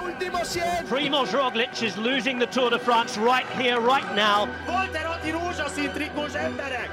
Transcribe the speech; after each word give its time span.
último 0.00 0.44
100. 0.44 0.88
Primoz 0.88 1.32
Roglic 1.32 1.82
is 1.82 1.96
losing 1.96 2.38
the 2.38 2.46
Tour 2.46 2.70
de 2.70 2.78
France 2.78 3.18
right 3.18 3.46
here, 3.58 3.80
right 3.80 4.14
now. 4.14 4.48
Volterotti 4.66 5.30
rózsaszín 5.30 5.90
trikós 5.92 6.34
emberek! 6.34 6.90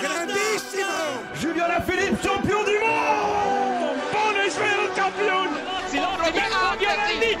Grandissimo! 0.00 1.22
Julien 1.40 1.64
Alaphilippe, 1.64 2.18
champion 2.22 2.64
du 2.64 2.78
monde 2.80 3.98
Buon 4.12 4.46
Israel 4.46 4.88
champion 4.94 5.48
Roberto 5.92 6.76
Giovanni, 6.78 7.32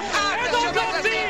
Edo 0.44 0.62
Gozzi, 0.72 1.20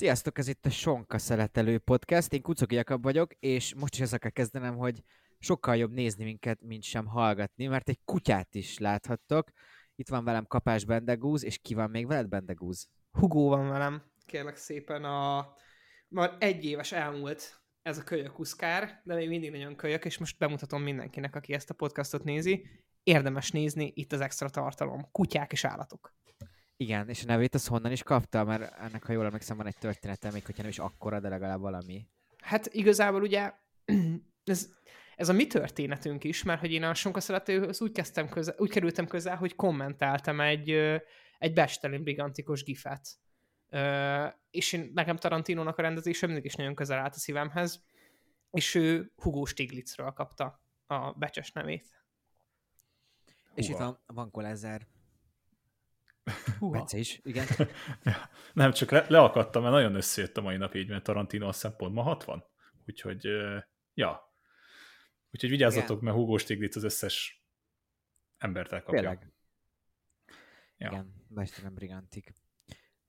Sziasztok, 0.00 0.38
ez 0.38 0.48
itt 0.48 0.66
a 0.66 0.70
Sonka 0.70 1.18
Szeletelő 1.18 1.78
Podcast, 1.78 2.32
én 2.32 2.42
Kucoki 2.42 2.74
Jakab 2.74 3.02
vagyok, 3.02 3.32
és 3.32 3.74
most 3.74 3.94
is 3.94 4.00
ezzel 4.00 4.18
kell 4.18 4.30
kezdenem, 4.30 4.76
hogy 4.76 5.02
sokkal 5.38 5.76
jobb 5.76 5.92
nézni 5.92 6.24
minket, 6.24 6.62
mint 6.62 6.82
sem 6.82 7.06
hallgatni, 7.06 7.66
mert 7.66 7.88
egy 7.88 7.98
kutyát 8.04 8.54
is 8.54 8.78
láthattok. 8.78 9.50
Itt 9.94 10.08
van 10.08 10.24
velem 10.24 10.46
Kapás 10.46 10.84
Bendegúz, 10.84 11.44
és 11.44 11.58
ki 11.58 11.74
van 11.74 11.90
még 11.90 12.06
veled 12.06 12.28
Bendegúz? 12.28 12.88
Hugó 13.10 13.48
van 13.48 13.68
velem, 13.68 14.02
kérlek 14.26 14.56
szépen 14.56 15.04
a... 15.04 15.52
Már 16.08 16.36
egy 16.38 16.64
éves 16.64 16.92
elmúlt 16.92 17.60
ez 17.82 17.98
a 17.98 18.02
kölyök 18.02 18.38
uszkár, 18.38 19.00
de 19.04 19.14
még 19.14 19.28
mindig 19.28 19.50
nagyon 19.50 19.76
kölyök, 19.76 20.04
és 20.04 20.18
most 20.18 20.38
bemutatom 20.38 20.82
mindenkinek, 20.82 21.36
aki 21.36 21.52
ezt 21.52 21.70
a 21.70 21.74
podcastot 21.74 22.24
nézi. 22.24 22.66
Érdemes 23.02 23.50
nézni, 23.50 23.92
itt 23.94 24.12
az 24.12 24.20
extra 24.20 24.48
tartalom. 24.48 25.10
Kutyák 25.12 25.52
és 25.52 25.64
állatok. 25.64 26.14
Igen, 26.80 27.08
és 27.08 27.22
a 27.22 27.26
nevét 27.26 27.54
az 27.54 27.66
honnan 27.66 27.92
is 27.92 28.02
kapta, 28.02 28.44
mert 28.44 28.78
ennek, 28.78 29.04
ha 29.04 29.12
jól 29.12 29.24
emlékszem, 29.24 29.56
van 29.56 29.66
egy 29.66 29.78
története, 29.78 30.30
még 30.30 30.44
hogyha 30.44 30.62
nem 30.62 30.70
is 30.70 30.78
akkora, 30.78 31.20
de 31.20 31.28
legalább 31.28 31.60
valami. 31.60 32.06
Hát 32.38 32.66
igazából 32.66 33.22
ugye 33.22 33.52
ez, 34.44 34.68
ez 35.16 35.28
a 35.28 35.32
mi 35.32 35.46
történetünk 35.46 36.24
is, 36.24 36.42
mert 36.42 36.60
hogy 36.60 36.72
én 36.72 36.82
a 36.82 36.94
Sonka 36.94 37.20
szeretőhöz 37.20 37.80
úgy, 37.80 37.92
kezdtem 37.92 38.28
közel, 38.28 38.54
úgy 38.58 38.70
kerültem 38.70 39.06
közel, 39.06 39.36
hogy 39.36 39.54
kommentáltam 39.54 40.40
egy, 40.40 40.70
egy 41.38 41.52
Bestelin 41.52 42.02
brigantikus 42.02 42.62
gifet. 42.62 43.08
És 44.50 44.72
én, 44.72 44.90
nekem 44.94 45.16
Tarantinónak 45.16 45.78
a 45.78 45.82
rendezése 45.82 46.26
mindig 46.26 46.44
is 46.44 46.54
nagyon 46.54 46.74
közel 46.74 46.98
állt 46.98 47.14
a 47.14 47.18
szívemhez, 47.18 47.84
és 48.50 48.74
ő 48.74 49.12
Hugo 49.16 49.44
Stiglitzről 49.44 50.10
kapta 50.10 50.60
a 50.86 51.12
becses 51.12 51.52
nevét. 51.52 52.04
És 53.54 53.68
itt 53.68 53.76
van 53.76 53.98
Van 54.06 54.30
Kolezer. 54.30 54.86
Húha. 56.58 56.78
Bence 56.78 56.98
is, 56.98 57.20
igen. 57.24 57.46
Ja, 58.02 58.30
nem, 58.52 58.72
csak 58.72 58.90
le, 58.90 59.06
leakadtam, 59.08 59.62
mert 59.62 59.74
nagyon 59.74 59.94
összejött 59.94 60.36
a 60.36 60.40
mai 60.40 60.56
nap 60.56 60.74
így, 60.74 60.88
mert 60.88 61.02
Tarantino 61.02 61.46
azt 61.48 61.62
hiszem 61.62 61.76
pont 61.76 61.94
ma 61.94 62.02
60. 62.02 62.44
Úgyhogy, 62.86 63.24
ja. 63.94 64.34
Úgyhogy 65.30 65.50
vigyázzatok, 65.50 65.90
Igen. 65.90 66.04
mert 66.04 66.16
Hugo 66.16 66.38
Stiglitz 66.38 66.76
az 66.76 66.82
összes 66.82 67.44
embert 68.38 68.72
elkapja. 68.72 69.00
Tényleg. 69.00 69.32
Ja. 70.76 70.90
Igen, 70.90 71.14
Bestelin 71.28 71.74
Brigantik. 71.74 72.32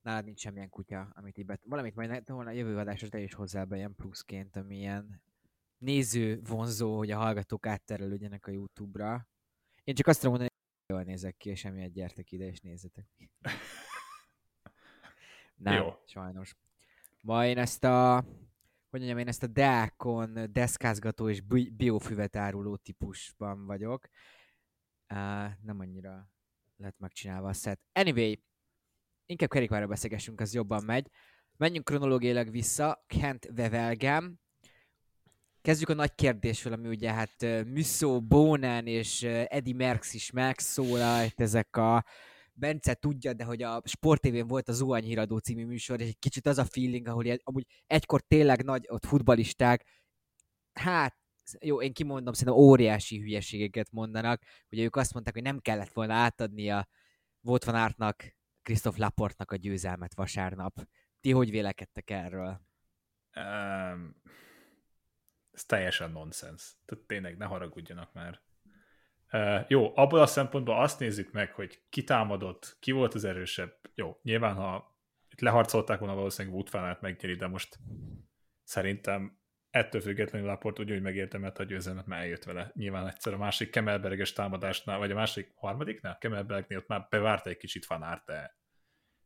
Nálad 0.01 0.25
nincs 0.25 0.39
semmilyen 0.39 0.69
kutya, 0.69 1.11
amit 1.15 1.37
így 1.37 1.45
bet... 1.45 1.61
Valamit 1.65 1.95
majd 1.95 2.09
ne- 2.09 2.21
volna 2.25 2.49
a 2.49 2.53
jövő 2.53 2.77
adásra 2.77 3.07
te 3.07 3.19
is 3.19 3.33
hozzá 3.33 3.63
be 3.63 3.75
ilyen 3.75 3.95
pluszként, 3.95 4.55
ami 4.55 4.77
ilyen 4.77 5.21
néző 5.77 6.41
vonzó, 6.43 6.97
hogy 6.97 7.11
a 7.11 7.17
hallgatók 7.17 7.65
átterelődjenek 7.65 8.47
a 8.47 8.51
YouTube-ra. 8.51 9.27
Én 9.83 9.95
csak 9.95 10.07
azt 10.07 10.19
tudom 10.21 10.35
mondani, 10.35 10.50
jól 10.91 11.03
nézek 11.03 11.37
ki, 11.37 11.49
és 11.49 11.65
emiatt 11.65 11.93
gyertek 11.93 12.31
ide 12.31 12.45
és 12.45 12.59
nézzetek. 12.59 13.07
Nem, 15.55 15.73
Jó. 15.73 15.93
sajnos. 16.05 16.55
Ma 17.21 17.45
én 17.45 17.57
ezt 17.57 17.83
a, 17.83 18.15
hogy 18.89 18.99
mondjam, 18.99 19.17
én 19.17 19.27
ezt 19.27 19.43
a 19.43 19.47
deákon 19.47 20.51
deszkázgató 20.51 21.29
és 21.29 21.41
bi- 21.41 21.71
biofüvet 21.71 22.35
áruló 22.35 22.75
típusban 22.75 23.65
vagyok. 23.65 24.07
Uh, 25.13 25.17
nem 25.61 25.79
annyira 25.79 26.29
lett 26.77 26.99
megcsinálva 26.99 27.47
a 27.47 27.53
set. 27.53 27.79
Anyway, 27.93 28.43
inkább 29.25 29.49
kerékpárra 29.49 29.87
beszélgessünk, 29.87 30.39
az 30.39 30.53
jobban 30.53 30.83
megy. 30.83 31.09
Menjünk 31.57 31.85
kronológiailag 31.85 32.51
vissza, 32.51 33.03
Kent 33.07 33.45
Wevelgem. 33.45 34.40
Kezdjük 35.61 35.89
a 35.89 35.93
nagy 35.93 36.15
kérdésről, 36.15 36.73
ami 36.73 36.87
ugye 36.87 37.11
hát 37.13 37.65
Musso, 37.65 38.21
Bonen 38.21 38.87
és 38.87 39.23
Eddie 39.23 39.75
Merckx 39.75 40.13
is 40.13 40.31
megszólalt, 40.31 41.41
ezek 41.41 41.75
a 41.75 42.05
Bence 42.53 42.93
tudja, 42.93 43.33
de 43.33 43.43
hogy 43.43 43.63
a 43.63 43.81
Sport 43.85 44.21
TV-n 44.21 44.47
volt 44.47 44.69
a 44.69 44.73
Zuhany 44.73 45.03
Híradó 45.03 45.37
című 45.37 45.65
műsor, 45.65 46.01
és 46.01 46.07
egy 46.07 46.19
kicsit 46.19 46.47
az 46.47 46.57
a 46.57 46.65
feeling, 46.65 47.07
ahol 47.07 47.25
ilyen, 47.25 47.39
amúgy 47.43 47.65
egykor 47.87 48.21
tényleg 48.21 48.63
nagy 48.63 48.85
ott 48.87 49.05
futbalisták, 49.05 49.85
hát 50.73 51.15
jó, 51.59 51.81
én 51.81 51.93
kimondom, 51.93 52.33
szerintem 52.33 52.63
óriási 52.63 53.19
hülyeségeket 53.19 53.91
mondanak. 53.91 54.41
Ugye 54.69 54.83
ők 54.83 54.95
azt 54.95 55.13
mondták, 55.13 55.33
hogy 55.33 55.43
nem 55.43 55.59
kellett 55.59 55.93
volna 55.93 56.13
átadni 56.13 56.69
a 56.69 56.87
volt 57.41 57.63
van 57.63 57.75
ártnak, 57.75 58.35
Christoph 58.61 58.97
Laportnak 58.97 59.51
a 59.51 59.55
győzelmet 59.55 60.15
vasárnap. 60.15 60.87
Ti 61.19 61.31
hogy 61.31 61.49
vélekedtek 61.49 62.09
erről? 62.09 62.61
Um, 63.35 64.15
ez 65.61 65.67
teljesen 65.67 66.11
nonsens. 66.11 66.75
Tehát 66.85 67.03
tényleg 67.05 67.37
ne 67.37 67.45
haragudjanak 67.45 68.13
már. 68.13 68.41
Jó, 69.67 69.97
abból 69.97 70.19
a 70.19 70.25
szempontból 70.25 70.81
azt 70.81 70.99
nézzük 70.99 71.31
meg, 71.31 71.53
hogy 71.53 71.81
ki 71.89 72.03
támadott, 72.03 72.77
ki 72.79 72.91
volt 72.91 73.13
az 73.13 73.23
erősebb. 73.23 73.79
Jó, 73.93 74.19
nyilván, 74.23 74.55
ha 74.55 74.97
itt 75.29 75.39
leharcolták 75.39 75.99
volna, 75.99 76.15
valószínűleg 76.15 76.57
Wood 76.57 76.71
van 76.71 76.83
át 76.83 77.01
megnyeri, 77.01 77.35
de 77.35 77.47
most 77.47 77.77
szerintem 78.63 79.39
ettől 79.69 80.01
függetlenül 80.01 80.47
Laport 80.47 80.79
úgy, 80.79 80.89
hogy 80.89 81.01
megértemelt 81.01 81.59
a 81.59 81.63
győzelmet, 81.63 82.05
már 82.05 82.19
eljött 82.19 82.43
vele. 82.43 82.71
Nyilván 82.75 83.07
egyszer 83.07 83.33
a 83.33 83.37
másik 83.37 83.69
Kemelberges 83.69 84.33
támadásnál, 84.33 84.97
vagy 84.97 85.11
a 85.11 85.15
másik 85.15 85.51
harmadiknál, 85.55 86.17
Kemelbergnél 86.17 86.77
ott 86.77 86.87
már 86.87 87.07
bevárta 87.09 87.49
egy 87.49 87.57
kicsit 87.57 87.85
Van 87.85 88.01
Aert, 88.01 88.25
de 88.25 88.57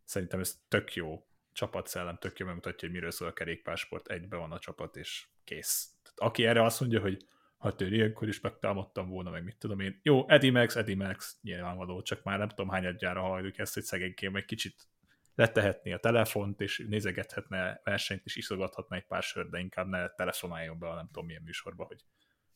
szerintem 0.03 0.39
ez 0.39 0.55
tök 0.67 0.93
jó 0.93 1.27
csapatszellem, 1.51 2.17
tök 2.17 2.39
jó 2.39 2.45
megmutatja, 2.45 2.87
hogy 2.87 2.97
miről 2.97 3.11
szól 3.11 3.27
a 3.27 3.33
kerékpársport, 3.33 4.07
egybe 4.07 4.37
van 4.37 4.51
a 4.51 4.59
csapat, 4.59 4.95
és 4.95 5.27
kész. 5.43 5.94
Aki 6.15 6.45
erre 6.45 6.63
azt 6.63 6.79
mondja, 6.79 7.01
hogy 7.01 7.25
hát 7.59 7.81
én 7.81 7.93
ilyenkor 7.93 8.27
is 8.27 8.39
megtámadtam 8.39 9.09
volna, 9.09 9.29
meg 9.29 9.43
mit 9.43 9.57
tudom 9.57 9.79
én. 9.79 9.99
Jó, 10.03 10.29
Eddie 10.29 10.51
Max, 10.51 10.75
Eddie 10.75 10.95
Max, 10.95 11.37
nyilvánvaló, 11.41 12.01
csak 12.01 12.23
már 12.23 12.37
nem 12.37 12.49
tudom 12.49 12.69
hányadjára 12.69 13.21
halljuk 13.21 13.57
ezt, 13.57 13.73
hogy 13.73 13.83
szegényként 13.83 14.35
egy 14.35 14.45
kicsit 14.45 14.87
letehetné 15.35 15.91
a 15.91 15.99
telefont, 15.99 16.61
és 16.61 16.85
nézegethetne 16.89 17.81
versenyt, 17.83 18.25
és 18.25 18.35
iszogathatna 18.35 18.95
egy 18.95 19.05
pár 19.05 19.23
sört, 19.23 19.49
de 19.49 19.59
inkább 19.59 19.87
ne 19.87 20.09
telefonáljon 20.09 20.79
be 20.79 20.89
a 20.89 20.95
nem 20.95 21.05
tudom 21.05 21.25
milyen 21.25 21.41
műsorba, 21.41 21.83
hogy 21.83 22.05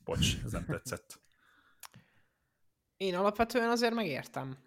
bocs, 0.03 0.35
ez 0.43 0.51
nem 0.51 0.65
tetszett. 0.65 1.21
Én 2.97 3.15
alapvetően 3.15 3.69
azért 3.69 3.93
megértem. 3.93 4.57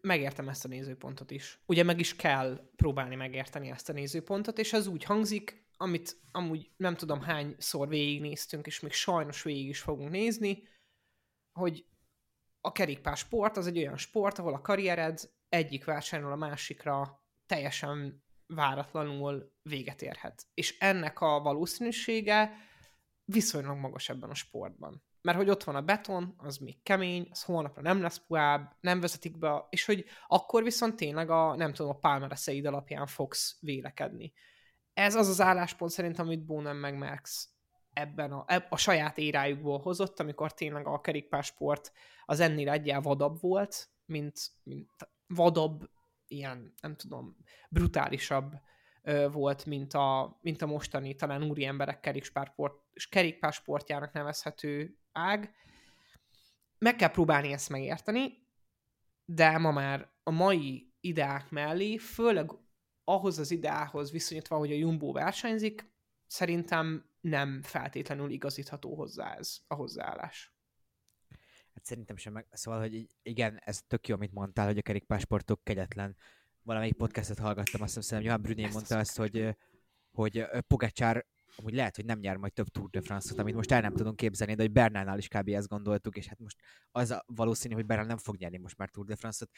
Megértem 0.00 0.48
ezt 0.48 0.64
a 0.64 0.68
nézőpontot 0.68 1.30
is. 1.30 1.58
Ugye 1.66 1.82
meg 1.82 1.98
is 1.98 2.16
kell 2.16 2.70
próbálni 2.76 3.14
megérteni 3.14 3.70
ezt 3.70 3.88
a 3.88 3.92
nézőpontot, 3.92 4.58
és 4.58 4.72
ez 4.72 4.86
úgy 4.86 5.04
hangzik, 5.04 5.63
amit 5.76 6.20
amúgy 6.32 6.70
nem 6.76 6.96
tudom 6.96 7.20
hányszor 7.20 7.88
végignéztünk, 7.88 8.66
és 8.66 8.80
még 8.80 8.92
sajnos 8.92 9.42
végig 9.42 9.68
is 9.68 9.80
fogunk 9.80 10.10
nézni, 10.10 10.68
hogy 11.58 11.86
a 12.60 12.72
kerékpársport 12.72 13.56
az 13.56 13.66
egy 13.66 13.78
olyan 13.78 13.96
sport, 13.96 14.38
ahol 14.38 14.54
a 14.54 14.60
karriered 14.60 15.30
egyik 15.48 15.84
versenyről 15.84 16.32
a 16.32 16.36
másikra 16.36 17.24
teljesen 17.46 18.24
váratlanul 18.46 19.52
véget 19.62 20.02
érhet. 20.02 20.46
És 20.54 20.78
ennek 20.78 21.20
a 21.20 21.40
valószínűsége 21.40 22.56
viszonylag 23.24 23.76
magas 23.76 24.08
ebben 24.08 24.30
a 24.30 24.34
sportban. 24.34 25.02
Mert 25.20 25.36
hogy 25.36 25.48
ott 25.48 25.64
van 25.64 25.76
a 25.76 25.82
beton, 25.82 26.34
az 26.36 26.56
még 26.56 26.82
kemény, 26.82 27.28
az 27.30 27.42
holnapra 27.42 27.82
nem 27.82 28.00
lesz 28.00 28.20
puhább, 28.26 28.76
nem 28.80 29.00
vezetik 29.00 29.38
be, 29.38 29.66
és 29.70 29.84
hogy 29.84 30.04
akkor 30.26 30.62
viszont 30.62 30.96
tényleg 30.96 31.30
a, 31.30 31.54
nem 31.56 31.72
tudom, 31.72 31.90
a 31.90 31.98
pálmereszeid 31.98 32.64
alapján 32.64 33.06
fogsz 33.06 33.56
vélekedni. 33.60 34.32
Ez 34.94 35.14
az 35.14 35.28
az 35.28 35.40
álláspont 35.40 35.90
szerintem, 35.90 36.26
amit 36.26 36.44
Bowman 36.44 36.76
meg 36.76 36.96
Max 36.98 37.48
ebben 37.92 38.32
a, 38.32 38.44
a 38.68 38.76
saját 38.76 39.18
érájukból 39.18 39.78
hozott, 39.78 40.20
amikor 40.20 40.54
tényleg 40.54 40.86
a 40.86 41.00
kerékpársport 41.00 41.92
az 42.24 42.40
ennél 42.40 42.70
egyel 42.70 43.00
vadabb 43.00 43.40
volt, 43.40 43.88
mint, 44.04 44.50
mint 44.62 44.90
vadabb, 45.26 45.90
ilyen, 46.26 46.74
nem 46.80 46.96
tudom, 46.96 47.36
brutálisabb 47.68 48.52
ö, 49.02 49.28
volt, 49.30 49.66
mint 49.66 49.94
a, 49.94 50.38
mint 50.40 50.62
a 50.62 50.66
mostani, 50.66 51.14
talán 51.14 51.42
úri 51.42 51.64
emberek 51.64 52.00
kerékpársport, 52.00 52.74
kerékpársportjának 53.08 54.12
nevezhető 54.12 54.98
ág. 55.12 55.54
Meg 56.78 56.96
kell 56.96 57.10
próbálni 57.10 57.52
ezt 57.52 57.68
megérteni, 57.68 58.46
de 59.24 59.58
ma 59.58 59.70
már 59.70 60.10
a 60.22 60.30
mai 60.30 60.92
ideák 61.00 61.50
mellé, 61.50 61.96
főleg 61.96 62.50
ahhoz 63.04 63.38
az 63.38 63.50
ideához 63.50 64.10
viszonyítva, 64.10 64.56
hogy 64.56 64.72
a 64.72 64.76
Jumbo 64.76 65.12
versenyzik, 65.12 65.92
szerintem 66.26 67.04
nem 67.20 67.62
feltétlenül 67.62 68.30
igazítható 68.30 68.94
hozzá 68.94 69.34
ez 69.34 69.58
a 69.66 69.74
hozzáállás. 69.74 70.54
Hát 71.74 71.84
szerintem 71.84 72.16
sem 72.16 72.32
meg, 72.32 72.46
szóval, 72.50 72.80
hogy 72.80 73.06
igen, 73.22 73.60
ez 73.64 73.82
tök 73.86 74.08
jó, 74.08 74.14
amit 74.14 74.32
mondtál, 74.32 74.66
hogy 74.66 74.78
a 74.78 74.82
kerékpársportok 74.82 75.64
kegyetlen 75.64 76.16
valamelyik 76.62 76.94
podcastot 76.94 77.38
hallgattam, 77.38 77.82
azt 77.82 77.94
hiszem 77.94 78.22
Johan 78.22 78.42
Bruné 78.42 78.68
mondta 78.72 78.98
azt, 78.98 79.16
hogy, 79.16 79.56
hogy 80.12 80.46
Pogacsár 80.66 81.26
amúgy 81.56 81.74
lehet, 81.74 81.96
hogy 81.96 82.04
nem 82.04 82.18
nyer 82.18 82.36
majd 82.36 82.52
több 82.52 82.68
Tour 82.68 82.90
de 82.90 83.00
France-ot, 83.00 83.38
amit 83.38 83.54
most 83.54 83.72
el 83.72 83.80
nem 83.80 83.94
tudunk 83.94 84.16
képzelni, 84.16 84.54
de 84.54 84.62
hogy 84.62 84.72
Bernánál 84.72 85.18
is 85.18 85.28
kb. 85.28 85.48
ezt 85.48 85.68
gondoltuk, 85.68 86.16
és 86.16 86.26
hát 86.26 86.38
most 86.38 86.60
az 86.90 87.10
a 87.10 87.24
valószínű, 87.26 87.74
hogy 87.74 87.86
Bernál 87.86 88.06
nem 88.06 88.16
fog 88.16 88.36
nyerni 88.36 88.58
most 88.58 88.76
már 88.76 88.88
Tour 88.90 89.06
de 89.06 89.16
France-ot. 89.16 89.50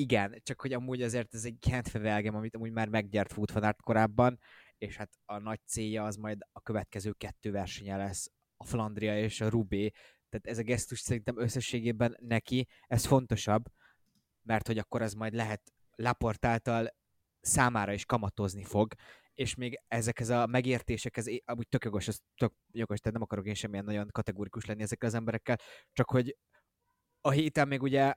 Igen, 0.00 0.40
csak 0.42 0.60
hogy 0.60 0.72
amúgy 0.72 1.02
azért 1.02 1.34
ez 1.34 1.44
egy 1.44 1.56
Kentfevelgem, 1.58 2.34
amit 2.34 2.54
amúgy 2.54 2.72
már 2.72 2.88
meggyert 2.88 3.32
Food 3.32 3.52
van 3.52 3.62
Aert 3.62 3.82
korábban, 3.82 4.38
és 4.78 4.96
hát 4.96 5.10
a 5.24 5.38
nagy 5.38 5.60
célja 5.66 6.04
az 6.04 6.16
majd 6.16 6.38
a 6.52 6.60
következő 6.60 7.12
kettő 7.12 7.50
versenye 7.50 7.96
lesz, 7.96 8.30
a 8.56 8.64
Flandria 8.64 9.18
és 9.18 9.40
a 9.40 9.48
Rubé, 9.48 9.90
tehát 10.28 10.46
ez 10.46 10.58
a 10.58 10.62
gesztus 10.62 11.00
szerintem 11.00 11.38
összességében 11.40 12.16
neki, 12.20 12.66
ez 12.86 13.06
fontosabb, 13.06 13.64
mert 14.42 14.66
hogy 14.66 14.78
akkor 14.78 15.02
ez 15.02 15.14
majd 15.14 15.34
lehet 15.34 15.72
Laport 15.94 16.44
által 16.44 16.88
számára 17.40 17.92
is 17.92 18.04
kamatozni 18.04 18.64
fog, 18.64 18.94
és 19.34 19.54
még 19.54 19.80
ezek 19.88 20.20
ez 20.20 20.28
a 20.28 20.46
megértések, 20.46 21.16
ez 21.16 21.26
amúgy 21.44 21.68
tök 21.68 21.84
jogos, 21.84 22.08
ez 22.08 22.18
tök 22.36 22.52
jogos, 22.70 22.98
tehát 22.98 23.12
nem 23.12 23.22
akarok 23.22 23.46
én 23.46 23.54
semmilyen 23.54 23.84
nagyon 23.84 24.08
kategórikus 24.12 24.64
lenni 24.64 24.82
ezekkel 24.82 25.08
az 25.08 25.14
emberekkel, 25.14 25.58
csak 25.92 26.10
hogy 26.10 26.36
a 27.20 27.30
héten 27.30 27.68
még 27.68 27.82
ugye 27.82 28.12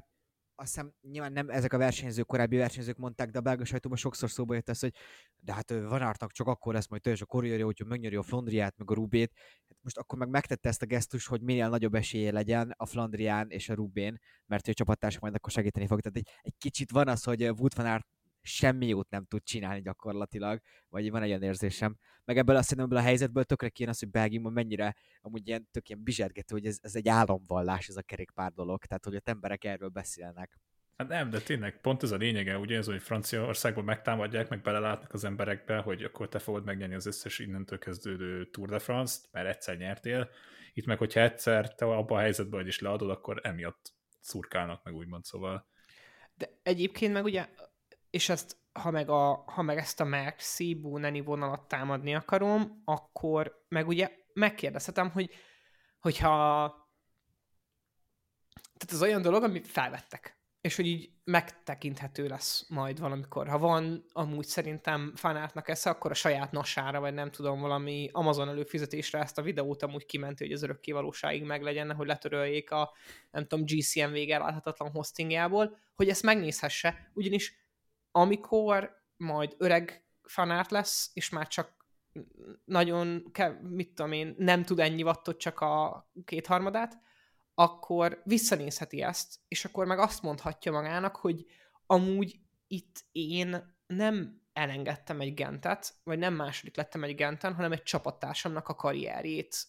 azt 0.63 0.73
hiszem 0.73 0.93
nyilván 1.01 1.31
nem 1.31 1.49
ezek 1.49 1.73
a 1.73 1.77
versenyzők, 1.77 2.25
korábbi 2.25 2.57
versenyzők 2.57 2.97
mondták, 2.97 3.29
de 3.29 3.37
a 3.37 3.41
belga 3.41 3.65
sajtóban 3.65 3.97
sokszor 3.97 4.29
szóba 4.29 4.53
jött 4.53 4.69
ez, 4.69 4.79
hogy 4.79 4.93
de 5.39 5.53
hát 5.53 5.71
ö, 5.71 5.87
Van 5.87 6.01
Aertnak 6.01 6.31
csak 6.31 6.47
akkor 6.47 6.73
lesz 6.73 6.87
majd 6.87 7.01
teljes 7.01 7.21
a 7.21 7.25
korrierja, 7.25 7.65
hogyha 7.65 7.85
megnyeri 7.85 8.15
a 8.15 8.23
Flandriát, 8.23 8.77
meg 8.77 8.91
a 8.91 8.93
Rubét. 8.93 9.31
Hát 9.67 9.77
most 9.81 9.97
akkor 9.97 10.17
meg 10.19 10.29
megtette 10.29 10.69
ezt 10.69 10.81
a 10.81 10.85
gesztus, 10.85 11.27
hogy 11.27 11.41
minél 11.41 11.69
nagyobb 11.69 11.93
esélye 11.93 12.31
legyen 12.31 12.73
a 12.77 12.85
Flandrián 12.85 13.49
és 13.49 13.69
a 13.69 13.73
Rubén, 13.73 14.19
mert 14.45 14.67
ő 14.67 14.71
a 14.71 14.73
csapattársa 14.73 15.17
majd 15.21 15.35
akkor 15.35 15.51
segíteni 15.51 15.87
fog. 15.87 16.01
Tehát 16.01 16.17
egy, 16.17 16.27
egy 16.41 16.57
kicsit 16.57 16.91
van 16.91 17.07
az, 17.07 17.23
hogy 17.23 17.43
Wood 17.43 17.75
Van 17.75 17.85
Aert 17.85 18.07
semmi 18.43 18.87
jót 18.87 19.09
nem 19.09 19.25
tud 19.25 19.43
csinálni 19.43 19.81
gyakorlatilag, 19.81 20.61
vagy 20.89 21.11
van 21.11 21.21
egy 21.21 21.29
olyan 21.29 21.43
érzésem. 21.43 21.97
Meg 22.25 22.37
ebből 22.37 22.55
azt 22.55 22.69
hiszem, 22.69 22.83
ebből 22.83 22.97
a 22.97 23.01
helyzetből 23.01 23.43
tökre 23.43 23.69
kéne 23.69 23.89
az, 23.89 23.99
hogy 23.99 24.09
Belgiumban 24.09 24.53
mennyire 24.53 24.95
amúgy 25.21 25.47
ilyen 25.47 25.67
tök 25.71 25.89
ilyen 25.89 26.03
bizsergető, 26.03 26.55
hogy 26.55 26.65
ez, 26.65 26.77
ez 26.81 26.95
egy 26.95 27.07
álomvallás, 27.07 27.87
ez 27.87 27.95
a 27.95 28.01
kerékpár 28.01 28.51
dolog, 28.51 28.85
tehát 28.85 29.05
hogy 29.05 29.15
ott 29.15 29.29
emberek 29.29 29.63
erről 29.63 29.89
beszélnek. 29.89 30.59
Hát 30.97 31.07
nem, 31.07 31.29
de 31.29 31.39
tényleg 31.39 31.81
pont 31.81 32.03
ez 32.03 32.11
a 32.11 32.15
lényege, 32.15 32.57
ugye 32.57 32.77
ez, 32.77 32.85
hogy 32.85 33.01
Franciaországban 33.01 33.83
megtámadják, 33.83 34.49
meg 34.49 34.61
belelátnak 34.61 35.13
az 35.13 35.23
emberekbe, 35.23 35.77
hogy 35.77 36.03
akkor 36.03 36.29
te 36.29 36.39
fogod 36.39 36.65
megnyerni 36.65 36.95
az 36.95 37.05
összes 37.05 37.39
innentől 37.39 37.79
kezdődő 37.79 38.49
Tour 38.49 38.69
de 38.69 38.79
France-t, 38.79 39.31
mert 39.31 39.47
egyszer 39.47 39.77
nyertél. 39.77 40.29
Itt 40.73 40.85
meg, 40.85 40.97
hogyha 40.97 41.21
egyszer 41.21 41.75
te 41.75 41.85
abban 41.85 42.17
a 42.17 42.21
helyzetben 42.21 42.59
vagy 42.59 42.67
is 42.67 42.79
leadod, 42.79 43.09
akkor 43.09 43.39
emiatt 43.43 43.93
szurkálnak 44.19 44.83
meg, 44.83 44.93
úgymond, 44.93 45.23
szóval. 45.23 45.67
De 46.35 46.49
egyébként 46.63 47.13
meg 47.13 47.23
ugye, 47.23 47.49
és 48.13 48.29
ezt, 48.29 48.57
ha 48.71 48.91
meg, 48.91 49.09
a, 49.09 49.43
ha 49.47 49.61
meg 49.61 49.77
ezt 49.77 49.99
a 49.99 50.03
Merci 50.03 50.75
Buneni 50.75 51.21
vonalat 51.21 51.67
támadni 51.67 52.15
akarom, 52.15 52.81
akkor 52.85 53.65
meg 53.67 53.87
ugye 53.87 54.11
megkérdezhetem, 54.33 55.09
hogy 55.09 55.29
hogyha 55.99 56.67
tehát 58.77 58.93
ez 58.93 59.01
olyan 59.01 59.21
dolog, 59.21 59.43
amit 59.43 59.67
felvettek. 59.67 60.37
És 60.61 60.75
hogy 60.75 60.85
így 60.85 61.09
megtekinthető 61.23 62.27
lesz 62.27 62.65
majd 62.69 62.99
valamikor. 62.99 63.47
Ha 63.47 63.57
van 63.57 64.05
amúgy 64.11 64.45
szerintem 64.45 65.13
fanátnak 65.15 65.67
esze, 65.67 65.89
akkor 65.89 66.11
a 66.11 66.13
saját 66.13 66.51
nasára, 66.51 66.99
vagy 66.99 67.13
nem 67.13 67.31
tudom, 67.31 67.59
valami 67.59 68.09
Amazon 68.11 68.49
előfizetésre 68.49 69.19
ezt 69.19 69.37
a 69.37 69.41
videót 69.41 69.83
amúgy 69.83 70.05
kimenti, 70.05 70.43
hogy 70.43 70.53
az 70.53 70.63
örökké 70.63 70.91
valóságig 70.91 71.43
meglegyen, 71.43 71.93
hogy 71.93 72.07
letöröljék 72.07 72.71
a, 72.71 72.93
nem 73.31 73.47
tudom, 73.47 73.65
GCM 73.65 74.11
vége 74.11 74.37
láthatatlan 74.37 74.91
hostingjából, 74.91 75.77
hogy 75.95 76.09
ezt 76.09 76.23
megnézhesse, 76.23 77.11
ugyanis 77.13 77.62
amikor 78.15 79.01
majd 79.17 79.55
öreg 79.57 80.05
fanárt 80.23 80.71
lesz, 80.71 81.11
és 81.13 81.29
már 81.29 81.47
csak 81.47 81.87
nagyon, 82.65 83.31
mit 83.61 83.93
tudom 83.93 84.11
én, 84.11 84.35
nem 84.37 84.63
tud 84.63 84.79
ennyi 84.79 85.03
wattot, 85.03 85.37
csak 85.39 85.59
a 85.59 86.05
kétharmadát, 86.25 87.01
akkor 87.53 88.21
visszanézheti 88.25 89.01
ezt, 89.01 89.39
és 89.47 89.65
akkor 89.65 89.85
meg 89.85 89.99
azt 89.99 90.21
mondhatja 90.21 90.71
magának, 90.71 91.15
hogy 91.15 91.45
amúgy 91.85 92.39
itt 92.67 93.05
én 93.11 93.75
nem 93.87 94.41
elengedtem 94.53 95.21
egy 95.21 95.33
gentet, 95.33 95.93
vagy 96.03 96.19
nem 96.19 96.33
második 96.33 96.75
lettem 96.75 97.03
egy 97.03 97.15
genten, 97.15 97.53
hanem 97.53 97.71
egy 97.71 97.83
csapattársamnak 97.83 98.67
a 98.67 98.75
karrierjét 98.75 99.67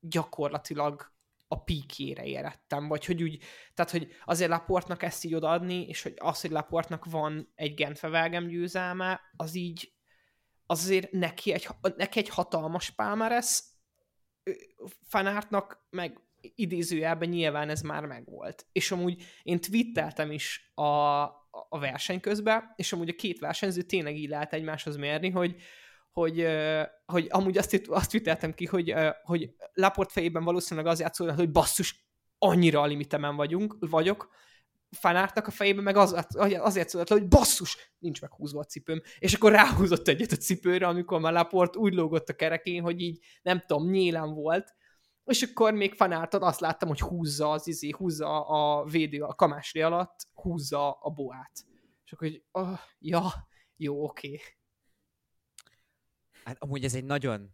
gyakorlatilag 0.00 1.14
a 1.48 1.62
píkjére 1.62 2.24
érettem, 2.24 2.88
vagy 2.88 3.04
hogy 3.04 3.22
úgy, 3.22 3.42
tehát 3.74 3.90
hogy 3.90 4.08
azért 4.24 4.50
Laportnak 4.50 5.02
ezt 5.02 5.24
így 5.24 5.34
odaadni, 5.34 5.86
és 5.86 6.02
hogy 6.02 6.14
az, 6.16 6.40
hogy 6.40 6.50
Laportnak 6.50 7.04
van 7.04 7.52
egy 7.54 7.74
Gentfevelgem 7.74 8.46
győzelme, 8.46 9.20
az 9.36 9.54
így 9.54 9.94
az 10.66 10.82
azért 10.82 11.10
neki 11.10 11.52
egy, 11.52 11.68
neki 11.96 12.18
egy 12.18 12.28
hatalmas 12.28 12.90
pálmeresz, 12.90 13.74
Fanártnak 15.06 15.86
meg 15.90 16.20
idézőjelben 16.40 17.28
nyilván 17.28 17.68
ez 17.68 17.80
már 17.80 18.04
megvolt. 18.04 18.66
És 18.72 18.90
amúgy 18.90 19.22
én 19.42 19.60
twitteltem 19.60 20.30
is 20.30 20.72
a, 20.74 21.22
a 21.68 21.78
verseny 21.78 22.20
közben, 22.20 22.72
és 22.76 22.92
amúgy 22.92 23.08
a 23.08 23.14
két 23.14 23.38
versenyző 23.38 23.82
tényleg 23.82 24.16
így 24.16 24.28
lehet 24.28 24.52
egymáshoz 24.52 24.96
mérni, 24.96 25.30
hogy, 25.30 25.56
hogy, 26.20 26.46
hogy 27.06 27.26
amúgy 27.30 27.58
azt, 27.58 27.82
azt 27.86 28.10
twitteltem 28.10 28.52
ki, 28.52 28.64
hogy, 28.64 28.94
hogy 29.22 29.54
Laport 29.72 30.12
fejében 30.12 30.44
valószínűleg 30.44 30.90
az 30.90 31.00
játszol, 31.00 31.32
hogy 31.32 31.50
basszus, 31.50 32.08
annyira 32.38 32.80
a 32.80 32.86
limitemen 32.86 33.36
vagyunk, 33.36 33.76
vagyok, 33.80 34.28
fanártnak 34.90 35.46
a 35.46 35.50
fejében 35.50 35.84
meg 35.84 35.96
az, 35.96 36.26
azért 36.58 36.88
szólt 36.88 37.08
hogy 37.08 37.28
basszus, 37.28 37.92
nincs 37.98 38.20
meghúzva 38.20 38.60
a 38.60 38.64
cipőm. 38.64 39.02
És 39.18 39.34
akkor 39.34 39.52
ráhúzott 39.52 40.08
egyet 40.08 40.32
a 40.32 40.36
cipőre, 40.36 40.86
amikor 40.86 41.20
már 41.20 41.32
Laport 41.32 41.76
úgy 41.76 41.94
lógott 41.94 42.28
a 42.28 42.34
kerekén, 42.34 42.82
hogy 42.82 43.00
így 43.00 43.24
nem 43.42 43.62
tudom, 43.66 43.90
nyílem 43.90 44.34
volt, 44.34 44.74
és 45.24 45.42
akkor 45.42 45.72
még 45.72 45.94
fanártad 45.94 46.42
azt 46.42 46.60
láttam, 46.60 46.88
hogy 46.88 47.00
húzza 47.00 47.50
az 47.50 47.66
izé, 47.66 47.90
húzza 47.90 48.46
a 48.46 48.84
védő 48.84 49.22
a 49.22 49.34
kamásli 49.34 49.82
alatt, 49.82 50.28
húzza 50.32 50.90
a 50.90 51.10
boát. 51.10 51.52
És 52.04 52.12
akkor, 52.12 52.28
hogy, 52.28 52.42
oh, 52.50 52.78
ja, 52.98 53.32
jó, 53.76 54.04
oké. 54.04 54.26
Okay. 54.26 54.40
Hát 56.46 56.62
amúgy 56.62 56.84
ez 56.84 56.94
egy 56.94 57.04
nagyon 57.04 57.50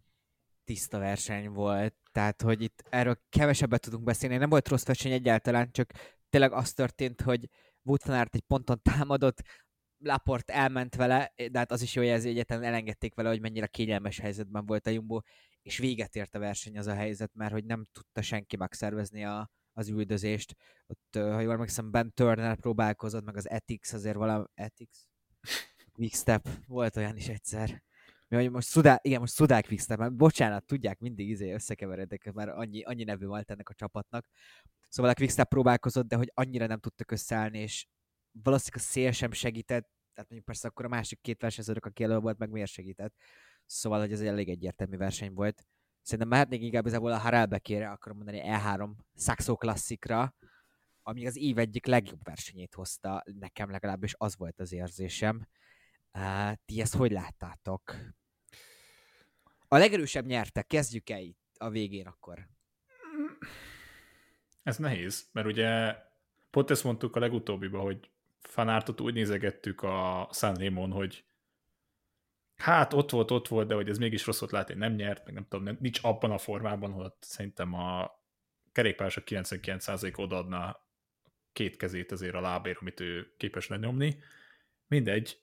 tiszta 0.64 0.98
verseny 0.98 1.48
volt, 1.48 1.94
tehát 2.10 2.42
hogy 2.42 2.62
itt 2.62 2.84
erről 2.90 3.20
kevesebbet 3.28 3.80
tudunk 3.80 4.04
beszélni. 4.04 4.36
Nem 4.36 4.48
volt 4.48 4.68
rossz 4.68 4.84
verseny 4.84 5.12
egyáltalán, 5.12 5.70
csak 5.70 5.92
tényleg 6.30 6.52
az 6.52 6.72
történt, 6.72 7.20
hogy 7.20 7.48
Aert 7.84 8.34
egy 8.34 8.40
ponton 8.40 8.82
támadott, 8.82 9.42
Laport 9.98 10.50
elment 10.50 10.94
vele, 10.94 11.32
de 11.50 11.58
hát 11.58 11.72
az 11.72 11.82
is 11.82 11.94
jó 11.94 12.02
jelzi, 12.02 12.26
hogy 12.26 12.36
egyetlen 12.36 12.62
elengedték 12.62 13.14
vele, 13.14 13.28
hogy 13.28 13.40
mennyire 13.40 13.66
kényelmes 13.66 14.18
helyzetben 14.18 14.66
volt 14.66 14.86
a 14.86 14.90
Jumbo, 14.90 15.20
és 15.62 15.78
véget 15.78 16.16
ért 16.16 16.34
a 16.34 16.38
verseny 16.38 16.78
az 16.78 16.86
a 16.86 16.94
helyzet, 16.94 17.34
mert 17.34 17.52
hogy 17.52 17.64
nem 17.64 17.86
tudta 17.92 18.22
senki 18.22 18.56
megszervezni 18.56 19.24
a, 19.24 19.50
az 19.72 19.88
üldözést. 19.88 20.56
Ott, 20.86 21.22
ha 21.22 21.40
jól 21.40 21.52
emlékszem, 21.52 21.90
Ben 21.90 22.12
Turner 22.14 22.56
próbálkozott, 22.56 23.24
meg 23.24 23.36
az 23.36 23.48
Ethics 23.48 23.92
azért 23.92 24.16
valami... 24.16 24.44
Ethics? 24.54 24.98
Quickstep. 25.92 26.48
Volt 26.66 26.96
olyan 26.96 27.16
is 27.16 27.28
egyszer. 27.28 27.82
Mi, 28.32 28.38
hogy 28.38 28.50
most 28.50 28.68
Szudá, 28.68 28.98
igen, 29.02 29.20
most 29.20 29.32
Szudák 29.32 29.66
Quickstep, 29.66 29.98
mert 29.98 30.16
bocsánat, 30.16 30.64
tudják, 30.64 30.98
mindig 30.98 31.28
izé 31.28 31.52
összekeveredek, 31.52 32.32
mert 32.32 32.50
annyi, 32.50 32.82
annyi 32.82 33.04
nevű 33.04 33.26
volt 33.26 33.50
ennek 33.50 33.68
a 33.68 33.74
csapatnak. 33.74 34.26
Szóval 34.88 35.10
a 35.10 35.14
Quickstep 35.14 35.48
próbálkozott, 35.48 36.08
de 36.08 36.16
hogy 36.16 36.30
annyira 36.34 36.66
nem 36.66 36.78
tudtak 36.78 37.10
összeállni, 37.10 37.58
és 37.58 37.86
valószínűleg 38.42 38.84
a 38.84 38.90
szél 38.90 39.10
sem 39.10 39.32
segített, 39.32 39.90
tehát 40.14 40.30
mondjuk 40.30 40.44
persze 40.44 40.68
akkor 40.68 40.84
a 40.84 40.88
másik 40.88 41.20
két 41.20 41.40
versenyzőnek, 41.40 41.86
aki 41.86 42.02
elő 42.02 42.18
volt, 42.18 42.38
meg 42.38 42.50
miért 42.50 42.70
segített. 42.70 43.14
Szóval, 43.66 44.00
hogy 44.00 44.12
ez 44.12 44.20
egy 44.20 44.26
elég 44.26 44.48
egyértelmű 44.48 44.96
verseny 44.96 45.32
volt. 45.32 45.66
Szerintem 46.02 46.28
mehetnék 46.28 46.62
inkább 46.62 46.82
igazából 46.82 47.12
a 47.12 47.18
Harelbekére, 47.18 47.90
akarom 47.90 48.16
mondani 48.16 48.42
E3 48.44 48.90
Saxo 49.14 49.56
klasszikra, 49.56 50.34
ami 51.02 51.26
az 51.26 51.36
év 51.36 51.58
egyik 51.58 51.86
legjobb 51.86 52.24
versenyét 52.24 52.74
hozta, 52.74 53.22
nekem 53.38 53.70
legalábbis 53.70 54.14
az 54.16 54.36
volt 54.36 54.60
az 54.60 54.72
érzésem. 54.72 55.46
Uh, 56.18 56.52
ti 56.64 56.80
ezt 56.80 56.94
hogy 56.94 57.10
láttátok? 57.10 57.96
A 59.72 59.78
legerősebb 59.78 60.26
nyerte, 60.26 60.62
kezdjük 60.62 61.10
el 61.10 61.20
itt 61.20 61.40
a 61.58 61.70
végén 61.70 62.06
akkor. 62.06 62.48
Ez 64.62 64.76
nehéz, 64.76 65.28
mert 65.32 65.46
ugye 65.46 65.96
pont 66.50 66.70
ezt 66.70 66.84
mondtuk 66.84 67.16
a 67.16 67.20
legutóbbiban, 67.20 67.80
hogy 67.80 68.10
fanártot 68.40 69.00
úgy 69.00 69.14
nézegettük 69.14 69.82
a 69.82 70.28
San 70.32 70.54
Ramon, 70.54 70.90
hogy 70.90 71.24
hát 72.56 72.92
ott 72.92 73.10
volt, 73.10 73.30
ott 73.30 73.48
volt, 73.48 73.68
de 73.68 73.74
hogy 73.74 73.88
ez 73.88 73.98
mégis 73.98 74.26
rosszot 74.26 74.50
lát, 74.50 74.66
hogy 74.66 74.76
nem 74.76 74.94
nyert, 74.94 75.24
meg 75.24 75.34
nem 75.34 75.46
tudom, 75.48 75.76
nincs 75.80 75.98
abban 76.02 76.30
a 76.30 76.38
formában, 76.38 76.92
hogy 76.92 77.12
szerintem 77.20 77.74
a 77.74 78.10
kerékpárosok 78.72 79.24
99% 79.26 80.18
odaadna 80.18 80.86
két 81.52 81.76
kezét 81.76 82.12
azért 82.12 82.34
a 82.34 82.40
lábér, 82.40 82.76
amit 82.80 83.00
ő 83.00 83.34
képes 83.36 83.68
lenyomni. 83.68 84.18
Mindegy. 84.86 85.40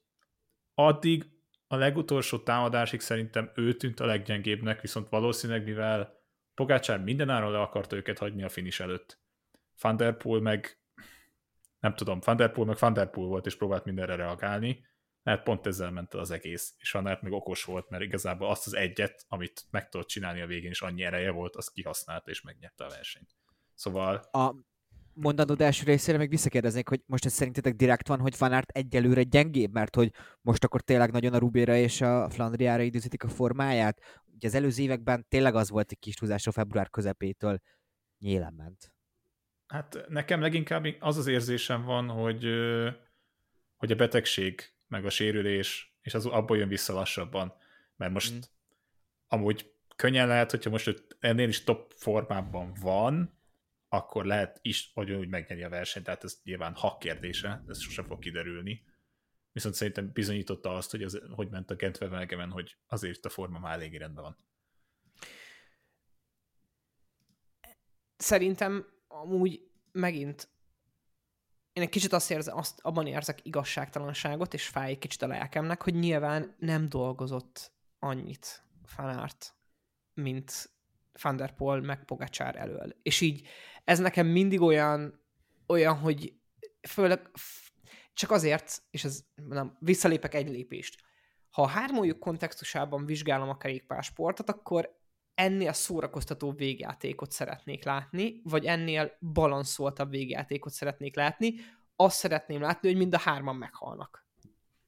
Addig 0.74 1.39
a 1.72 1.76
legutolsó 1.76 2.40
támadásig 2.40 3.00
szerintem 3.00 3.52
ő 3.56 3.74
tűnt 3.74 4.00
a 4.00 4.06
leggyengébbnek, 4.06 4.82
viszont 4.82 5.10
valószínűleg, 5.10 5.64
mivel 5.64 6.18
Pogácsár 6.54 7.00
mindenáron 7.00 7.52
le 7.52 7.60
akarta 7.60 7.96
őket 7.96 8.18
hagyni 8.18 8.44
a 8.44 8.50
finish 8.50 8.82
előtt. 8.82 9.22
Van 9.82 10.18
meg 10.42 10.82
nem 11.80 11.94
tudom, 11.96 12.20
Van 12.26 12.36
meg 12.66 12.78
Van 12.80 13.10
volt, 13.12 13.46
és 13.46 13.56
próbált 13.58 13.86
mindenre 13.86 14.16
reagálni, 14.16 14.88
Mert 15.24 15.44
pont 15.44 15.68
ezzel 15.68 15.92
ment 15.92 16.14
el 16.14 16.20
az 16.20 16.32
egész, 16.32 16.74
és 16.78 16.90
Fanart 16.90 17.22
meg 17.22 17.32
okos 17.32 17.64
volt, 17.64 17.90
mert 17.90 18.04
igazából 18.04 18.50
azt 18.50 18.66
az 18.66 18.74
egyet, 18.74 19.26
amit 19.28 19.66
meg 19.70 19.90
tudott 19.90 20.08
csinálni 20.08 20.42
a 20.42 20.48
végén, 20.48 20.70
és 20.70 20.82
annyi 20.82 21.04
ereje 21.04 21.32
volt, 21.32 21.56
azt 21.56 21.72
kihasználta 21.72 22.30
és 22.30 22.42
megnyerte 22.42 22.86
a 22.86 22.90
versenyt. 22.90 23.36
Szóval 23.74 24.16
A 24.16 24.56
mondanod 25.20 25.62
első 25.62 25.84
részére 25.84 26.18
még 26.18 26.30
visszakérdeznék, 26.30 26.90
hogy 26.90 27.02
most 27.06 27.26
ez 27.26 27.34
szerintetek 27.34 27.76
direkt 27.76 28.08
van, 28.08 28.20
hogy 28.20 28.36
Van 28.38 28.52
Aert 28.52 28.70
egyelőre 28.70 29.24
gyengébb, 29.24 29.72
mert 29.72 29.96
hogy 29.96 30.14
most 30.42 30.64
akkor 30.64 30.82
tényleg 30.82 31.12
nagyon 31.12 31.34
a 31.34 31.38
Rubéra 31.38 31.76
és 31.76 32.02
a 32.02 32.30
Flandriára 32.30 32.84
időzítik 32.84 33.24
a 33.24 33.28
formáját? 33.28 34.22
Ugye 34.36 34.48
az 34.48 34.56
előző 34.56 34.84
években 34.84 35.26
tényleg 35.30 35.56
az 35.56 35.70
volt 35.70 35.92
egy 35.92 36.00
kis 36.00 36.16
túlzás 36.16 36.48
a 36.48 36.52
február 36.52 36.90
közepétől 36.90 37.60
nyílen 38.20 38.54
ment. 38.54 38.94
Hát 39.68 40.06
nekem 40.08 40.42
leginkább 40.42 40.86
az 41.00 41.18
az 41.18 41.28
érzésem 41.28 41.84
van, 41.84 42.08
hogy, 42.08 42.46
hogy 43.76 43.92
a 43.92 43.96
betegség, 43.96 44.74
meg 44.88 45.06
a 45.06 45.10
sérülés, 45.10 45.96
és 46.02 46.14
az 46.14 46.26
abból 46.26 46.58
jön 46.58 46.68
vissza 46.68 46.94
lassabban. 46.94 47.54
Mert 47.96 48.12
most 48.12 48.34
Mm. 48.34 48.38
amúgy 49.28 49.74
könnyen 49.96 50.28
lehet, 50.28 50.52
hogyha 50.52 50.70
most 50.70 51.06
ennél 51.20 51.48
is 51.48 51.64
top 51.64 51.94
formában 51.96 52.74
van, 52.82 53.39
akkor 53.90 54.26
lehet 54.26 54.60
is 54.62 54.92
ugyanúgy 54.96 55.28
megnyeri 55.28 55.64
a 55.64 55.70
versenyt, 55.70 56.06
tehát 56.06 56.24
ez 56.24 56.40
nyilván 56.44 56.74
hak 56.74 57.00
kérdése, 57.00 57.64
ez 57.68 57.80
sosem 57.80 58.06
fog 58.06 58.20
kiderülni. 58.20 58.84
Viszont 59.52 59.76
szerintem 59.76 60.12
bizonyította 60.14 60.76
azt, 60.76 60.92
hogy, 60.92 61.04
az, 61.04 61.22
hogy 61.36 61.50
ment 61.50 61.72
a 61.72 61.76
Gent 61.76 62.02
Wevelgeben, 62.02 62.52
hogy 62.52 62.78
azért 62.88 63.26
a 63.26 63.30
forma 63.30 63.60
már 63.60 63.74
eléggé 63.74 63.98
rendben 63.98 64.24
van. 64.24 64.38
Szerintem 68.18 68.86
amúgy 69.08 69.72
megint 69.92 70.50
én 71.74 71.84
egy 71.84 71.90
kicsit 71.90 72.14
azt 72.14 72.32
érzem, 72.32 72.58
azt, 72.58 72.80
abban 72.82 73.08
érzek 73.08 73.46
igazságtalanságot, 73.46 74.54
és 74.54 74.68
fáj 74.68 74.90
egy 74.90 74.98
kicsit 74.98 75.22
a 75.22 75.28
lelkemnek, 75.28 75.82
hogy 75.82 75.94
nyilván 75.94 76.56
nem 76.58 76.90
dolgozott 76.90 77.72
annyit 78.00 78.64
Fanart, 78.86 79.56
mint 80.14 80.70
Van 81.22 81.36
der 81.36 81.56
Poel 81.56 81.82
meg 81.82 82.06
Pogacsár 82.06 82.56
elől. 82.56 82.96
És 83.02 83.22
így 83.22 83.48
ez 83.84 84.00
nekem 84.00 84.28
mindig 84.28 84.62
olyan, 84.62 85.24
olyan, 85.68 85.98
hogy 85.98 86.34
főleg 86.88 87.32
csak 88.14 88.32
azért, 88.32 88.82
és 88.92 89.04
ez 89.04 89.24
nem, 89.36 89.78
visszalépek 89.80 90.34
egy 90.34 90.50
lépést. 90.50 91.02
Ha 91.50 91.62
a 91.62 91.68
hármójuk 91.68 92.20
kontextusában 92.20 93.06
vizsgálom 93.06 93.50
a 93.50 93.58
kerékpársportot, 93.58 94.50
akkor 94.50 94.98
ennél 95.34 95.74
szórakoztató 95.74 96.52
végjátékot 96.52 97.32
szeretnék 97.32 97.84
látni, 97.84 98.42
vagy 98.44 98.66
ennél 98.66 99.18
balanszoltabb 99.34 100.10
végjátékot 100.10 100.74
szeretnék 100.74 101.16
látni, 101.16 101.54
azt 101.96 102.18
szeretném 102.18 102.62
látni, 102.62 102.88
hogy 102.88 102.98
mind 102.98 103.14
a 103.14 103.20
hárman 103.20 103.56
meghalnak. 103.56 104.29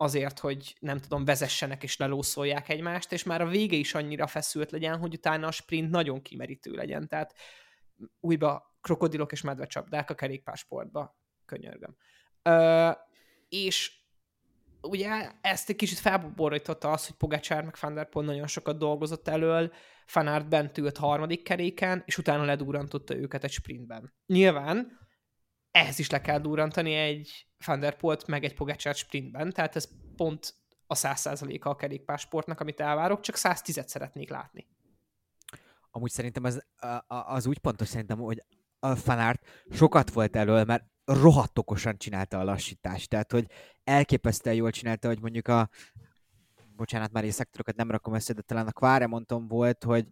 Azért, 0.01 0.39
hogy 0.39 0.75
nem 0.79 0.99
tudom, 0.99 1.25
vezessenek 1.25 1.83
és 1.83 1.97
lelószolják 1.97 2.69
egymást, 2.69 3.11
és 3.11 3.23
már 3.23 3.41
a 3.41 3.47
vége 3.47 3.75
is 3.75 3.93
annyira 3.93 4.27
feszült 4.27 4.71
legyen, 4.71 4.97
hogy 4.97 5.13
utána 5.13 5.47
a 5.47 5.51
sprint 5.51 5.89
nagyon 5.89 6.21
kimerítő 6.21 6.71
legyen. 6.71 7.07
Tehát 7.07 7.33
újba 8.19 8.77
krokodilok 8.81 9.31
és 9.31 9.41
medvecsapdák 9.41 10.09
a 10.09 10.13
kerékpársportba. 10.13 11.17
Könyörgöm. 11.45 11.95
Ö, 12.41 12.91
és 13.49 13.91
ugye 14.81 15.31
ezt 15.41 15.69
egy 15.69 15.75
kicsit 15.75 15.97
felborította 15.97 16.91
az, 16.91 17.05
hogy 17.05 17.15
Pogacsár 17.15 17.63
meg 17.63 17.75
Van 18.11 18.25
nagyon 18.25 18.47
sokat 18.47 18.77
dolgozott 18.77 19.27
elől, 19.27 19.73
Van 20.13 20.27
Aert 20.27 20.49
bent 20.49 20.77
ült 20.77 20.97
harmadik 20.97 21.43
keréken, 21.43 22.03
és 22.05 22.17
utána 22.17 22.43
ledúrantotta 22.43 23.15
őket 23.15 23.43
egy 23.43 23.51
sprintben. 23.51 24.13
Nyilván 24.25 24.99
ehhez 25.71 25.99
is 25.99 26.09
le 26.09 26.21
kell 26.21 26.39
durrantani 26.39 26.93
egy 26.93 27.47
Van 27.65 27.79
der 27.79 27.95
Poelt 27.95 28.27
meg 28.27 28.43
egy 28.43 28.53
Pogacsár 28.53 28.95
sprintben, 28.95 29.51
tehát 29.51 29.75
ez 29.75 29.89
pont 30.15 30.53
a 30.87 30.95
100%-a 30.95 31.69
a 31.69 31.75
kerékpársportnak, 31.75 32.59
amit 32.59 32.79
elvárok, 32.79 33.19
csak 33.19 33.35
110-et 33.37 33.87
szeretnék 33.87 34.29
látni. 34.29 34.67
Amúgy 35.91 36.11
szerintem 36.11 36.43
az, 36.43 36.65
az 37.07 37.45
úgy 37.45 37.57
pontos 37.57 37.87
szerintem, 37.87 38.17
hogy 38.17 38.43
a 38.79 38.95
fanárt 38.95 39.65
sokat 39.71 40.11
volt 40.11 40.35
elől, 40.35 40.63
mert 40.63 40.83
rohadt 41.05 41.57
okosan 41.57 41.97
csinálta 41.97 42.39
a 42.39 42.43
lassítást. 42.43 43.09
Tehát, 43.09 43.31
hogy 43.31 43.45
elképesztően 43.83 44.55
jól 44.55 44.71
csinálta, 44.71 45.07
hogy 45.07 45.21
mondjuk 45.21 45.47
a 45.47 45.69
bocsánat, 46.75 47.11
már 47.11 47.31
szektorokat 47.31 47.75
nem 47.75 47.91
rakom 47.91 48.13
össze, 48.13 48.33
de 48.33 48.41
talán 48.41 48.67
a 48.67 48.71
Quaremonton 48.71 49.47
volt, 49.47 49.83
hogy 49.83 50.07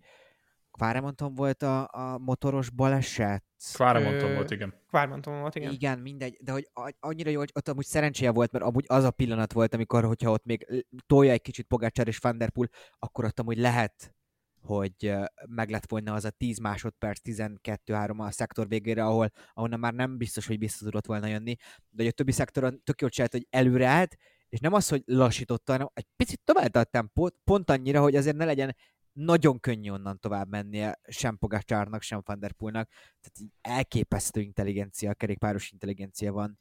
Quaremonton 0.79 1.35
volt 1.35 1.63
a, 1.63 1.89
a 1.91 2.17
motoros 2.17 2.69
baleset. 2.69 3.43
Quaremonton 3.73 4.29
Ö, 4.29 4.33
volt, 4.33 4.51
igen. 4.51 4.73
Kvármanton 4.87 5.39
volt, 5.39 5.55
igen. 5.55 5.71
Igen, 5.71 5.99
mindegy, 5.99 6.37
de 6.41 6.51
hogy 6.51 6.69
annyira 6.99 7.29
jó, 7.29 7.37
hogy 7.39 7.51
ott 7.53 7.67
amúgy 7.67 7.85
szerencséje 7.85 8.31
volt, 8.31 8.51
mert 8.51 8.65
amúgy 8.65 8.85
az 8.87 9.03
a 9.03 9.11
pillanat 9.11 9.53
volt, 9.53 9.73
amikor, 9.73 10.03
hogyha 10.03 10.31
ott 10.31 10.45
még 10.45 10.85
tolja 11.07 11.31
egy 11.31 11.41
kicsit 11.41 11.67
Pogácsár 11.67 12.07
és 12.07 12.17
Van 12.17 12.37
der 12.37 12.49
Poel, 12.49 12.69
akkor 12.99 13.25
ott 13.25 13.39
amúgy 13.39 13.57
lehet, 13.57 14.13
hogy 14.61 15.13
meg 15.45 15.69
lett 15.69 15.89
volna 15.89 16.13
az 16.13 16.25
a 16.25 16.29
10 16.29 16.59
másodperc, 16.59 17.21
12-3 17.23 18.17
a 18.17 18.31
szektor 18.31 18.67
végére, 18.67 19.05
ahol, 19.05 19.31
ahonnan 19.53 19.79
már 19.79 19.93
nem 19.93 20.17
biztos, 20.17 20.47
hogy 20.47 20.59
vissza 20.59 20.83
tudott 20.83 21.05
volna 21.05 21.27
jönni, 21.27 21.55
de 21.89 22.03
hogy 22.03 22.07
a 22.07 22.11
többi 22.11 22.31
szektoron 22.31 22.83
tök 22.83 23.01
jól 23.01 23.09
csinált, 23.09 23.31
hogy 23.31 23.47
előre 23.49 23.87
állt, 23.87 24.15
és 24.49 24.59
nem 24.59 24.73
az, 24.73 24.89
hogy 24.89 25.01
lassította, 25.05 25.71
hanem 25.71 25.87
egy 25.93 26.07
picit 26.15 26.41
tovább 26.43 26.75
a 26.75 26.83
tempót, 26.83 27.35
pont 27.43 27.69
annyira, 27.69 28.01
hogy 28.01 28.15
azért 28.15 28.35
ne 28.35 28.45
legyen 28.45 28.75
nagyon 29.13 29.59
könnyű 29.59 29.89
onnan 29.89 30.19
tovább 30.19 30.49
mennie 30.49 30.99
sem 31.07 31.37
Pogacsárnak, 31.37 32.01
sem 32.01 32.21
Van 32.25 32.39
der 32.39 32.51
Poelnak. 32.51 32.89
Tehát 32.89 33.39
így 33.39 33.51
elképesztő 33.61 34.41
intelligencia, 34.41 35.13
kerékpáros 35.13 35.71
intelligencia 35.71 36.31
van, 36.31 36.59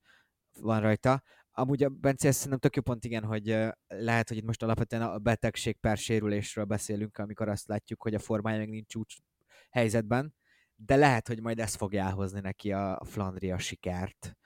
van 0.61 0.81
rajta. 0.81 1.23
Amúgy 1.50 1.83
a 1.83 1.88
Bence, 1.88 2.28
ezt 2.28 2.37
szerintem 2.37 2.59
tök 2.59 2.76
jó 2.76 2.83
pont 2.83 3.05
igen, 3.05 3.25
hogy 3.25 3.47
lehet, 3.87 4.28
hogy 4.28 4.37
itt 4.37 4.45
most 4.45 4.62
alapvetően 4.62 5.02
a 5.02 5.19
betegség 5.19 5.76
per 5.76 5.97
sérülésről 5.97 6.64
beszélünk, 6.64 7.19
amikor 7.19 7.49
azt 7.49 7.69
látjuk, 7.69 8.02
hogy 8.02 8.14
a 8.14 8.19
formája 8.19 8.59
még 8.59 8.69
nincs 8.69 8.95
úgy 8.95 9.23
helyzetben, 9.71 10.35
de 10.75 10.97
lehet, 10.97 11.28
hogy 11.28 11.40
majd 11.40 11.59
ez 11.59 11.75
fogja 11.75 12.05
elhozni 12.05 12.40
neki 12.40 12.73
a 12.73 13.02
Flandria 13.05 13.59
sikert. 13.59 14.37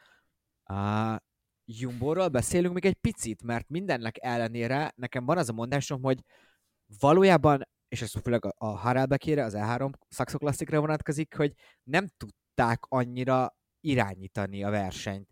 A 0.65 1.17
Jumbo-ról 1.65 2.29
beszélünk 2.29 2.75
még 2.75 2.85
egy 2.85 2.99
picit, 3.01 3.43
mert 3.43 3.69
mindennek 3.69 4.17
ellenére 4.21 4.93
nekem 4.97 5.25
van 5.25 5.39
az 5.39 5.49
a 5.49 5.53
mondásom, 5.53 6.03
hogy 6.03 6.25
valójában, 7.01 7.63
és 7.93 8.03
ez 8.03 8.13
főleg 8.23 8.45
a- 8.45 8.55
a 8.59 8.67
Harelbekére, 8.67 9.45
az 9.45 9.55
E3 9.57 9.93
Saxo 10.09 10.39
vonatkozik, 10.67 11.35
hogy 11.35 11.55
nem 11.83 12.07
tudták 12.17 12.85
annyira 12.89 13.57
irányítani 13.81 14.65
a 14.65 14.71
versenyt. 14.71 15.29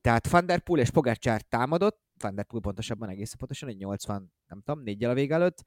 Tehát 0.00 0.28
Van 0.28 0.46
der 0.46 0.60
Poel 0.60 0.80
és 0.80 0.90
Pogacsár 0.90 1.42
támadott, 1.42 2.02
Van 2.18 2.34
der 2.34 2.44
Poel 2.44 2.62
pontosabban 2.62 3.08
egészen 3.08 3.38
pontosan, 3.38 3.68
egy 3.68 3.76
80, 3.76 4.32
nem 4.46 4.60
tudom, 4.62 4.82
négyel 4.82 5.10
a 5.10 5.14
vége 5.14 5.34
előtt, 5.34 5.64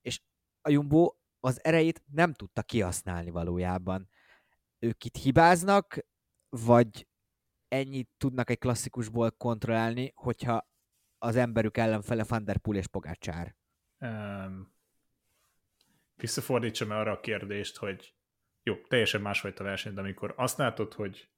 és 0.00 0.20
a 0.60 0.70
Jumbo 0.70 1.14
az 1.40 1.64
erejét 1.64 2.02
nem 2.12 2.32
tudta 2.32 2.62
kihasználni 2.62 3.30
valójában. 3.30 4.08
Ők 4.78 5.04
itt 5.04 5.16
hibáznak, 5.16 5.98
vagy 6.48 7.08
ennyit 7.68 8.10
tudnak 8.16 8.50
egy 8.50 8.58
klasszikusból 8.58 9.30
kontrollálni, 9.30 10.12
hogyha 10.14 10.68
az 11.18 11.36
emberük 11.36 11.76
ellenfele 11.76 12.24
Van 12.24 12.44
der 12.44 12.58
Poel 12.58 12.78
és 12.78 12.86
Pogacsár. 12.86 13.56
Um, 13.98 14.73
visszafordítsam 16.16 16.90
arra 16.90 17.12
a 17.12 17.20
kérdést, 17.20 17.76
hogy 17.76 18.14
jó, 18.62 18.76
teljesen 18.76 19.20
másfajta 19.20 19.64
verseny, 19.64 19.94
de 19.94 20.00
amikor 20.00 20.34
azt 20.36 20.58
látod, 20.58 20.92
hogy 20.92 21.28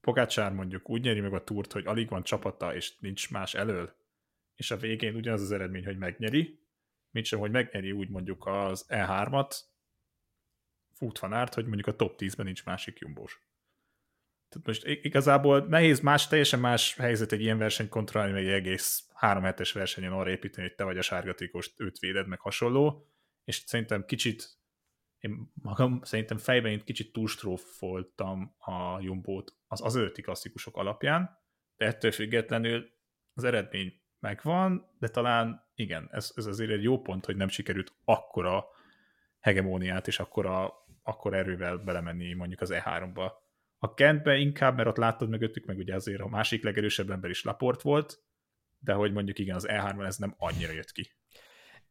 Pogácsár 0.00 0.52
mondjuk 0.52 0.90
úgy 0.90 1.02
nyeri 1.02 1.20
meg 1.20 1.32
a 1.32 1.44
túrt, 1.44 1.72
hogy 1.72 1.86
alig 1.86 2.08
van 2.08 2.22
csapata, 2.22 2.74
és 2.74 2.98
nincs 2.98 3.30
más 3.30 3.54
elől, 3.54 3.96
és 4.54 4.70
a 4.70 4.76
végén 4.76 5.14
ugyanaz 5.14 5.42
az 5.42 5.52
eredmény, 5.52 5.84
hogy 5.84 5.98
megnyeri, 5.98 6.60
mint 7.10 7.26
sem, 7.26 7.38
hogy 7.38 7.50
megnyeri 7.50 7.92
úgy 7.92 8.08
mondjuk 8.08 8.46
az 8.46 8.86
E3-at, 8.88 9.54
Food 10.92 11.20
van 11.20 11.32
árt, 11.32 11.54
hogy 11.54 11.64
mondjuk 11.64 11.86
a 11.86 11.96
top 11.96 12.14
10-ben 12.18 12.46
nincs 12.46 12.64
másik 12.64 12.98
jumbós. 12.98 13.42
Tehát 14.48 14.66
most 14.66 14.86
igazából 14.86 15.66
nehéz 15.66 16.00
más, 16.00 16.26
teljesen 16.26 16.60
más 16.60 16.96
helyzet 16.96 17.32
egy 17.32 17.40
ilyen 17.40 17.58
versenyt 17.58 17.88
kontrollálni, 17.88 18.38
egy 18.38 18.48
egész 18.48 19.08
három 19.14 19.42
hetes 19.42 19.72
versenyen 19.72 20.12
arra 20.12 20.30
építeni, 20.30 20.66
hogy 20.66 20.76
te 20.76 20.84
vagy 20.84 20.98
a 20.98 21.02
sárgatékos, 21.02 21.70
őt 21.76 21.98
véded, 21.98 22.26
meg 22.26 22.40
hasonló, 22.40 23.08
és 23.50 23.62
szerintem 23.66 24.04
kicsit 24.04 24.58
én 25.18 25.52
magam 25.62 26.00
szerintem 26.02 26.38
fejben 26.38 26.72
én 26.72 26.84
kicsit 26.84 27.12
túlstrófoltam 27.12 28.54
a 28.58 29.00
Jumbót 29.00 29.56
az 29.66 29.84
az 29.84 29.96
előtti 29.96 30.22
klasszikusok 30.22 30.76
alapján, 30.76 31.38
de 31.76 31.86
ettől 31.86 32.12
függetlenül 32.12 32.90
az 33.34 33.44
eredmény 33.44 34.00
megvan, 34.18 34.96
de 34.98 35.08
talán 35.08 35.70
igen, 35.74 36.08
ez, 36.12 36.32
ez 36.34 36.46
azért 36.46 36.70
egy 36.70 36.82
jó 36.82 37.00
pont, 37.00 37.24
hogy 37.24 37.36
nem 37.36 37.48
sikerült 37.48 37.94
akkora 38.04 38.64
hegemóniát 39.40 40.06
és 40.06 40.18
akkora, 40.18 40.72
akkora 41.02 41.36
erővel 41.36 41.76
belemenni 41.76 42.34
mondjuk 42.34 42.60
az 42.60 42.70
E3-ba. 42.72 43.32
A 43.78 43.94
Kentbe 43.94 44.36
inkább, 44.36 44.76
mert 44.76 44.88
ott 44.88 44.96
láttad 44.96 45.28
mögöttük, 45.28 45.66
meg 45.66 45.78
ugye 45.78 45.94
azért 45.94 46.20
a 46.20 46.28
másik 46.28 46.62
legerősebb 46.62 47.10
ember 47.10 47.30
is 47.30 47.42
Laport 47.42 47.82
volt, 47.82 48.22
de 48.78 48.92
hogy 48.92 49.12
mondjuk 49.12 49.38
igen, 49.38 49.56
az 49.56 49.66
E3-ban 49.68 50.06
ez 50.06 50.16
nem 50.16 50.34
annyira 50.38 50.72
jött 50.72 50.92
ki. 50.92 51.12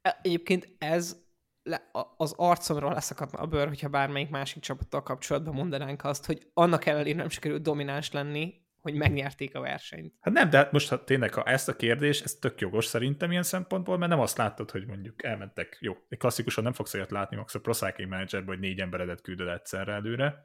E- 0.02 0.20
Egyébként 0.22 0.76
ez 0.78 1.29
le, 1.70 1.92
az 2.18 2.34
arcomról 2.38 2.94
leszakadna 2.94 3.40
a 3.40 3.46
bőr, 3.46 3.68
hogyha 3.68 3.90
bármelyik 3.90 4.30
másik 4.30 4.62
csapattal 4.62 5.04
kapcsolatban 5.04 5.54
mondanánk 5.54 6.04
azt, 6.04 6.26
hogy 6.26 6.48
annak 6.54 6.86
ellenére 6.86 7.18
nem 7.18 7.30
sikerült 7.30 7.62
domináns 7.62 8.12
lenni, 8.12 8.68
hogy 8.82 8.94
megnyerték 8.94 9.56
a 9.56 9.60
versenyt. 9.60 10.14
Hát 10.22 10.34
nem, 10.34 10.50
de 10.50 10.58
hát 10.58 10.72
most 10.72 10.90
ha 10.90 11.04
tényleg, 11.04 11.34
ha 11.34 11.44
ezt 11.44 11.70
a 11.70 11.76
kérdés, 11.76 12.22
ez 12.22 12.34
tök 12.34 12.62
jogos 12.62 12.86
szerintem 12.86 13.32
ilyen 13.32 13.44
szempontból, 13.44 13.98
mert 13.98 14.12
nem 14.12 14.20
azt 14.20 14.38
láttad, 14.38 14.72
hogy 14.72 14.86
mondjuk 14.86 15.24
elmentek, 15.24 15.78
jó, 15.80 15.98
egy 16.10 16.18
klasszikusan 16.18 16.64
nem 16.64 16.74
fogsz 16.74 16.94
olyat 16.94 17.12
látni, 17.12 17.36
max 17.36 17.56
a 17.56 17.60
Pro 17.60 17.74
Cycling 17.74 18.10
Managerben, 18.10 18.48
hogy 18.48 18.60
négy 18.60 18.80
emberedet 18.80 19.22
küldöd 19.22 19.48
egyszerre 19.48 19.94
előre, 19.94 20.44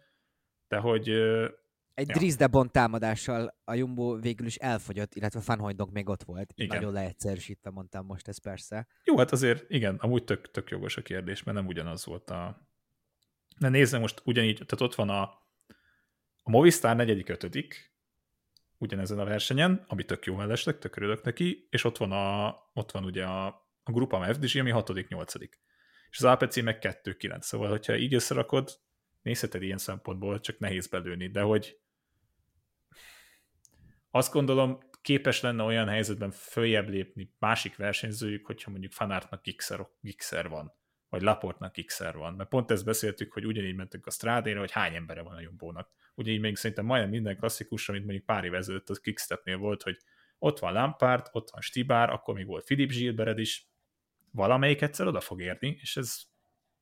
de 0.68 0.76
hogy 0.76 1.08
Egy 1.94 2.36
Ja. 2.38 2.48
Bond 2.48 2.70
támadással 2.70 3.54
a 3.64 3.74
Jumbo 3.74 4.20
végül 4.20 4.46
is 4.46 4.56
elfogyott, 4.56 5.14
illetve 5.14 5.40
Van 5.46 5.58
Hooydonk 5.58 5.92
még 5.92 6.08
ott 6.08 6.22
volt. 6.22 6.52
Igen. 6.54 6.76
Nagyon 6.76 6.92
leegyszerűsítve 6.92 7.70
mondtam 7.70 8.06
most 8.06 8.28
ez 8.28 8.38
persze. 8.38 8.86
Jó, 9.04 9.16
hát 9.16 9.32
azért 9.32 9.70
igen, 9.70 9.96
amúgy 9.96 10.24
tök, 10.24 10.50
tök 10.50 10.70
jogos 10.70 10.96
a 10.96 11.02
kérdés, 11.02 11.42
mert 11.42 11.56
nem 11.56 11.66
ugyanaz 11.66 12.04
volt 12.04 12.30
a... 12.30 12.68
De 13.58 13.68
nézze 13.68 13.98
most 13.98 14.22
ugyanígy, 14.24 14.54
tehát 14.54 14.80
ott 14.80 14.94
van 14.94 15.08
a, 15.08 15.22
a 16.42 16.50
Movistar 16.50 16.96
negyedik, 16.96 17.28
ötödik, 17.28 17.94
ugyanezen 18.78 19.18
a 19.18 19.24
versenyen, 19.24 19.84
ami 19.86 20.04
tök 20.04 20.24
jó 20.24 20.34
mellesleg, 20.34 20.78
tök 20.78 20.96
örülök 20.96 21.22
neki, 21.22 21.66
és 21.70 21.84
ott 21.84 21.96
van, 21.96 22.12
a, 22.12 22.56
ott 22.72 22.90
van 22.90 23.04
ugye 23.04 23.24
a, 23.24 23.46
a 23.82 23.92
Grupama 23.92 24.34
FDG, 24.34 24.60
ami 24.60 24.70
hatodik, 24.70 25.08
nyolcadik. 25.08 25.60
És 26.10 26.18
az 26.18 26.24
APC 26.24 26.60
meg 26.60 26.78
2-9, 26.80 27.40
szóval 27.40 27.68
hogyha 27.68 27.96
így 27.96 28.14
összerakod, 28.14 28.70
nézheted 29.22 29.62
ilyen 29.62 29.78
szempontból, 29.78 30.40
csak 30.40 30.58
nehéz 30.58 30.86
belőni, 30.86 31.28
de 31.28 31.40
hogy 31.40 31.78
azt 34.16 34.32
gondolom, 34.32 34.78
képes 35.02 35.40
lenne 35.40 35.62
olyan 35.62 35.88
helyzetben 35.88 36.30
följebb 36.30 36.88
lépni 36.88 37.34
másik 37.38 37.76
versenyzőjük, 37.76 38.46
hogyha 38.46 38.70
mondjuk 38.70 38.92
Fanártnak 38.92 39.42
Gixer, 39.42 39.86
Gixer 40.00 40.48
van, 40.48 40.72
vagy 41.08 41.22
Laportnak 41.22 41.74
Gixer 41.74 42.16
van. 42.16 42.34
Mert 42.34 42.48
pont 42.48 42.70
ezt 42.70 42.84
beszéltük, 42.84 43.32
hogy 43.32 43.46
ugyanígy 43.46 43.74
mentünk 43.74 44.06
a 44.06 44.10
strádéra, 44.10 44.58
hogy 44.58 44.70
hány 44.70 44.94
embere 44.94 45.22
van 45.22 45.34
a 45.34 45.40
jobbónak. 45.40 45.90
Ugyanígy 46.14 46.40
még 46.40 46.56
szerintem 46.56 46.84
majdnem 46.84 47.10
minden 47.10 47.36
klasszikus, 47.36 47.88
amit 47.88 48.02
mondjuk 48.02 48.24
pár 48.24 48.44
év 48.44 48.54
ezelőtt 48.54 48.88
az 48.88 49.00
Kickstepnél 49.00 49.56
volt, 49.56 49.82
hogy 49.82 49.96
ott 50.38 50.58
van 50.58 50.72
Lampard, 50.72 51.26
ott 51.32 51.50
van 51.50 51.60
Stibár, 51.60 52.10
akkor 52.10 52.34
még 52.34 52.46
volt 52.46 52.64
Philip 52.64 52.90
Gilbered 52.90 53.38
is, 53.38 53.68
valamelyik 54.30 54.82
egyszer 54.82 55.06
oda 55.06 55.20
fog 55.20 55.40
érni, 55.40 55.78
és 55.80 55.96
ez 55.96 56.22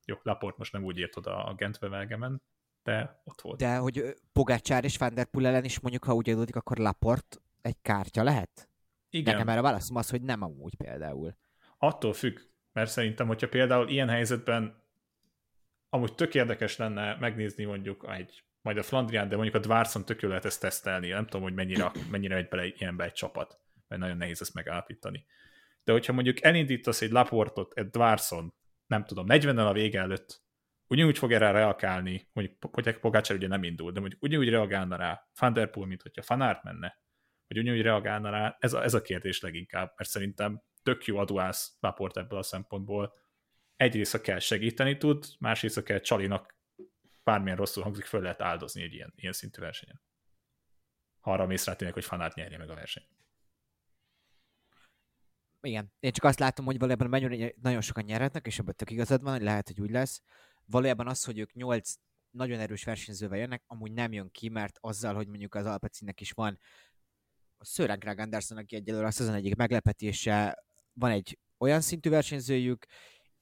jó, 0.04 0.16
Laport 0.22 0.56
most 0.56 0.72
nem 0.72 0.84
úgy 0.84 0.98
ért 0.98 1.16
oda 1.16 1.44
a 1.44 1.54
Gentbe 1.54 1.88
Velgemen, 1.88 2.42
de 2.82 3.22
ott 3.24 3.40
volt. 3.40 3.58
De 3.58 3.76
hogy 3.76 4.16
Pogácsár 4.32 4.84
és 4.84 4.96
Van 4.96 5.14
der 5.14 5.26
Poel 5.26 5.46
ellen 5.46 5.64
is 5.64 5.80
mondjuk, 5.80 6.04
ha 6.04 6.14
úgy 6.14 6.30
adódik, 6.30 6.56
akkor 6.56 6.76
Laport 6.76 7.42
egy 7.62 7.76
kártya 7.82 8.22
lehet? 8.22 8.68
Igen. 9.10 9.32
Nekem 9.32 9.48
erre 9.48 9.60
válaszom 9.60 9.96
az, 9.96 10.10
hogy 10.10 10.22
nem 10.22 10.42
amúgy 10.42 10.74
például. 10.76 11.36
Attól 11.78 12.12
függ, 12.12 12.38
mert 12.72 12.90
szerintem, 12.90 13.26
hogyha 13.26 13.48
például 13.48 13.88
ilyen 13.88 14.08
helyzetben 14.08 14.82
amúgy 15.88 16.14
tök 16.14 16.34
érdekes 16.34 16.76
lenne 16.76 17.16
megnézni 17.20 17.64
mondjuk 17.64 18.06
egy, 18.08 18.44
majd 18.62 18.76
a 18.76 18.82
Flandrián, 18.82 19.28
de 19.28 19.34
mondjuk 19.34 19.56
a 19.56 19.66
Dvárszon 19.66 20.04
tök 20.04 20.20
lehet 20.20 20.44
ezt 20.44 20.60
tesztelni. 20.60 21.08
Nem 21.08 21.24
tudom, 21.24 21.42
hogy 21.42 21.54
mennyire, 21.54 21.92
mennyire 22.10 22.34
megy 22.34 22.48
bele 22.48 22.66
ilyenbe 22.66 23.04
egy 23.04 23.12
csapat, 23.12 23.60
mert 23.88 24.00
nagyon 24.00 24.16
nehéz 24.16 24.40
ezt 24.40 24.54
megállapítani. 24.54 25.26
De 25.84 25.92
hogyha 25.92 26.12
mondjuk 26.12 26.42
elindítasz 26.42 27.00
egy 27.00 27.10
Laportot, 27.10 27.72
egy 27.74 27.90
Dvárszon, 27.90 28.54
nem 28.86 29.04
tudom, 29.04 29.26
40 29.26 29.58
a 29.58 29.72
vége 29.72 30.00
előtt, 30.00 30.42
ugyanúgy 30.92 31.18
fog 31.18 31.32
erre 31.32 31.50
reagálni, 31.50 32.28
mondjuk 32.32 32.74
hogy 32.74 32.98
Pogácsár 32.98 33.36
ugye 33.36 33.48
nem 33.48 33.62
indul, 33.62 33.92
de 33.92 34.00
mondjuk 34.00 34.22
ugyanúgy 34.22 34.48
reagálna 34.48 34.96
rá 34.96 35.28
Van 35.38 35.52
der 35.52 35.70
Poel, 35.70 35.86
mint 35.86 36.02
hogyha 36.02 36.22
Fanárt 36.22 36.62
menne, 36.62 37.00
hogy 37.46 37.58
ugyanúgy 37.58 37.82
reagálna 37.82 38.30
rá, 38.30 38.56
ez 38.60 38.72
a, 38.72 38.82
ez 38.82 38.94
a 38.94 39.02
kérdés 39.02 39.40
leginkább, 39.40 39.92
mert 39.96 40.10
szerintem 40.10 40.62
tök 40.82 41.04
jó 41.04 41.18
aduász 41.18 41.76
Laport 41.80 42.16
ebből 42.16 42.38
a 42.38 42.42
szempontból. 42.42 43.14
Egyrészt, 43.76 44.12
ha 44.12 44.20
kell 44.20 44.38
segíteni 44.38 44.96
tud, 44.96 45.24
másrészt, 45.38 45.74
ha 45.74 45.82
kell 45.82 46.00
Csalinak 46.00 46.56
bármilyen 47.22 47.56
rosszul 47.56 47.82
hangzik, 47.82 48.04
föl 48.04 48.20
lehet 48.20 48.42
áldozni 48.42 48.82
egy 48.82 48.92
ilyen, 48.92 49.12
ilyen 49.16 49.32
szintű 49.32 49.60
versenyen. 49.60 50.02
Ha 51.20 51.32
arra 51.32 51.46
mész 51.46 51.66
rá 51.66 51.74
tényleg, 51.74 51.94
hogy 51.94 52.04
fanát 52.04 52.34
nyerje 52.34 52.58
meg 52.58 52.70
a 52.70 52.74
versenyt. 52.74 53.08
Igen. 55.60 55.92
Én 56.00 56.12
csak 56.12 56.24
azt 56.24 56.38
látom, 56.38 56.64
hogy 56.64 56.78
valójában 56.78 57.08
mennyire 57.08 57.52
nagyon 57.60 57.80
sokan 57.80 58.04
nyerhetnek, 58.04 58.46
és 58.46 58.58
ebben 58.58 58.74
tök 58.76 58.90
igazad 58.90 59.22
van, 59.22 59.32
hogy 59.32 59.42
lehet, 59.42 59.66
hogy 59.66 59.80
úgy 59.80 59.90
lesz. 59.90 60.22
Valójában 60.72 61.08
az, 61.08 61.24
hogy 61.24 61.38
ők 61.38 61.52
nyolc 61.52 61.94
nagyon 62.30 62.58
erős 62.60 62.84
versenyzővel 62.84 63.38
jönnek, 63.38 63.62
amúgy 63.66 63.92
nem 63.92 64.12
jön 64.12 64.30
ki, 64.30 64.48
mert 64.48 64.78
azzal, 64.80 65.14
hogy 65.14 65.26
mondjuk 65.28 65.54
az 65.54 65.66
Alpecinnek 65.66 66.20
is 66.20 66.30
van 66.30 66.58
a 67.56 67.64
Sören 67.64 67.98
Krag 67.98 68.18
Anderson, 68.18 68.58
aki 68.58 68.76
egyelőre 68.76 69.06
a 69.06 69.10
szezon 69.10 69.34
egyik 69.34 69.56
meglepetése, 69.56 70.64
van 70.92 71.10
egy 71.10 71.38
olyan 71.58 71.80
szintű 71.80 72.10
versenyzőjük, 72.10 72.86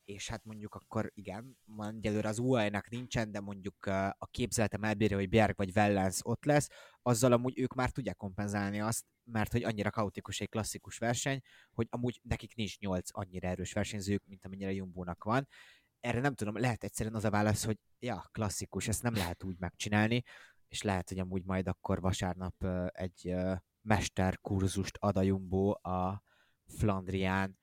és 0.04 0.28
hát 0.28 0.44
mondjuk 0.44 0.74
akkor 0.74 1.10
igen, 1.14 1.58
egyelőre 1.90 2.28
az 2.28 2.38
UAE-nak 2.38 2.88
nincsen, 2.88 3.30
de 3.30 3.40
mondjuk 3.40 3.86
a 4.18 4.26
képzeletem 4.30 4.84
elbírja, 4.84 5.16
hogy 5.16 5.28
Bjerg 5.28 5.56
vagy 5.56 5.70
Wellens 5.76 6.18
ott 6.22 6.44
lesz, 6.44 6.68
azzal 7.02 7.32
amúgy 7.32 7.58
ők 7.58 7.74
már 7.74 7.90
tudják 7.90 8.16
kompenzálni 8.16 8.80
azt, 8.80 9.04
mert 9.24 9.52
hogy 9.52 9.64
annyira 9.64 9.90
kaotikus 9.90 10.40
egy 10.40 10.48
klasszikus 10.48 10.98
verseny, 10.98 11.40
hogy 11.70 11.86
amúgy 11.90 12.20
nekik 12.22 12.54
nincs 12.54 12.78
nyolc 12.78 13.08
annyira 13.12 13.48
erős 13.48 13.72
versenyzők, 13.72 14.22
mint 14.26 14.44
amennyire 14.44 14.72
Jumbónak 14.72 15.24
van. 15.24 15.48
Erre 16.00 16.20
nem 16.20 16.34
tudom, 16.34 16.58
lehet 16.58 16.84
egyszerűen 16.84 17.14
az 17.14 17.24
a 17.24 17.30
válasz, 17.30 17.64
hogy 17.64 17.78
ja, 17.98 18.28
klasszikus, 18.32 18.88
ezt 18.88 19.02
nem 19.02 19.14
lehet 19.14 19.44
úgy 19.44 19.56
megcsinálni, 19.58 20.22
és 20.68 20.82
lehet, 20.82 21.08
hogy 21.08 21.18
amúgy 21.18 21.44
majd 21.44 21.68
akkor 21.68 22.00
vasárnap 22.00 22.64
egy 22.86 23.34
mesterkurzust 23.82 24.96
ad 25.00 25.16
a 25.16 25.22
Jumbo 25.22 25.70
a 25.70 26.22
Flandrián. 26.66 27.58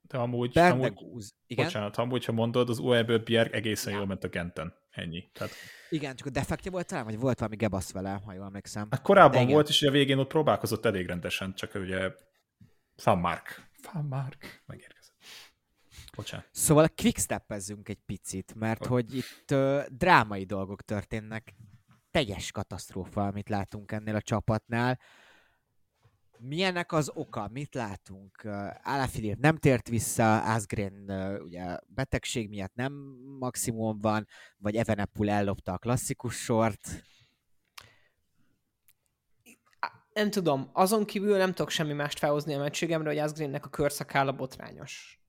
De 0.00 0.18
amúgy, 0.18 0.58
amúgy 0.58 0.92
Gúz, 0.92 1.34
igen? 1.46 1.64
bocsánat, 1.64 1.96
amúgy, 1.96 2.24
ha 2.24 2.32
mondod, 2.32 2.68
az 2.68 2.78
UE-ből 2.78 3.18
Bjerg 3.18 3.54
egészen 3.54 3.92
jól 3.92 4.06
ment 4.06 4.24
a 4.24 4.28
Genten. 4.28 4.74
Ennyi. 4.90 5.30
Tehát, 5.32 5.52
Igen, 5.88 6.16
csak 6.16 6.26
a 6.26 6.30
defektje 6.30 6.70
volt 6.70 6.86
talán, 6.86 7.04
vagy 7.04 7.18
volt 7.18 7.38
valami 7.38 7.56
gebasz 7.56 7.92
vele, 7.92 8.20
ha 8.24 8.32
jól 8.32 8.44
emlékszem. 8.44 8.88
hát 8.90 9.02
korábban 9.02 9.46
volt, 9.46 9.68
és 9.68 9.82
a 9.82 9.90
végén 9.90 10.18
ott 10.18 10.28
próbálkozott 10.28 10.84
elég 10.84 11.06
rendesen, 11.06 11.54
csak 11.54 11.74
ugye 11.74 12.10
Van 13.04 13.18
Mark. 13.18 13.70
Van 13.92 14.04
Mark 14.04 14.62
megérkezett. 14.66 15.01
Bocsánat. 16.16 16.46
Szóval 16.50 16.88
quickstepezzünk 16.88 17.88
egy 17.88 18.00
picit, 18.06 18.54
mert 18.54 18.86
Hogy? 18.86 19.14
itt 19.16 19.50
ö, 19.50 19.82
drámai 19.90 20.44
dolgok 20.44 20.82
történnek. 20.82 21.54
Teljes 22.10 22.50
katasztrófa, 22.50 23.26
amit 23.26 23.48
látunk 23.48 23.92
ennél 23.92 24.14
a 24.14 24.20
csapatnál. 24.20 24.98
Milyennek 26.38 26.92
az 26.92 27.10
oka? 27.14 27.48
Mit 27.52 27.74
látunk? 27.74 28.48
Alaphilippe 28.82 29.36
nem 29.40 29.56
tért 29.56 29.88
vissza, 29.88 30.54
Asgren 30.54 31.08
ö, 31.08 31.40
ugye 31.40 31.78
betegség 31.86 32.48
miatt 32.48 32.74
nem 32.74 32.92
maximum 33.38 33.98
van, 33.98 34.26
vagy 34.56 34.76
Evenepul 34.76 35.30
ellopta 35.30 35.72
a 35.72 35.78
klasszikus 35.78 36.34
sort. 36.36 37.04
Nem 40.12 40.30
tudom, 40.30 40.70
azon 40.72 41.04
kívül 41.04 41.36
nem 41.36 41.52
tudok 41.52 41.70
semmi 41.70 41.92
mást 41.92 42.18
felhozni 42.18 42.54
a 42.54 42.58
mentségemre, 42.58 43.08
hogy 43.08 43.18
Asgreennek 43.18 43.66
a 43.66 43.68
körszakála 43.68 44.32
botrányos. 44.32 45.21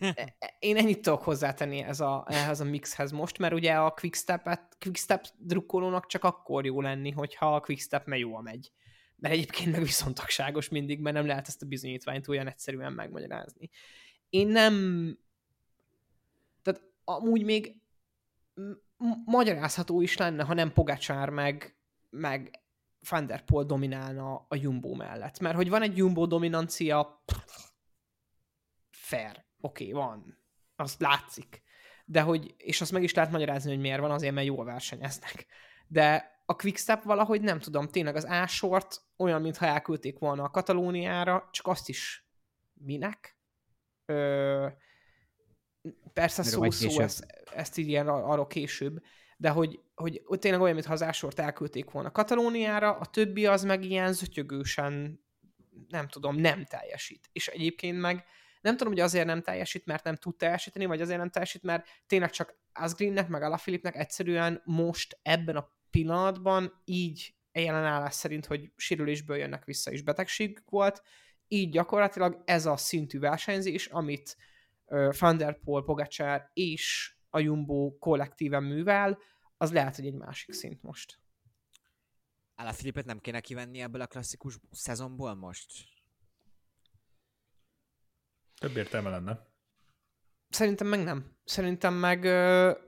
E- 0.00 0.34
e- 0.38 0.56
Én 0.58 0.76
ennyit 0.76 1.02
tudok 1.02 1.22
hozzátenni 1.22 1.78
ez 1.78 2.00
a, 2.00 2.24
ehhez 2.28 2.60
a 2.60 2.64
mixhez 2.64 3.10
most, 3.10 3.38
mert 3.38 3.54
ugye 3.54 3.72
a 3.72 3.90
quickstep 3.90 4.58
quickstep 4.78 5.26
drukkolónak 5.38 6.06
csak 6.06 6.24
akkor 6.24 6.64
jó 6.64 6.80
lenni, 6.80 7.10
hogyha 7.10 7.54
a 7.54 7.60
quickstep 7.60 8.06
me 8.06 8.16
jól 8.16 8.42
megy. 8.42 8.72
Mert 9.16 9.34
egyébként 9.34 9.72
meg 9.72 9.82
viszontagságos 9.82 10.68
mindig, 10.68 11.00
mert 11.00 11.16
nem 11.16 11.26
lehet 11.26 11.48
ezt 11.48 11.62
a 11.62 11.66
bizonyítványt 11.66 12.28
olyan 12.28 12.46
egyszerűen 12.46 12.92
megmagyarázni. 12.92 13.70
Én 14.30 14.48
nem... 14.48 15.18
Tehát 16.62 16.82
amúgy 17.04 17.44
még 17.44 17.80
magyarázható 19.24 20.00
is 20.00 20.16
lenne, 20.16 20.44
ha 20.44 20.54
nem 20.54 20.72
Pogacsár 20.72 21.30
meg, 21.30 21.76
meg 22.10 22.62
Van 23.08 23.26
der 23.26 23.44
dominálna 23.44 24.46
a 24.48 24.56
Jumbo 24.56 24.94
mellett. 24.94 25.38
Mert 25.38 25.56
hogy 25.56 25.68
van 25.68 25.82
egy 25.82 25.96
Jumbo 25.96 26.26
dominancia, 26.26 27.24
fair, 28.90 29.44
oké, 29.62 29.90
okay, 29.90 30.02
van. 30.02 30.38
Az 30.76 30.96
látszik. 30.98 31.62
De 32.04 32.20
hogy, 32.20 32.54
és 32.56 32.80
azt 32.80 32.92
meg 32.92 33.02
is 33.02 33.14
lehet 33.14 33.30
magyarázni, 33.30 33.70
hogy 33.70 33.80
miért 33.80 34.00
van, 34.00 34.10
azért, 34.10 34.34
mert 34.34 34.46
jól 34.46 34.64
versenyeznek. 34.64 35.46
De 35.86 36.30
a 36.46 36.56
Quickstep 36.56 37.02
valahogy 37.02 37.40
nem 37.40 37.58
tudom, 37.58 37.88
tényleg 37.88 38.16
az 38.16 38.26
ásort 38.26 39.02
olyan, 39.16 39.42
mintha 39.42 39.66
elküldték 39.66 40.18
volna 40.18 40.42
a 40.42 40.50
Katalóniára, 40.50 41.48
csak 41.52 41.66
azt 41.66 41.88
is 41.88 42.26
minek? 42.72 43.36
Ö, 44.06 44.66
persze 46.12 46.42
Erről 46.42 46.52
szó-szó, 46.52 46.86
később. 46.86 47.02
ezt, 47.02 47.26
ezt 47.54 47.78
így 47.78 47.88
ilyen 47.88 48.08
ar- 48.08 48.24
arról 48.24 48.46
később, 48.46 49.02
de 49.36 49.50
hogy, 49.50 49.80
hogy, 49.94 50.22
hogy 50.24 50.38
tényleg 50.38 50.60
olyan, 50.60 50.74
mintha 50.74 50.92
az 50.92 51.02
ásort 51.02 51.38
elküldték 51.38 51.90
volna 51.90 52.10
Katalóniára, 52.10 52.96
a 52.96 53.06
többi 53.06 53.46
az 53.46 53.64
meg 53.64 53.84
ilyen 53.84 54.12
zötyögősen, 54.12 55.20
nem 55.88 56.08
tudom, 56.08 56.36
nem 56.36 56.64
teljesít. 56.64 57.28
És 57.32 57.48
egyébként 57.48 58.00
meg 58.00 58.24
nem 58.62 58.76
tudom, 58.76 58.92
hogy 58.92 59.02
azért 59.02 59.26
nem 59.26 59.42
teljesít, 59.42 59.86
mert 59.86 60.04
nem 60.04 60.16
tud 60.16 60.36
teljesíteni, 60.36 60.86
vagy 60.86 61.00
azért 61.00 61.18
nem 61.18 61.30
teljesít, 61.30 61.62
mert 61.62 61.88
tényleg 62.06 62.30
csak 62.30 62.60
Asgreennek, 62.72 63.28
meg 63.28 63.42
Alaphilippnek 63.42 63.96
egyszerűen 63.96 64.62
most 64.64 65.18
ebben 65.22 65.56
a 65.56 65.70
pillanatban 65.90 66.82
így 66.84 67.34
jelenállás 67.52 68.14
szerint, 68.14 68.46
hogy 68.46 68.72
sérülésből 68.76 69.36
jönnek 69.36 69.64
vissza, 69.64 69.90
és 69.90 70.02
betegség 70.02 70.62
volt, 70.68 71.02
így 71.48 71.70
gyakorlatilag 71.70 72.42
ez 72.44 72.66
a 72.66 72.76
szintű 72.76 73.18
versenyzés, 73.18 73.86
amit 73.86 74.36
Van 75.18 75.36
der 75.36 75.58
Poel, 75.58 76.50
és 76.52 77.14
a 77.30 77.38
Jumbo 77.38 77.98
kollektíven 77.98 78.62
művel, 78.62 79.18
az 79.56 79.72
lehet, 79.72 79.96
hogy 79.96 80.06
egy 80.06 80.14
másik 80.14 80.52
szint 80.52 80.82
most. 80.82 81.20
Filipet 82.72 83.04
nem 83.04 83.18
kéne 83.18 83.40
kivenni 83.40 83.80
ebből 83.80 84.00
a 84.00 84.06
klasszikus 84.06 84.58
szezonból 84.70 85.34
most? 85.34 85.66
Több 88.62 88.76
értelme 88.76 89.10
lenne. 89.10 89.50
Szerintem 90.48 90.86
meg 90.86 91.02
nem. 91.02 91.36
Szerintem 91.44 91.94
meg 91.94 92.24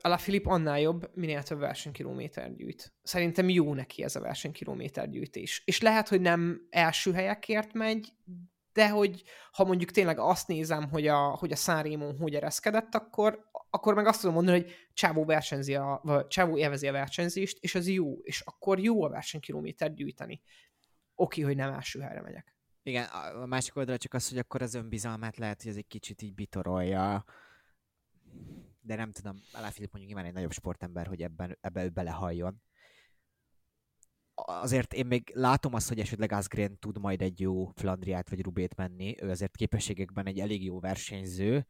uh, 0.04 0.18
Filip 0.18 0.46
annál 0.46 0.80
jobb, 0.80 1.10
minél 1.14 1.42
több 1.42 1.58
versenykilométer 1.58 2.54
gyűjt. 2.54 2.94
Szerintem 3.02 3.48
jó 3.48 3.74
neki 3.74 4.02
ez 4.02 4.16
a 4.16 4.20
versenykilométer 4.20 5.10
gyűjtés. 5.10 5.62
És 5.64 5.80
lehet, 5.80 6.08
hogy 6.08 6.20
nem 6.20 6.66
első 6.70 7.12
helyekért 7.12 7.72
megy, 7.72 8.12
de 8.72 8.88
hogy 8.88 9.22
ha 9.52 9.64
mondjuk 9.64 9.90
tényleg 9.90 10.18
azt 10.18 10.48
nézem, 10.48 10.88
hogy 10.88 11.06
a, 11.06 11.18
hogy 11.18 11.52
a 11.52 11.56
Sanremo 11.56 12.12
hogy 12.12 12.34
ereszkedett, 12.34 12.94
akkor, 12.94 13.48
akkor 13.70 13.94
meg 13.94 14.06
azt 14.06 14.20
tudom 14.20 14.34
mondani, 14.34 14.60
hogy 14.60 14.72
Csávó 14.92 15.24
versenyzi 15.24 15.74
a, 15.74 16.00
vagy 16.02 16.26
Csávó 16.26 16.58
élvezi 16.58 16.88
a 16.88 16.92
versenyzést, 16.92 17.58
és 17.60 17.74
az 17.74 17.88
jó, 17.88 18.18
és 18.22 18.40
akkor 18.40 18.80
jó 18.80 19.04
a 19.04 19.08
versenykilométer 19.08 19.94
gyűjteni. 19.94 20.42
Oké, 21.14 21.42
hogy 21.42 21.56
nem 21.56 21.72
első 21.72 22.00
helyre 22.00 22.20
megyek. 22.20 22.53
Igen, 22.86 23.04
a 23.34 23.46
másik 23.46 23.76
oldalra 23.76 24.00
csak 24.00 24.14
az, 24.14 24.28
hogy 24.28 24.38
akkor 24.38 24.62
az 24.62 24.74
önbizalmát 24.74 25.36
lehet, 25.36 25.62
hogy 25.62 25.70
ez 25.70 25.76
egy 25.76 25.86
kicsit 25.86 26.22
így 26.22 26.34
bitorolja. 26.34 27.24
De 28.80 28.96
nem 28.96 29.12
tudom, 29.12 29.36
Filip 29.52 29.92
mondjuk 29.92 30.06
nyilván 30.06 30.24
egy 30.24 30.32
nagyobb 30.32 30.52
sportember, 30.52 31.06
hogy 31.06 31.22
ebben, 31.22 31.58
ebbe 31.60 31.84
ő 31.84 31.88
belehalljon. 31.88 32.62
Azért 34.34 34.92
én 34.92 35.06
még 35.06 35.32
látom 35.34 35.74
azt, 35.74 35.88
hogy 35.88 36.00
esetleg 36.00 36.32
Asgren 36.32 36.78
tud 36.78 36.98
majd 36.98 37.22
egy 37.22 37.40
jó 37.40 37.66
Flandriát 37.66 38.30
vagy 38.30 38.42
Rubét 38.42 38.76
menni. 38.76 39.22
Ő 39.22 39.30
azért 39.30 39.56
képességekben 39.56 40.26
egy 40.26 40.38
elég 40.38 40.64
jó 40.64 40.80
versenyző, 40.80 41.66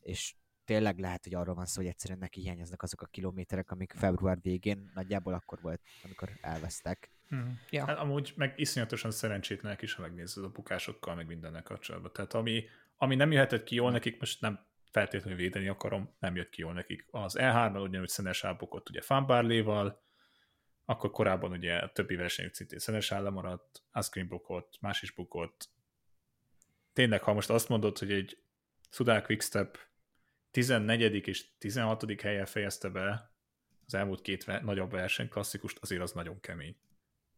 és 0.00 0.34
tényleg 0.64 0.98
lehet, 0.98 1.24
hogy 1.24 1.34
arról 1.34 1.54
van 1.54 1.66
szó, 1.66 1.80
hogy 1.80 1.90
egyszerűen 1.90 2.18
neki 2.18 2.40
hiányoznak 2.40 2.82
azok 2.82 3.02
a 3.02 3.06
kilométerek, 3.06 3.70
amik 3.70 3.92
február 3.92 4.40
végén 4.40 4.90
nagyjából 4.94 5.34
akkor 5.34 5.60
volt, 5.60 5.80
amikor 6.02 6.38
elvesztek. 6.40 7.13
Hmm. 7.28 7.60
Ja. 7.70 7.86
Hát 7.86 7.98
amúgy 7.98 8.32
meg 8.36 8.54
iszonyatosan 8.56 9.10
szerencsétlenek 9.10 9.82
is, 9.82 9.94
ha 9.94 10.02
megnézed 10.02 10.44
a 10.44 10.48
bukásokkal, 10.48 11.14
meg 11.14 11.26
mindennel 11.26 11.62
kapcsolatban. 11.62 12.12
Tehát 12.12 12.34
ami, 12.34 12.68
ami 12.96 13.14
nem 13.14 13.32
jöhetett 13.32 13.64
ki 13.64 13.74
jól 13.74 13.90
nekik, 13.90 14.20
most 14.20 14.40
nem 14.40 14.66
feltétlenül 14.90 15.38
védeni 15.38 15.68
akarom, 15.68 16.14
nem 16.18 16.36
jött 16.36 16.50
ki 16.50 16.60
jól 16.60 16.72
nekik. 16.72 17.06
Az 17.10 17.36
E3-ban 17.38 17.82
ugyanúgy 17.82 18.08
Szenes 18.08 18.44
bukott 18.58 18.88
ugye 18.88 19.00
Fanbarléval, 19.00 20.02
akkor 20.84 21.10
korábban 21.10 21.50
ugye 21.50 21.76
a 21.76 21.92
többi 21.92 22.14
versenyük 22.14 22.54
szintén 22.54 22.78
Szenes 22.78 23.10
lemaradt, 23.10 23.82
Ascrim 23.90 24.28
bukott, 24.28 24.76
más 24.80 25.02
is 25.02 25.10
bukott. 25.10 25.68
Tényleg, 26.92 27.22
ha 27.22 27.32
most 27.32 27.50
azt 27.50 27.68
mondod, 27.68 27.98
hogy 27.98 28.12
egy 28.12 28.38
Sudal 28.90 29.22
Quickstep 29.22 29.78
14. 30.50 31.26
és 31.26 31.44
16. 31.58 32.20
helyen 32.20 32.46
fejezte 32.46 32.88
be 32.88 33.32
az 33.86 33.94
elmúlt 33.94 34.20
két 34.20 34.62
nagyobb 34.62 34.90
verseny 34.90 35.28
klasszikust, 35.28 35.78
azért 35.80 36.02
az 36.02 36.12
nagyon 36.12 36.40
kemény. 36.40 36.76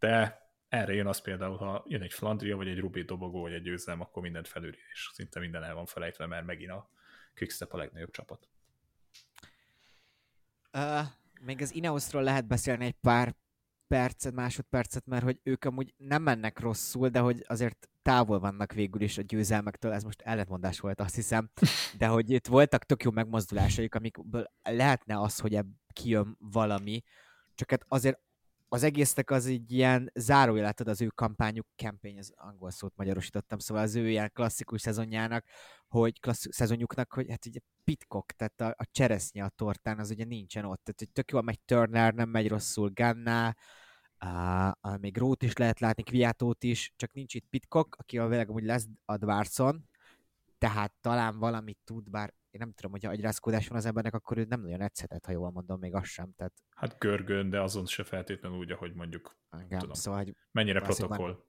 De 0.07 0.51
erre 0.69 0.93
jön 0.93 1.07
az 1.07 1.21
például, 1.21 1.57
ha 1.57 1.85
jön 1.87 2.03
egy 2.03 2.13
Flandria, 2.13 2.57
vagy 2.57 2.69
egy 2.69 2.79
Rubé 2.79 3.03
dobogó, 3.03 3.41
vagy 3.41 3.53
egy 3.53 3.63
győzelem, 3.63 4.01
akkor 4.01 4.23
mindent 4.23 4.49
felülír, 4.49 4.79
és 4.93 5.11
szinte 5.13 5.41
minden 5.41 5.63
el 5.63 5.75
van 5.75 5.87
felejtve, 5.87 6.27
mert 6.27 6.47
megint 6.47 6.71
a 6.71 6.91
Quickstep 7.35 7.73
a 7.73 7.77
legnagyobb 7.77 8.11
csapat. 8.11 8.49
Uh, 10.73 11.07
még 11.41 11.63
az 11.63 11.75
Ineosról 11.75 12.23
lehet 12.23 12.47
beszélni 12.47 12.85
egy 12.85 12.97
pár 13.01 13.35
percet, 13.87 14.33
másodpercet, 14.33 15.07
mert 15.07 15.23
hogy 15.23 15.41
ők 15.43 15.65
amúgy 15.65 15.95
nem 15.97 16.23
mennek 16.23 16.61
rosszul, 16.61 17.09
de 17.09 17.19
hogy 17.19 17.45
azért 17.47 17.89
távol 18.03 18.39
vannak 18.39 18.73
végül 18.73 19.01
is 19.01 19.19
a 19.19 19.23
győzelmektől, 19.23 19.93
ez 19.93 20.03
most 20.03 20.23
ellentmondás 20.23 20.81
volt, 20.81 21.01
azt 21.01 21.15
hiszem, 21.15 21.51
de 21.99 22.07
hogy 22.07 22.31
itt 22.31 22.47
voltak 22.47 22.85
tök 22.85 23.03
jó 23.03 23.11
megmozdulásaik, 23.11 23.95
amikből 23.95 24.53
lehetne 24.63 25.21
az, 25.21 25.39
hogy 25.39 25.55
ebb 25.55 25.69
kijön 25.93 26.37
valami, 26.39 27.03
csak 27.55 27.71
hát 27.71 27.85
azért 27.89 28.25
az 28.69 28.83
egésznek 28.83 29.31
az 29.31 29.47
így 29.47 29.73
ilyen 29.73 30.11
zárójelet 30.15 30.81
az 30.81 31.01
ő 31.01 31.07
kampányuk, 31.07 31.67
campaign, 31.77 32.19
az 32.19 32.33
angol 32.35 32.71
szót 32.71 32.93
magyarosítottam, 32.97 33.59
szóval 33.59 33.83
az 33.83 33.95
ő 33.95 34.09
ilyen 34.09 34.31
klasszikus 34.33 34.81
szezonjának, 34.81 35.45
hogy 35.89 36.21
klasszik, 36.21 36.53
szezonjuknak, 36.53 37.13
hogy 37.13 37.31
hát 37.31 37.47
ugye 37.47 37.61
pitkok, 37.85 38.33
tehát 38.33 38.61
a, 38.61 38.67
a 38.67 38.87
cseresznye 38.91 39.45
a 39.45 39.49
tortán 39.49 39.99
az 39.99 40.11
ugye 40.11 40.25
nincsen 40.25 40.65
ott, 40.65 40.85
tehát 40.85 40.99
hogy 40.99 41.11
tök 41.11 41.31
jól 41.31 41.43
megy 41.43 41.61
Turner, 41.61 42.15
nem 42.15 42.29
megy 42.29 42.49
rosszul 42.49 42.91
Ganna, 42.95 43.55
Uh, 44.25 44.71
uh, 44.83 44.99
még 44.99 45.17
Rót 45.17 45.43
is 45.43 45.53
lehet 45.53 45.81
látni, 45.81 46.03
Kviatót 46.03 46.65
is, 46.65 46.93
csak 46.97 47.13
nincs 47.13 47.35
itt 47.35 47.47
Pitkok, 47.51 47.97
aki 47.99 48.19
a 48.19 48.27
világ 48.27 48.49
amúgy 48.49 48.65
lesz 48.65 48.87
Advarson, 49.05 49.89
tehát 50.59 50.93
talán 51.01 51.39
valamit 51.39 51.79
tud, 51.85 52.11
bár 52.11 52.35
én 52.51 52.61
nem 52.61 52.73
tudom, 52.73 52.91
hogy 52.91 53.07
agyrázkódás 53.07 53.69
van 53.69 53.79
az 53.79 53.87
embernek, 53.87 54.15
akkor 54.15 54.39
ő 54.39 54.45
nem 54.45 54.61
nagyon 54.61 54.81
edzhetett, 54.81 55.27
ha 55.27 55.33
jól 55.33 55.51
mondom, 55.51 55.79
még 55.79 55.95
az 55.95 56.07
sem. 56.07 56.33
Tehát... 56.37 56.53
Hát 56.77 56.99
görgön, 56.99 57.51
de 57.51 57.61
azon 57.61 57.87
se 57.87 58.05
feltétlenül 58.05 58.59
úgy, 58.59 58.71
ahogy 58.71 58.95
mondjuk 58.95 59.37
Igen, 59.65 59.79
tudom, 59.79 59.95
szóval, 59.95 60.23
hogy 60.23 60.35
mennyire 60.51 60.81
protokoll. 60.81 61.33
Van, 61.33 61.45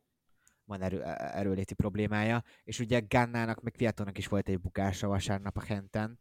van 0.65 0.81
erő, 0.81 1.03
erőléti 1.03 1.73
problémája, 1.73 2.43
és 2.63 2.79
ugye 2.79 3.01
Gannának, 3.07 3.61
meg 3.61 3.71
Kviatónak 3.71 4.17
is 4.17 4.27
volt 4.27 4.49
egy 4.49 4.59
bukása 4.59 5.07
vasárnap 5.07 5.57
a 5.57 5.63
Henten. 5.63 6.19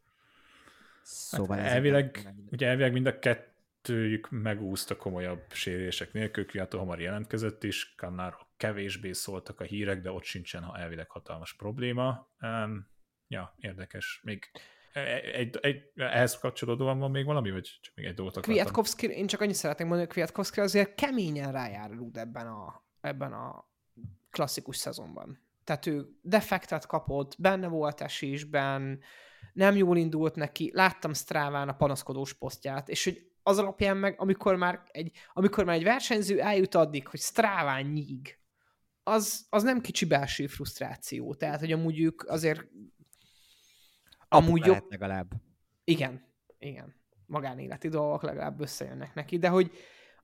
Szóval 1.02 1.58
hát 1.58 1.66
elvileg, 1.66 2.20
nem... 2.24 2.44
ugye 2.50 2.66
elvileg 2.68 2.92
mind 2.92 3.06
a 3.06 3.18
kettőjük 3.86 4.28
megúszta 4.30 4.96
komolyabb 4.96 5.52
sérülések 5.52 6.12
nélkül, 6.12 6.46
Kviató 6.46 6.78
hamar 6.78 7.00
jelentkezett 7.00 7.64
is, 7.64 7.94
Kannáról 7.94 8.46
kevésbé 8.56 9.12
szóltak 9.12 9.60
a 9.60 9.64
hírek, 9.64 10.00
de 10.00 10.10
ott 10.10 10.24
sincsen 10.24 10.62
ha 10.62 10.78
elvileg 10.78 11.10
hatalmas 11.10 11.54
probléma. 11.54 12.28
Um, 12.40 12.88
ja, 13.28 13.54
érdekes. 13.58 14.20
Még 14.24 14.50
egy, 14.92 15.24
egy, 15.32 15.58
egy, 15.60 15.82
ehhez 15.94 16.38
kapcsolódóan 16.38 16.98
van 16.98 17.10
még 17.10 17.24
valami, 17.24 17.50
vagy 17.50 17.78
csak 17.80 17.94
még 17.94 18.06
egy 18.06 18.14
dolgot 18.14 18.36
akartam? 18.36 18.54
Kwiatkowski, 18.54 19.06
én 19.06 19.26
csak 19.26 19.40
annyit 19.40 19.54
szeretnék 19.54 19.86
mondani, 19.86 20.06
hogy 20.06 20.14
Kwiatkowski 20.14 20.60
azért 20.60 20.94
keményen 20.94 21.52
rájárult 21.52 22.16
ebben 22.18 22.46
a, 22.46 22.84
ebben 23.00 23.32
a 23.32 23.70
klasszikus 24.30 24.76
szezonban. 24.76 25.40
Tehát 25.64 25.86
ő 25.86 26.06
defektet 26.22 26.86
kapott, 26.86 27.34
benne 27.38 27.68
volt 27.68 28.00
esésben, 28.00 29.00
nem 29.52 29.76
jól 29.76 29.96
indult 29.96 30.34
neki, 30.34 30.70
láttam 30.74 31.14
Stráván 31.14 31.68
a 31.68 31.76
panaszkodós 31.76 32.32
posztját, 32.32 32.88
és 32.88 33.04
hogy 33.04 33.34
az 33.46 33.58
alapján 33.58 33.96
meg, 33.96 34.14
amikor 34.18 34.56
már 34.56 34.82
egy, 34.90 35.12
amikor 35.32 35.64
már 35.64 35.76
egy 35.76 35.84
versenyző 35.84 36.40
eljut 36.40 36.74
addig, 36.74 37.08
hogy 37.08 37.20
Stráván 37.20 37.84
nyíg, 37.84 38.38
az, 39.02 39.46
az 39.50 39.62
nem 39.62 39.80
kicsi 39.80 40.04
belső 40.04 40.46
frusztráció. 40.46 41.34
Tehát, 41.34 41.60
hogy 41.60 41.72
amúgy 41.72 42.00
ők 42.00 42.28
azért 42.28 42.66
Amúgy 44.28 44.66
jobb... 44.66 44.86
legalább. 44.88 45.32
Igen, 45.84 46.24
igen. 46.58 46.94
Magánéleti 47.26 47.88
dolgok 47.88 48.22
legalább 48.22 48.60
összejönnek 48.60 49.14
neki, 49.14 49.38
de 49.38 49.48
hogy 49.48 49.70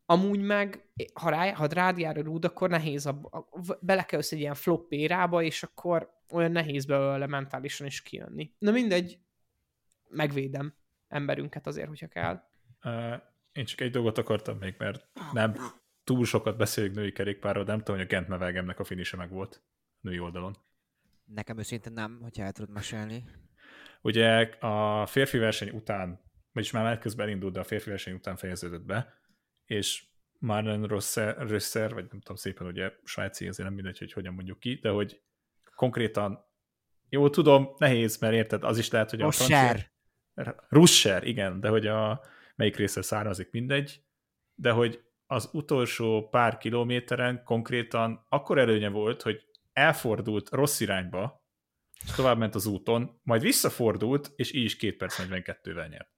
amúgy 0.07 0.41
meg, 0.41 0.89
ha, 1.15 1.31
rá, 1.31 1.53
ha 1.53 1.67
rád 1.67 1.99
jár 1.99 2.19
a 2.19 2.23
rúd, 2.23 2.45
akkor 2.45 2.71
nehéz, 2.71 3.07
a, 3.07 3.21
a, 3.31 3.77
belekelsz 3.81 4.33
egy 4.33 4.39
ilyen 4.39 4.55
flop 4.55 4.93
érába, 4.93 5.43
és 5.43 5.63
akkor 5.63 6.21
olyan 6.31 6.53
nehéz 6.53 6.85
belőle 6.85 7.27
mentálisan 7.27 7.87
is 7.87 8.03
kijönni. 8.03 8.55
Na 8.59 8.71
mindegy, 8.71 9.19
megvédem 10.09 10.75
emberünket 11.09 11.67
azért, 11.67 11.89
hogyha 11.89 12.09
kell. 12.09 12.51
Én 13.53 13.65
csak 13.65 13.81
egy 13.81 13.91
dolgot 13.91 14.19
akartam 14.19 14.59
még, 14.59 14.75
mert 14.79 15.07
nem 15.33 15.55
túl 16.05 16.25
sokat 16.25 16.57
beszélünk 16.57 16.95
női 16.95 17.13
kerékpárról, 17.13 17.65
de 17.65 17.71
nem 17.71 17.81
tudom, 17.81 17.97
hogy 17.97 18.05
a 18.05 18.09
Gent 18.09 18.29
Mevelgemnek 18.29 18.79
a 18.79 18.85
finise 18.85 19.17
meg 19.17 19.31
volt 19.31 19.63
női 20.01 20.19
oldalon. 20.19 20.57
Nekem 21.25 21.59
őszintén 21.59 21.93
nem, 21.93 22.19
hogyha 22.23 22.43
el 22.43 22.53
tudod 22.53 22.71
mesélni. 22.71 23.25
Ugye 24.01 24.51
a 24.61 25.07
férfi 25.07 25.39
verseny 25.39 25.71
után, 25.71 26.21
vagyis 26.53 26.71
már 26.71 26.83
menet 26.83 27.01
közben 27.01 27.27
elindult, 27.27 27.53
de 27.53 27.61
a 27.61 27.65
férfi 27.65 27.89
verseny 27.89 28.15
után 28.15 28.37
fejeződött 28.37 28.85
be, 28.85 29.15
és 29.65 30.05
Marlen 30.39 30.85
Rösser, 31.37 31.95
vagy 31.95 32.07
nem 32.11 32.21
tudom 32.21 32.37
szépen, 32.37 32.67
ugye 32.67 32.93
svájci, 33.05 33.49
azért 33.49 33.69
nem 33.69 33.77
mindegy, 33.77 33.99
hogy 33.99 34.13
hogyan 34.13 34.35
mondjuk 34.35 34.59
ki, 34.59 34.75
de 34.75 34.89
hogy 34.89 35.23
konkrétan, 35.75 36.45
jó, 37.09 37.31
tudom, 37.31 37.75
nehéz, 37.77 38.19
mert 38.19 38.35
érted, 38.35 38.65
az 38.65 38.79
is 38.79 38.91
lehet, 38.91 39.11
hogy 39.11 39.21
a 39.21 39.25
Russer. 39.25 39.49
francia... 39.49 40.67
Russer, 40.69 41.25
igen, 41.25 41.61
de 41.61 41.69
hogy 41.69 41.87
a 41.87 42.25
melyik 42.57 42.77
része 42.77 43.03
származik, 43.03 43.51
mindegy, 43.51 44.05
de 44.55 44.71
hogy 44.71 45.03
az 45.27 45.49
utolsó 45.53 46.29
pár 46.29 46.59
kilométeren 46.59 47.45
konkrétan 47.45 48.27
akkor 48.29 48.59
előnye 48.59 48.89
volt, 48.89 49.23
hogy 49.23 49.45
elfordult 49.73 50.51
rossz 50.51 50.81
irányba, 50.81 51.47
és 52.05 52.11
tovább 52.11 52.39
ment 52.39 52.55
az 52.55 52.67
úton, 52.67 53.21
majd 53.23 53.43
visszafordult, 53.43 54.33
és 54.37 54.53
így 54.53 54.65
is 54.65 54.77
2 54.77 54.97
perc 54.97 55.19
42-vel 55.19 55.89
nyert. 55.89 56.11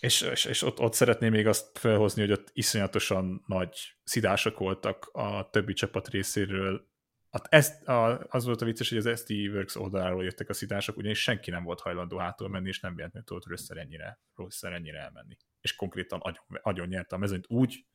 És, 0.00 0.20
és, 0.20 0.44
és 0.44 0.62
ott, 0.62 0.80
ott 0.80 0.92
szeretném 0.92 1.30
még 1.30 1.46
azt 1.46 1.78
felhozni, 1.78 2.20
hogy 2.20 2.32
ott 2.32 2.50
iszonyatosan 2.52 3.44
nagy 3.46 3.96
szidások 4.04 4.58
voltak 4.58 5.10
a 5.12 5.48
többi 5.50 5.72
csapat 5.72 6.08
részéről. 6.08 6.88
Hát 7.30 7.46
ez, 7.48 7.88
a, 7.88 8.26
az 8.28 8.44
volt 8.44 8.62
a 8.62 8.64
vicces, 8.64 8.88
hogy 8.88 8.98
az 8.98 9.20
SD 9.20 9.30
Works 9.30 9.76
oldaláról 9.76 10.24
jöttek 10.24 10.48
a 10.48 10.52
szidások, 10.52 10.96
ugyanis 10.96 11.22
senki 11.22 11.50
nem 11.50 11.64
volt 11.64 11.80
hajlandó 11.80 12.18
hátul 12.18 12.48
menni, 12.48 12.68
és 12.68 12.80
nem 12.80 12.94
véletlenül 12.94 13.28
tudott 13.28 13.46
rösszer 13.46 13.76
ennyire, 13.76 14.20
rösszer 14.34 14.72
ennyire 14.72 14.98
elmenni. 14.98 15.36
És 15.60 15.74
konkrétan 15.74 16.20
agyon, 16.20 16.44
agyon 16.62 16.88
nyerte 16.88 17.14
a 17.14 17.18
mezőnyt 17.18 17.46
úgy, 17.48 17.86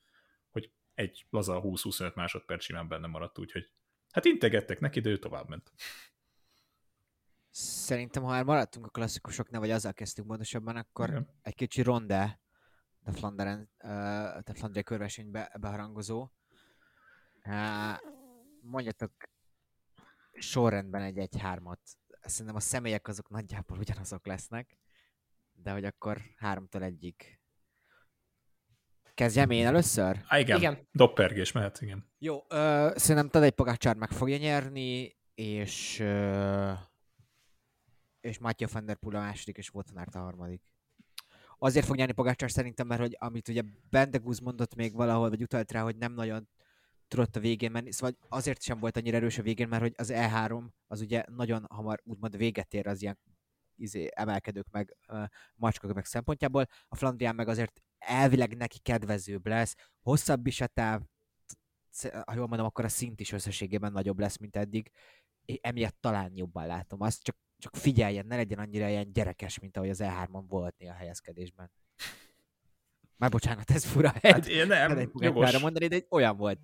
hogy 0.52 0.72
egy 0.94 1.26
laza 1.30 1.62
20-25 1.64 2.14
másodperc 2.14 2.64
simán 2.64 2.88
benne 2.88 3.08
maradt, 3.08 3.40
úgyhogy 3.40 3.72
Hát 4.12 4.26
integettek 4.26 4.80
neki, 4.80 5.00
de 5.00 5.10
ő 5.10 5.18
tovább 5.18 5.50
ment. 5.50 5.72
Szerintem, 7.50 8.24
ha 8.24 8.30
már 8.30 8.44
maradtunk 8.44 8.86
a 8.86 8.90
klasszikusoknál, 8.90 9.60
vagy 9.60 9.72
azzal 9.72 9.94
kezdtünk 9.94 10.28
pontosabban, 10.28 10.76
akkor 10.76 11.10
Igen. 11.10 11.30
egy 11.42 11.56
kicsi 11.56 11.82
ronde 11.82 12.42
de 13.04 13.12
Flanderen, 13.12 13.70
uh, 13.84 14.40
de 14.44 14.54
Flandria 14.54 14.84
körversenybe 14.84 15.52
beharangozó. 15.60 16.30
Mondjatok 18.66 19.12
sorrendben 20.34 21.02
egy 21.02 21.18
egy 21.18 21.38
hármat. 21.40 21.80
Szerintem 22.22 22.56
a 22.56 22.60
személyek 22.60 23.08
azok 23.08 23.30
nagyjából 23.30 23.78
ugyanazok 23.78 24.26
lesznek, 24.26 24.78
de 25.54 25.72
hogy 25.72 25.86
akkor 25.86 26.22
háromtól 26.36 26.84
egyik. 26.84 27.42
Kezdjem 29.14 29.50
én 29.50 29.66
először? 29.66 30.22
Há, 30.26 30.40
igen. 30.40 30.58
Igen. 30.58 30.88
Doppergés 30.92 31.52
mehet, 31.52 31.82
igen. 31.82 32.12
Jó, 32.20 32.46
ö, 32.48 32.92
szerintem 32.96 33.30
Tadej 33.30 33.50
Pogácsár 33.50 33.96
meg 33.96 34.12
fogja 34.12 34.38
nyerni, 34.38 35.16
és 35.36 36.00
ö, 36.00 36.72
és 38.22 38.38
Matya 38.38 38.68
van 38.72 38.86
der 38.86 38.96
Poel 38.96 39.16
a 39.16 39.20
második, 39.20 39.58
és 39.58 39.70
volt 39.70 39.92
a 39.96 40.20
harmadik. 40.20 40.62
Azért 41.58 41.86
fog 41.86 41.96
nyerni 41.96 42.14
Pogácsár 42.14 42.52
szerintem, 42.52 42.88
mert 42.88 43.02
hogy 43.02 43.16
amit 43.20 43.48
ugye 43.48 43.62
Bendegúz 43.90 44.40
mondott 44.40 44.76
még 44.76 44.94
valahol, 44.94 45.30
vagy 45.30 45.42
utalt 45.42 45.72
rá, 45.72 45.82
hogy 45.82 45.98
nem 45.98 46.14
nagyon 46.14 46.50
tudott 47.14 47.36
a 47.36 47.40
végén 47.40 47.72
menni, 47.72 47.92
szóval 47.92 48.18
azért 48.30 48.62
sem 48.62 48.80
volt 48.80 48.98
annyira 48.98 49.18
erős 49.18 49.38
a 49.38 49.42
végén, 49.42 49.68
mert 49.68 49.82
hogy 49.82 49.94
az 49.98 50.12
E3 50.14 50.64
az 50.88 51.02
ugye 51.02 51.24
nagyon 51.28 51.66
hamar 51.70 52.02
úgymond 52.04 52.38
véget 52.38 52.74
ér 52.74 52.88
az 52.88 53.02
ilyen 53.02 53.20
izé, 53.76 54.10
emelkedők 54.14 54.68
meg 54.72 54.96
uh, 55.08 55.24
macskak 55.56 55.94
meg 55.94 56.06
szempontjából. 56.06 56.68
A 56.88 56.96
Flandrián 56.96 57.36
meg 57.36 57.48
azért 57.48 57.82
elvileg 57.98 58.58
neki 58.58 58.80
kedvezőbb 58.80 59.48
lesz, 59.48 59.76
hosszabb 60.02 60.48
is 60.48 60.62
a 60.62 60.68
táv, 60.68 61.02
ha 62.26 62.34
jól 62.34 62.48
mondom, 62.48 62.66
akkor 62.66 62.86
a 62.86 62.90
szint 62.90 63.20
is 63.20 63.32
összességében 63.32 63.92
nagyobb 63.92 64.20
lesz, 64.20 64.38
mint 64.38 64.56
eddig. 64.56 64.92
É- 65.46 65.66
Emiatt 65.66 65.98
talán 66.00 66.32
jobban 66.36 66.68
látom 66.68 67.02
azt, 67.02 67.24
csak, 67.24 67.38
csak 67.58 67.76
figyeljen, 67.76 68.26
ne 68.26 68.36
legyen 68.36 68.60
annyira 68.60 68.88
ilyen 68.88 69.14
gyerekes, 69.14 69.60
mint 69.60 69.78
ahogy 69.78 69.90
az 69.90 70.00
E3-on 70.04 70.44
volt 70.48 70.78
néha 70.78 70.94
helyezkedésben. 70.94 71.72
Már 73.18 73.30
bocsánat, 73.30 73.72
ez 73.72 73.86
fura. 73.86 74.14
Hát 74.22 74.48
én 74.48 74.68
nem, 74.68 75.12
jogos. 75.14 75.60
mondani, 75.60 75.88
de 75.88 75.96
egy 75.96 76.08
olyan 76.10 76.38
volt. 76.38 76.60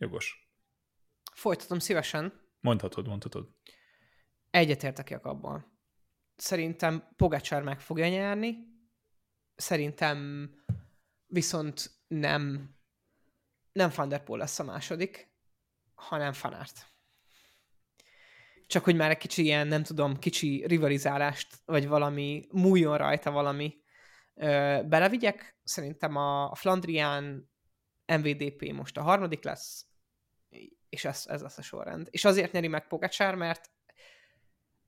Jogos. 0.00 0.50
Folytatom 1.32 1.78
szívesen. 1.78 2.40
Mondhatod, 2.60 3.06
mondhatod. 3.06 3.48
Egyetértek 4.50 5.10
Jakabban. 5.10 5.78
Szerintem 6.36 7.08
Pogacsár 7.16 7.62
meg 7.62 7.80
fogja 7.80 8.08
nyerni. 8.08 8.56
Szerintem 9.54 10.50
viszont 11.26 11.90
nem 12.06 12.74
nem 13.72 13.90
Van 13.94 14.08
der 14.08 14.22
Poel 14.22 14.38
lesz 14.38 14.58
a 14.58 14.64
második, 14.64 15.32
hanem 15.94 16.32
Fanárt. 16.32 16.86
Csak 18.66 18.84
hogy 18.84 18.96
már 18.96 19.10
egy 19.10 19.16
kicsi 19.16 19.42
ilyen, 19.42 19.66
nem 19.66 19.82
tudom, 19.82 20.18
kicsi 20.18 20.64
rivalizálást, 20.66 21.58
vagy 21.64 21.88
valami, 21.88 22.46
múljon 22.50 22.96
rajta 22.96 23.30
valami 23.30 23.82
ö, 24.34 24.80
belevigyek. 24.88 25.58
Szerintem 25.62 26.16
a 26.16 26.54
Flandrián 26.54 27.50
MVDP 28.06 28.72
most 28.72 28.96
a 28.96 29.02
harmadik 29.02 29.44
lesz, 29.44 29.89
és 30.88 31.04
ez, 31.04 31.24
ez 31.26 31.42
lesz 31.42 31.58
a 31.58 31.62
sorrend. 31.62 32.08
És 32.10 32.24
azért 32.24 32.52
nyeri 32.52 32.68
meg 32.68 32.86
Pogacsár, 32.86 33.34
mert 33.34 33.70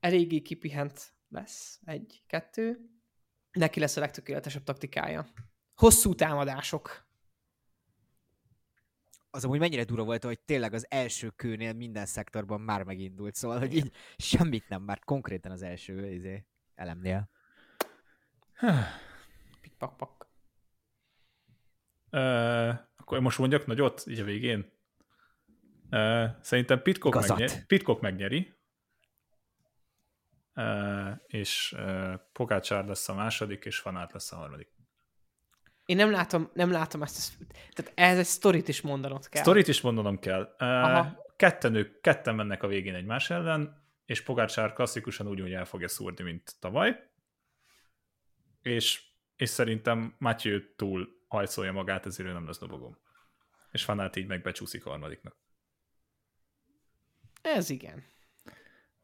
eléggé 0.01 0.41
kipihent 0.41 1.15
lesz, 1.29 1.81
egy, 1.85 2.23
kettő. 2.27 2.91
Neki 3.53 3.81
lesz 3.81 3.97
a 3.97 4.01
legtökéletesebb 4.01 4.63
taktikája. 4.63 5.27
Hosszú 5.75 6.15
támadások. 6.15 7.11
Az 9.31 9.45
amúgy 9.45 9.59
mennyire 9.59 9.85
durva 9.85 10.05
volt, 10.05 10.25
hogy 10.25 10.41
tényleg 10.41 10.73
az 10.73 10.87
első 10.89 11.29
kőnél 11.29 11.73
minden 11.73 12.07
szektorban 12.07 12.61
már 12.61 12.83
megindult, 12.83 13.35
szóval, 13.35 13.59
hogy 13.59 13.77
így 13.77 13.93
semmit 14.17 14.69
nem, 14.69 14.83
már 14.83 14.99
konkrétan 14.99 15.53
az 15.53 15.63
első 15.63 16.13
izé, 16.13 16.47
elemnél. 16.75 17.31
Pikpak-pak. 19.61 20.31
Uh, 22.11 22.69
akkor 22.97 23.21
most 23.21 23.39
mondjak 23.39 23.67
nagyot, 23.67 24.05
így 24.07 24.21
a 24.21 24.25
végén. 24.25 24.73
Szerintem 26.41 26.83
Pitcock, 26.83 27.29
megnyeri, 27.29 27.53
Pitcock 27.67 28.01
megnyeri, 28.01 28.55
és 31.27 31.77
Pogácsár 32.33 32.85
lesz 32.85 33.09
a 33.09 33.15
második, 33.15 33.65
és 33.65 33.79
Fanát 33.79 34.13
lesz 34.13 34.33
a 34.33 34.37
harmadik. 34.37 34.71
Én 35.85 35.97
nem 35.97 36.11
látom, 36.11 36.51
nem 36.55 36.71
látom 36.71 37.03
ezt, 37.03 37.39
tehát 37.73 37.93
ez 37.95 38.19
egy 38.19 38.25
sztorit 38.25 38.69
is 38.69 38.81
mondanod 38.81 39.29
kell. 39.29 39.43
Sztorit 39.43 39.69
is 39.69 39.81
mondanom 39.81 40.19
kell. 40.19 40.55
Aha. 40.59 41.21
Ketten, 41.37 41.75
ők, 41.75 42.01
ketten 42.01 42.35
mennek 42.35 42.63
a 42.63 42.67
végén 42.67 42.95
egymás 42.95 43.31
ellen, 43.31 43.83
és 44.07 44.23
Pogácsár 44.23 44.73
klasszikusan 44.73 45.29
úgy, 45.29 45.41
hogy 45.41 45.53
el 45.53 45.65
fogja 45.65 45.89
szúrni, 45.89 46.25
mint 46.25 46.57
tavaly. 46.61 47.11
És, 48.63 49.03
és 49.37 49.49
szerintem 49.49 50.15
Matthew 50.19 50.61
túl 50.77 51.09
hajszolja 51.29 51.73
magát, 51.73 52.07
ezért 52.07 52.29
ő 52.29 52.33
nem 52.33 52.47
lesz 52.47 52.59
dobogom. 52.59 52.99
És 53.71 53.85
Fanát 53.85 54.17
így 54.17 54.27
meg 54.27 54.43
becsúszik 54.43 54.87
a 54.87 54.91
harmadiknak. 54.91 55.37
Ez 57.43 57.71
igen. 57.71 58.05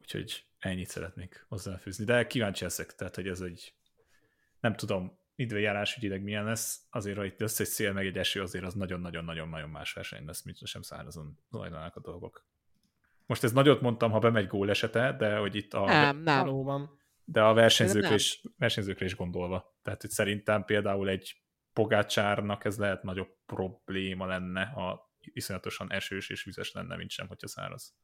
Úgyhogy 0.01 0.45
ennyit 0.59 0.87
szeretnék 0.87 1.45
hozzáfűzni. 1.47 2.05
De 2.05 2.27
kíváncsi 2.27 2.63
leszek, 2.63 2.95
tehát 2.95 3.15
hogy 3.15 3.27
ez 3.27 3.41
egy, 3.41 3.73
nem 4.59 4.75
tudom, 4.75 5.17
időjárás 5.35 5.97
ügyileg 5.97 6.23
milyen 6.23 6.43
lesz, 6.43 6.81
azért, 6.89 7.17
hogy 7.17 7.25
itt 7.25 7.39
lesz 7.39 7.59
egy 7.59 7.67
szél, 7.67 7.93
meg 7.93 8.05
egy 8.05 8.17
eső, 8.17 8.41
azért 8.41 8.65
az 8.65 8.73
nagyon-nagyon-nagyon-nagyon 8.73 9.69
más 9.69 9.93
verseny 9.93 10.25
lesz, 10.25 10.43
mint 10.43 10.67
sem 10.67 10.81
szárazon 10.81 11.39
zajlanak 11.49 11.95
a 11.95 11.99
dolgok. 11.99 12.47
Most 13.25 13.43
ez 13.43 13.51
nagyot 13.51 13.81
mondtam, 13.81 14.11
ha 14.11 14.19
bemegy 14.19 14.47
gól 14.47 14.69
esete, 14.69 15.15
de 15.17 15.37
hogy 15.37 15.55
itt 15.55 15.73
a, 15.73 15.85
Nem, 15.85 16.17
nem. 16.17 16.45
Valóban. 16.45 16.99
de 17.23 17.41
a 17.41 17.53
versenyzőkre 17.53 18.13
is, 18.13 18.41
versenyzőkre 18.57 19.05
is 19.05 19.15
gondolva. 19.15 19.77
Tehát 19.81 20.01
hogy 20.01 20.09
szerintem 20.09 20.63
például 20.63 21.09
egy 21.09 21.41
Pogácsárnak 21.73 22.65
ez 22.65 22.77
lehet 22.77 23.03
nagyobb 23.03 23.37
probléma 23.45 24.25
lenne, 24.25 24.65
ha 24.65 25.13
iszonyatosan 25.19 25.91
esős 25.91 26.29
és 26.29 26.43
vizes 26.43 26.71
lenne, 26.71 26.95
mint 26.95 27.09
sem, 27.09 27.27
hogyha 27.27 27.47
száraz. 27.47 27.95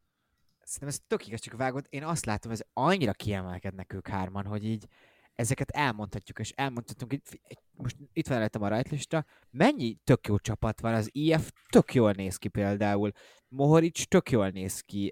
Szerintem 0.65 0.87
ez 0.87 0.99
tök 1.07 1.27
igaz, 1.27 1.39
csak 1.39 1.55
vágod. 1.55 1.85
Én 1.89 2.03
azt 2.03 2.25
látom, 2.25 2.51
ez 2.51 2.61
annyira 2.73 3.13
kiemelkednek 3.13 3.93
ők 3.93 4.07
hárman, 4.07 4.45
hogy 4.45 4.65
így 4.65 4.87
ezeket 5.35 5.69
elmondhatjuk, 5.71 6.39
és 6.39 6.51
elmondhatunk, 6.51 7.13
egy- 7.13 7.59
most 7.71 7.95
itt 8.13 8.27
van 8.27 8.37
rajtam 8.37 8.61
a 8.61 8.67
rajtlista, 8.67 9.25
mennyi 9.49 9.97
tök 10.03 10.27
jó 10.27 10.37
csapat 10.37 10.79
van, 10.81 10.93
az 10.93 11.09
IF 11.11 11.51
tök 11.69 11.93
jól 11.93 12.11
néz 12.11 12.37
ki 12.37 12.47
például, 12.47 13.11
Mohoric 13.47 14.07
tök 14.07 14.31
jól 14.31 14.49
néz 14.49 14.79
ki, 14.79 15.07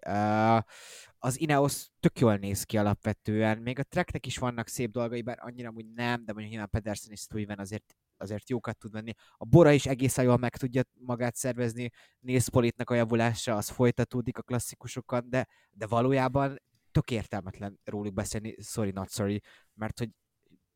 az 1.18 1.40
Ineos 1.40 1.88
tök 2.00 2.20
jól 2.20 2.36
néz 2.36 2.64
ki 2.64 2.78
alapvetően, 2.78 3.58
még 3.58 3.80
a 3.80 3.84
Treknek 3.84 4.26
is 4.26 4.38
vannak 4.38 4.68
szép 4.68 4.92
dolgai, 4.92 5.22
bár 5.22 5.38
annyira 5.42 5.72
úgy 5.76 5.94
nem, 5.94 6.26
de 6.26 6.32
mondjuk 6.32 6.50
nyilván 6.50 6.70
Pedersen 6.70 7.12
és 7.12 7.20
Stuyven 7.20 7.60
azért 7.60 7.96
azért 8.24 8.50
jókat 8.50 8.78
tud 8.78 8.92
venni. 8.92 9.14
A 9.38 9.46
Bora 9.46 9.72
is 9.72 9.86
egészen 9.86 10.26
jól 10.26 10.38
meg 10.38 10.58
tudja 10.58 10.82
magát 10.94 11.36
szervezni, 11.36 11.90
Nézpolitnak 12.20 12.90
a 12.90 12.94
javulása 12.94 13.56
az 13.56 13.70
folytatódik 13.70 14.38
a 14.38 14.42
klasszikusokon, 14.42 15.30
de, 15.30 15.48
de 15.72 15.88
valójában 15.88 16.62
tök 16.92 17.12
értelmetlen 17.12 17.80
róluk 17.84 18.14
beszélni, 18.14 18.56
sorry, 18.62 18.92
not 18.92 19.10
sorry, 19.10 19.42
mert 19.74 20.00
hogy 20.00 20.10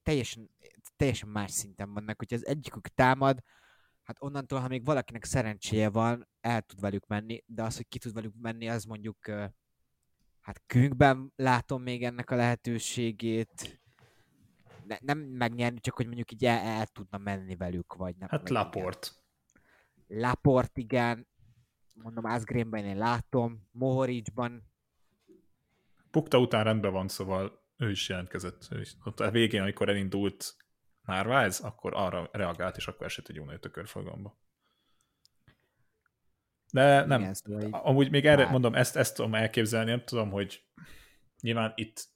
teljesen, 0.03 0.49
teljesen 0.95 1.29
más 1.29 1.51
szinten 1.51 1.93
vannak, 1.93 2.17
hogyha 2.17 2.35
az 2.35 2.45
egyikük 2.45 2.87
támad, 2.87 3.39
hát 4.03 4.21
onnantól, 4.21 4.59
ha 4.59 4.67
még 4.67 4.85
valakinek 4.85 5.23
szerencséje 5.23 5.89
van, 5.89 6.27
el 6.41 6.61
tud 6.61 6.79
velük 6.79 7.07
menni, 7.07 7.43
de 7.45 7.63
az, 7.63 7.75
hogy 7.75 7.87
ki 7.87 7.99
tud 7.99 8.13
velük 8.13 8.33
menni, 8.41 8.69
az 8.69 8.83
mondjuk 8.83 9.25
hát 10.41 10.63
könyvben 10.65 11.33
látom 11.35 11.81
még 11.81 12.03
ennek 12.03 12.31
a 12.31 12.35
lehetőségét, 12.35 13.81
ne, 14.87 14.97
nem 15.01 15.19
megnyerni, 15.19 15.79
csak 15.79 15.95
hogy 15.95 16.05
mondjuk 16.05 16.31
így 16.31 16.45
el, 16.45 16.59
el 16.59 16.85
tudna 16.85 17.17
menni 17.17 17.55
velük, 17.55 17.93
vagy 17.93 18.15
nem. 18.15 18.29
Hát 18.29 18.41
vagy 18.41 18.51
igen. 18.51 18.63
Laport. 18.63 19.23
Laport, 20.07 20.77
igen. 20.77 21.27
Mondom, 21.93 22.25
Asgrénben 22.25 22.85
én 22.85 22.97
látom. 22.97 23.67
Mohoricban 23.71 24.63
Pukta 26.11 26.39
után 26.39 26.63
rendben 26.63 26.91
van, 26.91 27.07
szóval 27.07 27.65
ő 27.77 27.89
is 27.89 28.09
jelentkezett. 28.09 28.67
Ő 28.71 28.79
is, 28.79 28.95
ott 29.03 29.19
a 29.19 29.31
végén, 29.31 29.61
amikor 29.61 29.89
elindult 29.89 30.55
Narváez, 31.01 31.59
akkor 31.59 31.93
arra 31.95 32.29
reagált, 32.31 32.77
és 32.77 32.87
akkor 32.87 33.05
esett 33.05 33.27
egy 33.27 33.35
jó 33.35 33.45
nagyot 33.45 33.65
a 33.65 33.69
körforgalomba. 33.69 34.39
De 36.71 37.05
nem, 37.05 37.19
Igen, 37.19 37.33
szóval 37.33 37.69
amúgy 37.71 38.09
még 38.09 38.25
erre 38.25 38.41
Hát. 38.43 38.51
mondom, 38.51 38.75
ezt, 38.75 38.95
ezt 38.95 39.15
tudom 39.15 39.35
elképzelni, 39.35 39.89
nem 39.89 40.03
tudom, 40.05 40.29
hogy 40.29 40.65
nyilván 41.41 41.73
itt 41.75 42.07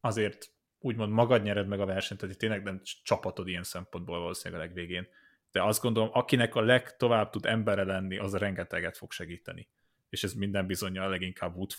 azért 0.00 0.53
úgymond 0.84 1.12
magad 1.12 1.42
nyered 1.42 1.66
meg 1.66 1.80
a 1.80 1.86
versenyt, 1.86 2.20
tehát 2.20 2.38
tényleg 2.38 2.62
nem 2.62 2.80
csapatod 3.02 3.48
ilyen 3.48 3.62
szempontból 3.62 4.18
valószínűleg 4.18 4.62
a 4.62 4.64
legvégén. 4.64 5.08
De 5.52 5.62
azt 5.62 5.82
gondolom, 5.82 6.10
akinek 6.12 6.54
a 6.54 6.60
legtovább 6.60 7.30
tud 7.30 7.46
embere 7.46 7.84
lenni, 7.84 8.18
az 8.18 8.34
rengeteget 8.36 8.96
fog 8.96 9.12
segíteni. 9.12 9.68
És 10.08 10.24
ez 10.24 10.32
minden 10.32 10.66
bizonyal 10.66 11.08
leginkább 11.08 11.56
Wood. 11.56 11.72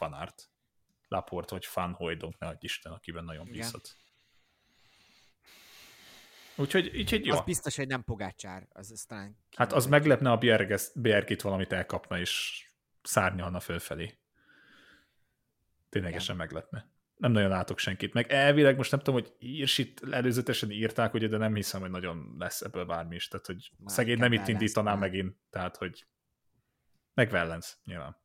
Laport 1.07 1.49
vagy 1.49 1.65
Fan 1.65 1.93
Hoydonk, 1.93 2.39
ne 2.39 2.47
adj 2.47 2.65
Isten, 2.65 2.91
akiben 2.91 3.23
nagyon 3.23 3.45
bízhat. 3.51 3.95
Úgyhogy, 6.55 6.97
úgyhogy 6.97 7.25
jó. 7.25 7.35
az 7.35 7.41
biztos, 7.45 7.75
hogy 7.75 7.87
nem 7.87 8.03
Pogácsár. 8.03 8.67
Az, 8.69 8.91
az 8.91 9.03
talán 9.03 9.37
Hát 9.55 9.73
az 9.73 9.85
meglepne, 9.85 10.31
a 10.31 10.37
Bjergit 10.95 11.41
valamit 11.41 11.71
elkapna, 11.71 12.19
és 12.19 12.63
szárnyalna 13.01 13.59
fölfelé. 13.59 14.17
Ténylegesen 15.89 16.35
meglepne. 16.35 16.93
Nem 17.15 17.31
nagyon 17.31 17.49
látok 17.49 17.79
senkit. 17.79 18.13
Meg 18.13 18.31
elvileg 18.31 18.77
most 18.77 18.91
nem 18.91 18.99
tudom, 18.99 19.21
hogy 19.21 19.33
Irsit 19.39 20.01
előzetesen 20.11 20.71
írták, 20.71 21.13
ugye, 21.13 21.27
de 21.27 21.37
nem 21.37 21.55
hiszem, 21.55 21.81
hogy 21.81 21.89
nagyon 21.89 22.35
lesz 22.37 22.61
ebből 22.61 22.85
bármi 22.85 23.15
is. 23.15 23.27
Tehát, 23.27 23.45
hogy 23.45 23.71
Már 23.77 23.93
szegény 23.95 24.17
nem 24.17 24.33
itt 24.33 24.47
indítaná 24.47 24.91
már. 24.91 24.99
megint. 24.99 25.35
Tehát, 25.49 25.77
hogy 25.77 26.07
meg 27.13 27.31
Wellens, 27.31 27.77
nyilván. 27.85 28.17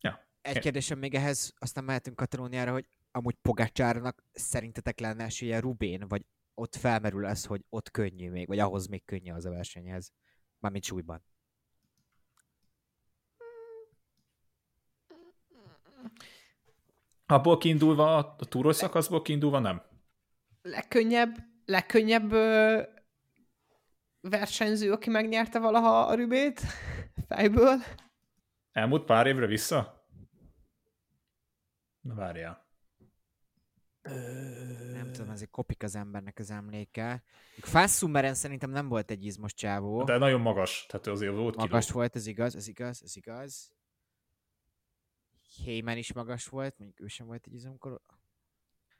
Ja. 0.00 0.26
Egy 0.40 0.58
kérdésem 0.58 0.98
még 0.98 1.14
ehhez, 1.14 1.54
aztán 1.58 1.84
mehetünk 1.84 2.16
Katalóniára, 2.16 2.72
hogy 2.72 2.86
amúgy 3.10 3.34
Pogácsárnak 3.34 4.24
szerintetek 4.32 5.00
lenne 5.00 5.24
esélye 5.24 5.60
Rubén, 5.60 6.08
vagy 6.08 6.26
ott 6.54 6.76
felmerül 6.76 7.24
az, 7.24 7.44
hogy 7.44 7.64
ott 7.68 7.90
könnyű 7.90 8.30
még, 8.30 8.46
vagy 8.46 8.58
ahhoz 8.58 8.86
még 8.86 9.04
könnyű 9.04 9.32
az 9.32 9.44
a 9.44 9.50
versenyhez? 9.50 10.12
Mármint 10.58 10.84
súlyban. 10.84 11.24
Abból 17.32 17.58
kiindulva, 17.58 18.16
a 18.16 18.34
túros 18.36 18.76
szakaszból 18.76 19.22
kiindulva 19.22 19.58
nem. 19.58 19.82
Legkönnyebb, 20.62 21.36
legkönnyebb 21.64 22.32
ö, 22.32 22.82
versenyző, 24.20 24.92
aki 24.92 25.10
megnyerte 25.10 25.58
valaha 25.58 26.00
a 26.00 26.14
Rübét 26.14 26.60
fejből. 27.28 27.78
Elmúlt 28.72 29.04
pár 29.04 29.26
évre 29.26 29.46
vissza? 29.46 30.06
Na 32.00 32.14
várjál. 32.14 32.66
Nem 34.92 35.10
tudom, 35.12 35.30
azért 35.30 35.50
kopik 35.50 35.82
az 35.82 35.96
embernek 35.96 36.38
az 36.38 36.50
emléke. 36.50 37.22
Fásszummeren 37.60 38.34
szerintem 38.34 38.70
nem 38.70 38.88
volt 38.88 39.10
egy 39.10 39.24
izmos 39.24 39.54
csávó. 39.54 40.04
De 40.04 40.18
nagyon 40.18 40.40
magas, 40.40 40.86
tehát 40.88 41.06
azért 41.06 41.34
volt 41.34 41.56
Magas 41.56 41.86
kiló. 41.86 41.98
volt, 41.98 42.16
ez 42.16 42.26
igaz, 42.26 42.56
ez 42.56 42.68
igaz, 42.68 43.02
ez 43.02 43.16
igaz. 43.16 43.72
Heyman 45.64 45.96
is 45.96 46.12
magas 46.12 46.46
volt, 46.46 46.78
mondjuk 46.78 47.00
ő 47.00 47.06
sem 47.06 47.26
volt 47.26 47.46
egy 47.46 47.54
izomkor. 47.54 48.00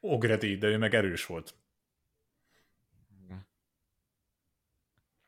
Ogredi, 0.01 0.57
de 0.57 0.67
ő 0.67 0.79
meg 0.79 0.95
erős 0.95 1.27
volt. 1.27 1.55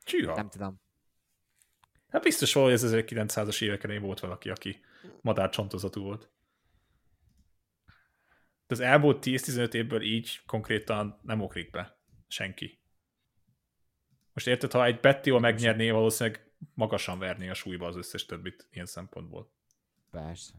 Csíha. 0.03 0.35
Nem 0.35 0.49
tudom. 0.49 0.81
Hát 2.07 2.23
biztos 2.23 2.53
valahogy 2.53 2.73
az 2.73 2.91
1900-as 2.95 3.61
évek 3.61 3.83
elején 3.83 4.01
volt 4.01 4.19
valaki, 4.19 4.49
aki 4.49 4.79
madárcsontozatú 5.21 6.01
volt. 6.01 6.29
De 8.67 8.73
az 8.73 8.79
elmúlt 8.79 9.25
10-15 9.25 9.73
évből 9.73 10.01
így 10.01 10.41
konkrétan 10.45 11.19
nem 11.21 11.41
okrik 11.41 11.69
be 11.71 11.99
senki. 12.27 12.79
Most 14.33 14.47
érted, 14.47 14.71
ha 14.71 14.85
egy 14.85 14.99
Bettiol 14.99 15.39
megnyerné, 15.39 15.89
valószínűleg 15.89 16.51
magasan 16.73 17.19
verné 17.19 17.49
a 17.49 17.53
súlyba 17.53 17.87
az 17.87 17.95
összes 17.95 18.25
többit 18.25 18.67
ilyen 18.71 18.85
szempontból. 18.85 19.51
Persze. 20.11 20.53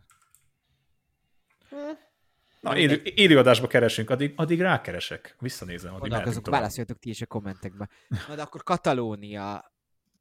Na, 2.60 2.76
élő, 2.78 3.02
élőadásba 3.04 3.66
keresünk, 3.66 4.10
addig, 4.10 4.32
addig 4.36 4.60
rákeresek. 4.60 5.36
Visszanézem, 5.40 5.90
addig 5.90 6.00
Gondolkozok, 6.00 6.42
tovább. 6.42 6.60
válaszoljatok 6.60 6.98
ti 6.98 7.08
is 7.08 7.22
a 7.22 7.26
kommentekbe. 7.26 7.88
Na 8.28 8.34
de 8.34 8.42
akkor 8.42 8.62
Katalónia. 8.62 9.72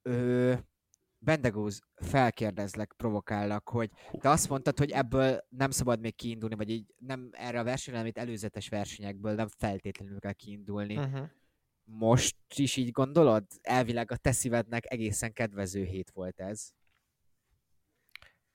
Ö, 0.01 0.53
Bendegúz, 1.17 1.81
felkérdezlek, 1.95 2.93
provokállak, 2.97 3.69
hogy 3.69 3.89
te 4.19 4.29
azt 4.29 4.49
mondtad, 4.49 4.77
hogy 4.77 4.91
ebből 4.91 5.45
nem 5.49 5.71
szabad 5.71 5.99
még 5.99 6.15
kiindulni, 6.15 6.55
vagy 6.55 6.69
így 6.69 6.93
nem 6.97 7.29
erre 7.31 7.59
a 7.59 7.63
versenyre, 7.63 7.99
amit 7.99 8.17
előzetes 8.17 8.69
versenyekből 8.69 9.35
nem 9.35 9.47
feltétlenül 9.57 10.19
kell 10.19 10.33
kiindulni. 10.33 10.97
Uh-huh. 10.97 11.29
Most 11.83 12.35
is 12.55 12.75
így 12.75 12.91
gondolod? 12.91 13.45
Elvileg 13.61 14.11
a 14.11 14.17
te 14.17 14.31
szívednek 14.31 14.91
egészen 14.91 15.33
kedvező 15.33 15.83
hét 15.83 16.11
volt 16.11 16.39
ez. 16.39 16.69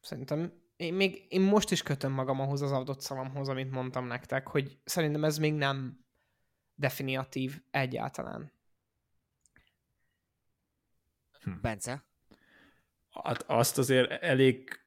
Szerintem 0.01 0.53
én, 0.81 0.95
még, 0.95 1.27
én 1.29 1.41
most 1.41 1.71
is 1.71 1.83
kötöm 1.83 2.13
magam 2.13 2.41
ahhoz 2.41 2.63
az 2.63 2.73
adott 2.73 3.01
szavamhoz, 3.01 3.49
amit 3.49 3.71
mondtam 3.71 4.07
nektek, 4.07 4.47
hogy 4.47 4.79
szerintem 4.85 5.25
ez 5.25 5.39
még 5.39 5.55
nem 5.55 6.05
definiatív 6.75 7.63
egyáltalán. 7.71 8.53
Bence? 11.61 12.05
Hát 13.11 13.43
azt 13.43 13.79
azért 13.79 14.11
elég... 14.11 14.81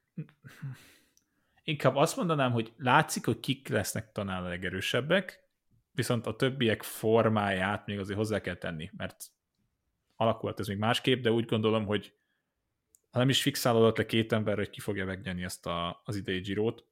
Inkább 1.63 1.95
azt 1.95 2.17
mondanám, 2.17 2.51
hogy 2.51 2.73
látszik, 2.77 3.25
hogy 3.25 3.39
kik 3.39 3.67
lesznek 3.67 4.11
talán 4.11 4.43
a 4.43 4.47
legerősebbek, 4.47 5.43
viszont 5.91 6.27
a 6.27 6.35
többiek 6.35 6.83
formáját 6.83 7.85
még 7.85 7.99
azért 7.99 8.17
hozzá 8.17 8.41
kell 8.41 8.55
tenni, 8.55 8.89
mert 8.97 9.25
alakult 10.15 10.59
ez 10.59 10.67
még 10.67 10.77
másképp, 10.77 11.21
de 11.21 11.31
úgy 11.31 11.45
gondolom, 11.45 11.85
hogy 11.85 12.13
ha 13.13 13.19
nem 13.19 13.29
is 13.29 13.41
fixálódott 13.41 13.97
le 13.97 14.05
két 14.05 14.31
ember, 14.31 14.57
hogy 14.57 14.69
ki 14.69 14.79
fogja 14.79 15.05
megnyerni 15.05 15.43
ezt 15.43 15.65
a, 15.65 16.01
az 16.03 16.15
idei 16.15 16.39
Girót, 16.39 16.85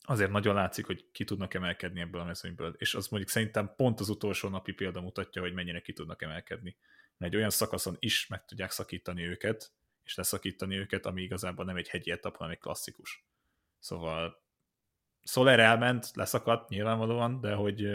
azért 0.00 0.30
nagyon 0.30 0.54
látszik, 0.54 0.86
hogy 0.86 1.10
ki 1.12 1.24
tudnak 1.24 1.54
emelkedni 1.54 2.00
ebből 2.00 2.20
a 2.20 2.24
mezőnyből, 2.24 2.74
és 2.78 2.94
az 2.94 3.08
mondjuk 3.08 3.32
szerintem 3.32 3.74
pont 3.76 4.00
az 4.00 4.08
utolsó 4.08 4.48
napi 4.48 4.72
példa 4.72 5.00
mutatja, 5.00 5.42
hogy 5.42 5.52
mennyire 5.52 5.80
ki 5.80 5.92
tudnak 5.92 6.22
emelkedni. 6.22 6.76
Mert 7.16 7.32
egy 7.32 7.38
olyan 7.38 7.50
szakaszon 7.50 7.96
is 7.98 8.26
meg 8.26 8.44
tudják 8.44 8.70
szakítani 8.70 9.26
őket, 9.26 9.72
és 10.04 10.14
leszakítani 10.14 10.76
őket, 10.76 11.06
ami 11.06 11.22
igazából 11.22 11.64
nem 11.64 11.76
egy 11.76 11.88
hegyi 11.88 12.10
etap, 12.10 12.36
hanem 12.36 12.52
egy 12.52 12.58
klasszikus. 12.58 13.26
Szóval 13.78 14.42
Soler 15.22 15.60
elment, 15.60 16.10
leszakadt 16.14 16.68
nyilvánvalóan, 16.68 17.40
de 17.40 17.54
hogy 17.54 17.88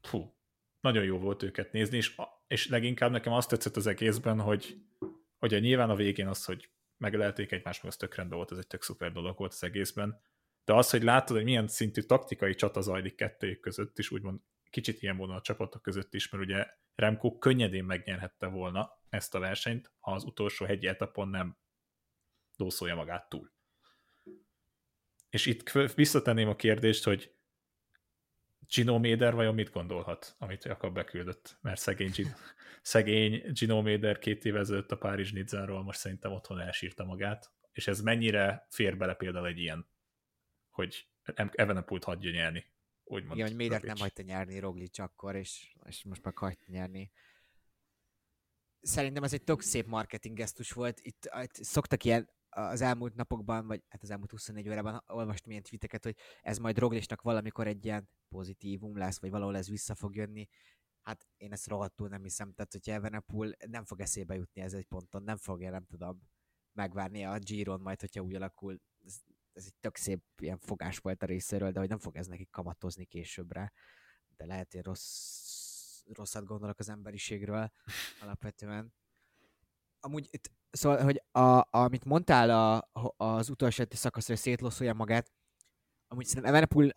fú, 0.00 0.36
nagyon 0.80 1.04
jó 1.04 1.18
volt 1.18 1.42
őket 1.42 1.72
nézni, 1.72 1.96
és, 1.96 2.20
és 2.46 2.68
leginkább 2.68 3.10
nekem 3.10 3.32
azt 3.32 3.48
tetszett 3.48 3.76
az 3.76 3.86
egészben, 3.86 4.40
hogy, 4.40 4.86
hogy 5.46 5.58
a 5.58 5.62
nyilván 5.66 5.90
a 5.90 5.94
végén 5.94 6.26
az, 6.26 6.44
hogy 6.44 6.70
megelelték 6.96 7.52
egymást, 7.52 7.82
meg 7.82 7.92
az 7.92 7.96
tök 7.96 8.14
rendben 8.14 8.36
volt, 8.36 8.52
ez 8.52 8.58
egy 8.58 8.66
tök 8.66 8.82
szuper 8.82 9.12
dolog 9.12 9.38
volt 9.38 9.52
az 9.52 9.62
egészben, 9.62 10.20
de 10.64 10.74
az, 10.74 10.90
hogy 10.90 11.02
látod, 11.02 11.36
hogy 11.36 11.44
milyen 11.44 11.68
szintű 11.68 12.00
taktikai 12.00 12.54
csata 12.54 12.80
zajlik 12.80 13.14
kettőjük 13.14 13.60
között 13.60 13.98
is, 13.98 14.10
úgymond 14.10 14.40
kicsit 14.70 15.02
ilyen 15.02 15.16
volna 15.16 15.34
a 15.34 15.40
csapatok 15.40 15.82
között 15.82 16.14
is, 16.14 16.30
mert 16.30 16.44
ugye 16.44 16.66
Remco 16.94 17.38
könnyedén 17.38 17.84
megnyerhette 17.84 18.46
volna 18.46 19.00
ezt 19.08 19.34
a 19.34 19.38
versenyt, 19.38 19.92
ha 19.98 20.12
az 20.12 20.24
utolsó 20.24 20.64
hegyi 20.64 20.86
etapon 20.86 21.28
nem 21.28 21.56
dószolja 22.56 22.94
magát 22.94 23.28
túl. 23.28 23.52
És 25.28 25.46
itt 25.46 25.70
visszatenném 25.94 26.48
a 26.48 26.56
kérdést, 26.56 27.04
hogy 27.04 27.35
Gino 28.68 28.98
Méder 28.98 29.34
vajon 29.34 29.54
mit 29.54 29.70
gondolhat, 29.70 30.36
amit 30.38 30.64
Jakab 30.64 30.94
beküldött? 30.94 31.58
Mert 31.60 31.80
szegény, 31.80 32.10
Gino, 32.10 32.30
szegény 32.82 33.52
Gino 33.52 33.82
Méder 33.82 34.18
két 34.18 34.44
éve 34.44 34.58
ezelőtt 34.58 34.92
a 34.92 34.96
Párizs 34.96 35.32
Nidzáról 35.32 35.82
most 35.82 35.98
szerintem 35.98 36.32
otthon 36.32 36.60
elsírta 36.60 37.04
magát, 37.04 37.52
és 37.72 37.86
ez 37.86 38.00
mennyire 38.00 38.66
fér 38.70 38.96
bele 38.96 39.14
például 39.14 39.46
egy 39.46 39.58
ilyen, 39.58 39.88
hogy 40.70 41.08
Evenepult 41.34 42.04
hagyja 42.04 42.30
nyerni. 42.30 42.64
Úgymond, 43.04 43.36
Igen, 43.36 43.46
hogy 43.46 43.56
Médert 43.56 43.82
nem 43.82 43.96
hagyta 43.96 44.22
nyerni 44.22 44.58
Roglic 44.58 44.98
akkor, 44.98 45.34
és, 45.34 45.74
és 45.84 46.04
most 46.04 46.24
meg 46.24 46.38
hagyta 46.38 46.64
nyerni. 46.66 47.10
Szerintem 48.80 49.22
ez 49.22 49.32
egy 49.32 49.42
tök 49.42 49.60
szép 49.60 49.86
marketing 49.86 50.36
gesztus 50.36 50.72
volt. 50.72 51.00
Itt, 51.02 51.28
itt 51.42 51.54
szoktak 51.54 52.04
ilyen 52.04 52.28
az 52.56 52.80
elmúlt 52.80 53.14
napokban, 53.14 53.66
vagy 53.66 53.82
hát 53.88 54.02
az 54.02 54.10
elmúlt 54.10 54.30
24 54.30 54.68
órában 54.68 55.02
olvastam 55.06 55.50
ilyen 55.50 55.62
tweeteket, 55.62 56.04
hogy 56.04 56.16
ez 56.42 56.58
majd 56.58 56.78
Roglicnak 56.78 57.22
valamikor 57.22 57.66
egy 57.66 57.84
ilyen 57.84 58.08
pozitívum 58.28 58.96
lesz, 58.96 59.20
vagy 59.20 59.30
valahol 59.30 59.56
ez 59.56 59.68
vissza 59.68 59.94
fog 59.94 60.14
jönni. 60.14 60.48
Hát 61.02 61.26
én 61.36 61.52
ezt 61.52 61.68
rohadtul 61.68 62.08
nem 62.08 62.22
hiszem, 62.22 62.52
tehát 62.52 62.72
hogyha 62.72 62.92
Evenepul 62.92 63.52
nem 63.66 63.84
fog 63.84 64.00
eszébe 64.00 64.34
jutni 64.34 64.60
ez 64.60 64.72
egy 64.72 64.84
ponton, 64.84 65.22
nem 65.22 65.36
fogja, 65.36 65.70
nem 65.70 65.84
tudom, 65.84 66.20
megvárni 66.72 67.24
a 67.24 67.38
Giron 67.38 67.80
majd, 67.80 68.00
hogyha 68.00 68.20
úgy 68.20 68.34
alakul. 68.34 68.80
Ez, 69.04 69.14
ez 69.52 69.64
egy 69.66 69.74
tök 69.80 69.96
szép 69.96 70.22
ilyen 70.38 70.58
fogás 70.58 70.98
volt 70.98 71.22
a 71.22 71.26
részéről, 71.26 71.70
de 71.70 71.78
hogy 71.78 71.88
nem 71.88 71.98
fog 71.98 72.16
ez 72.16 72.26
neki 72.26 72.46
kamatozni 72.50 73.04
későbbre. 73.04 73.72
De 74.36 74.46
lehet, 74.46 74.72
hogy 74.72 74.82
rossz, 74.82 76.02
rosszat 76.04 76.44
gondolok 76.44 76.78
az 76.78 76.88
emberiségről 76.88 77.70
alapvetően. 78.20 78.94
Amúgy 80.00 80.28
itt, 80.30 80.50
szóval, 80.70 81.02
hogy 81.02 81.22
a, 81.30 81.66
amit 81.70 82.04
mondtál 82.04 82.50
a, 82.50 82.90
az 83.16 83.50
utolsó 83.50 83.84
szakaszra, 83.90 84.34
hogy 84.34 84.42
szétlosszolja 84.42 84.94
magát, 84.94 85.32
amúgy 86.08 86.24
szerintem 86.24 86.50
Evenepul 86.50 86.90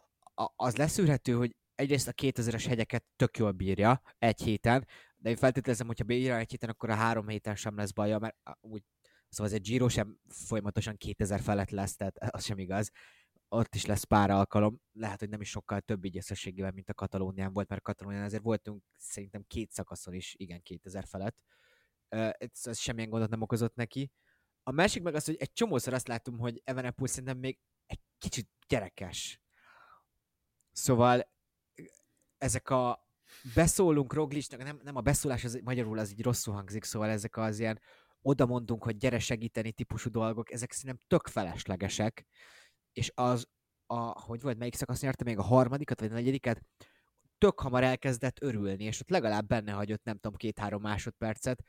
az 0.56 0.76
leszűrhető, 0.76 1.34
hogy 1.34 1.56
egyrészt 1.76 2.08
a 2.08 2.14
2000-es 2.14 2.66
hegyeket 2.68 3.06
tök 3.16 3.38
jól 3.38 3.52
bírja 3.52 4.02
egy 4.18 4.42
héten, 4.42 4.88
de 5.18 5.30
én 5.30 5.36
feltételezem, 5.36 5.88
hogyha 5.88 6.04
bírja 6.04 6.38
egy 6.38 6.50
héten, 6.50 6.70
akkor 6.70 6.90
a 6.90 6.96
három 6.96 7.28
héten 7.28 7.56
sem 7.56 7.76
lesz 7.76 7.92
baja, 7.92 8.20
mert 8.20 8.36
úgy 8.62 8.84
Szóval 9.30 9.54
egy 9.54 9.62
Giro 9.62 9.90
sem 9.90 10.20
folyamatosan 10.28 10.98
2000 10.98 11.42
felett 11.42 11.70
lesz, 11.70 11.96
tehát 11.96 12.18
az 12.18 12.44
sem 12.44 12.58
igaz. 12.58 12.92
Ott 13.48 13.76
is 13.76 13.86
lesz 13.86 14.04
pár 14.04 14.30
alkalom, 14.30 14.82
lehet, 14.92 15.20
hogy 15.20 15.30
nem 15.30 15.42
is 15.42 15.50
sokkal 15.50 15.82
több 15.82 16.06
így 16.06 16.18
összességében, 16.18 16.74
mint 16.74 16.90
a 16.90 16.94
Katalónián 16.94 17.54
volt, 17.54 17.70
mert 17.70 17.82
Katalónián 17.82 18.24
azért 18.24 18.44
voltunk 18.44 18.84
szerintem 18.98 19.44
két 19.48 19.72
szakaszon 19.72 20.14
is, 20.14 20.36
igen, 20.38 20.62
2000 20.62 21.06
felett. 21.06 21.44
Ez, 22.10 22.50
ez 22.64 22.80
semmilyen 22.80 23.10
gondot 23.10 23.30
nem 23.30 23.42
okozott 23.42 23.76
neki. 23.76 24.12
A 24.64 24.72
másik 24.72 25.04
meg 25.04 25.16
az, 25.16 25.26
hogy 25.26 25.36
egy 25.40 25.54
csomószor 25.54 25.94
azt 25.94 26.08
látom, 26.08 26.38
hogy 26.38 26.62
Evenepul 26.64 27.08
szerintem 27.08 27.38
még 27.38 27.60
egy 27.86 28.00
kicsit 28.18 28.50
gyerekes. 28.68 29.42
Szóval 30.72 31.34
ezek 32.38 32.70
a 32.70 33.08
beszólunk 33.56 34.14
Roglicnak, 34.14 34.64
nem, 34.64 34.80
nem 34.84 34.96
a 34.96 35.02
beszólás 35.02 35.44
az 35.44 35.60
magyarul 35.64 36.00
az 36.00 36.12
így 36.12 36.24
rosszul 36.24 36.54
hangzik, 36.54 36.84
szóval 36.84 37.10
ezek 37.10 37.38
az 37.38 37.60
ilyen 37.60 37.80
oda 38.22 38.46
mondunk, 38.46 38.84
hogy 38.84 38.98
gyere 38.98 39.20
segíteni 39.20 39.72
típusú 39.72 40.10
dolgok, 40.10 40.52
ezek 40.52 40.72
szerintem 40.72 41.06
tök 41.08 41.28
feleslegesek, 41.28 42.26
és 42.92 43.12
az 43.16 43.48
a, 43.86 44.22
hogy 44.22 44.42
volt, 44.42 44.58
melyik 44.58 44.76
szakasz 44.76 45.02
nyerte 45.02 45.24
még 45.24 45.38
a 45.38 45.44
harmadikat, 45.44 46.00
vagy 46.00 46.12
a 46.12 46.14
negyediket, 46.14 46.62
tök 47.38 47.60
hamar 47.60 47.84
elkezdett 47.84 48.42
örülni, 48.42 48.84
és 48.84 49.00
ott 49.00 49.10
legalább 49.10 49.48
benne 49.48 49.72
hagyott, 49.72 50.04
nem 50.04 50.16
tudom, 50.16 50.38
két-három 50.38 50.82
másodpercet, 50.82 51.64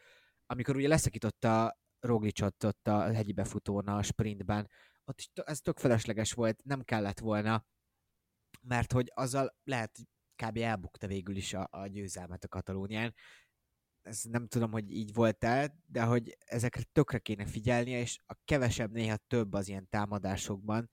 amikor 0.51 0.76
ugye 0.76 0.88
leszakította 0.88 1.78
Roglicot 2.01 2.64
ott 2.64 2.86
a 2.86 3.12
hegyi 3.12 3.32
befutón 3.32 3.88
a 3.88 4.03
sprintben, 4.03 4.68
ott 5.05 5.30
ez 5.44 5.61
tök 5.61 5.78
felesleges 5.78 6.32
volt, 6.32 6.62
nem 6.64 6.82
kellett 6.82 7.18
volna, 7.18 7.66
mert 8.62 8.92
hogy 8.92 9.11
azzal 9.14 9.57
lehet, 9.64 9.98
kb. 10.42 10.57
elbukta 10.57 11.07
végül 11.07 11.36
is 11.36 11.55
a, 11.55 11.68
a 11.70 11.86
győzelmet 11.86 12.44
a 12.44 12.48
Katalónián. 12.48 13.14
Ez 14.03 14.22
nem 14.22 14.46
tudom, 14.46 14.70
hogy 14.70 14.90
így 14.90 15.12
volt-e, 15.12 15.76
de 15.86 16.03
hogy 16.03 16.36
ezekre 16.38 16.82
tökre 16.92 17.18
kéne 17.18 17.46
figyelnie, 17.46 18.01
és 18.01 18.18
a 18.26 18.34
kevesebb 18.44 18.90
néha 18.90 19.16
több 19.16 19.53
az 19.53 19.68
ilyen 19.68 19.88
támadásokban, 19.88 20.90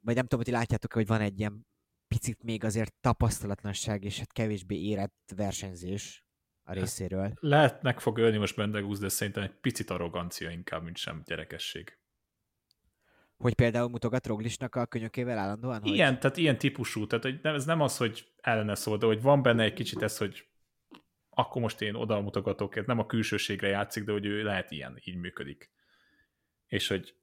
vagy 0.00 0.14
nem 0.14 0.26
tudom, 0.26 0.44
hogy 0.44 0.54
látjátok 0.54 0.92
hogy 0.92 1.06
van 1.06 1.20
egy 1.20 1.38
ilyen 1.38 1.66
picit 2.06 2.42
még 2.42 2.64
azért 2.64 2.94
tapasztalatlanság, 3.00 4.04
és 4.04 4.18
hát 4.18 4.32
kevésbé 4.32 4.80
érett 4.80 5.32
versenyzés 5.34 6.23
a 6.64 6.72
részéről. 6.72 7.32
Lehet 7.40 7.82
meg 7.82 8.00
fog 8.00 8.18
ölni 8.18 8.36
most 8.36 8.56
Bendegúz, 8.56 8.98
de 8.98 9.08
szerintem 9.08 9.42
egy 9.42 9.54
picit 9.60 9.90
arrogancia 9.90 10.50
inkább, 10.50 10.82
mint 10.82 10.96
sem 10.96 11.22
gyerekesség. 11.24 11.98
Hogy 13.36 13.54
például 13.54 13.88
mutogat 13.88 14.26
Roglisnak 14.26 14.74
a 14.74 14.86
könyökével 14.86 15.38
állandóan? 15.38 15.80
Hogy... 15.80 15.90
Ilyen, 15.90 16.20
tehát 16.20 16.36
ilyen 16.36 16.58
típusú, 16.58 17.06
tehát 17.06 17.24
hogy 17.24 17.38
nem, 17.42 17.54
ez 17.54 17.64
nem 17.64 17.80
az, 17.80 17.96
hogy 17.96 18.32
ellene 18.40 18.74
szól, 18.74 18.98
de 18.98 19.06
hogy 19.06 19.22
van 19.22 19.42
benne 19.42 19.62
egy 19.62 19.72
kicsit 19.72 20.02
ez, 20.02 20.18
hogy 20.18 20.46
akkor 21.30 21.62
most 21.62 21.80
én 21.80 21.94
oda 21.94 22.20
mutogatok, 22.20 22.76
ez 22.76 22.86
nem 22.86 22.98
a 22.98 23.06
külsőségre 23.06 23.68
játszik, 23.68 24.04
de 24.04 24.12
hogy 24.12 24.26
ő 24.26 24.42
lehet 24.42 24.70
ilyen, 24.70 25.00
így 25.04 25.16
működik. 25.16 25.70
És 26.66 26.88
hogy 26.88 27.14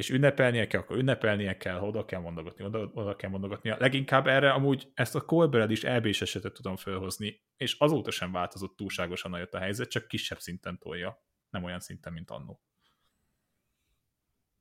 és 0.00 0.10
ünnepelnie 0.10 0.66
kell, 0.66 0.80
akkor 0.80 0.96
ünnepelnie 0.96 1.56
kell, 1.56 1.80
oda 1.80 2.04
kell 2.04 2.20
mondogatni, 2.20 2.64
oda, 2.64 2.90
oda 2.94 3.16
kell 3.16 3.30
mondogatni. 3.30 3.74
Leginkább 3.78 4.26
erre 4.26 4.52
amúgy 4.52 4.90
ezt 4.94 5.14
a 5.14 5.20
Colbert 5.20 5.70
is 5.70 5.84
eb 5.84 6.06
esetet 6.06 6.52
tudom 6.52 6.76
felhozni, 6.76 7.42
és 7.56 7.76
azóta 7.78 8.10
sem 8.10 8.32
változott 8.32 8.76
túlságosan 8.76 9.30
nagyot 9.30 9.54
a 9.54 9.58
helyzet, 9.58 9.90
csak 9.90 10.08
kisebb 10.08 10.38
szinten 10.38 10.78
tolja, 10.78 11.24
nem 11.50 11.64
olyan 11.64 11.80
szinten, 11.80 12.12
mint 12.12 12.30
annó. 12.30 12.62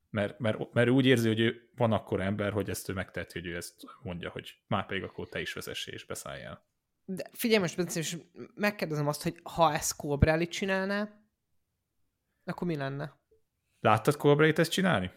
Mert, 0.09 0.39
mert, 0.39 0.73
mert 0.73 0.87
ő 0.87 0.91
úgy 0.91 1.05
érzi, 1.05 1.27
hogy 1.27 1.39
ő 1.39 1.69
van 1.75 1.91
akkor 1.91 2.21
ember, 2.21 2.51
hogy 2.51 2.69
ezt 2.69 2.89
ő 2.89 2.93
megteheti, 2.93 3.39
hogy 3.39 3.47
ő 3.47 3.55
ezt 3.55 3.75
mondja, 4.01 4.29
hogy 4.29 4.61
már 4.67 4.85
pedig 4.85 5.03
akkor 5.03 5.29
te 5.29 5.41
is 5.41 5.53
vezessé 5.53 5.91
és 5.91 6.05
beszálljál. 6.05 6.67
De 7.05 7.29
figyelj 7.33 7.61
most, 7.61 7.75
Bence, 7.75 7.99
és 7.99 8.17
megkérdezem 8.55 9.07
azt, 9.07 9.23
hogy 9.23 9.39
ha 9.43 9.73
ezt 9.73 9.95
Colbrelli 9.95 10.47
csinálná, 10.47 11.23
akkor 12.43 12.67
mi 12.67 12.75
lenne? 12.75 13.17
Láttad 13.79 14.15
Colbrelli 14.15 14.53
ezt 14.55 14.71
csinálni? 14.71 15.11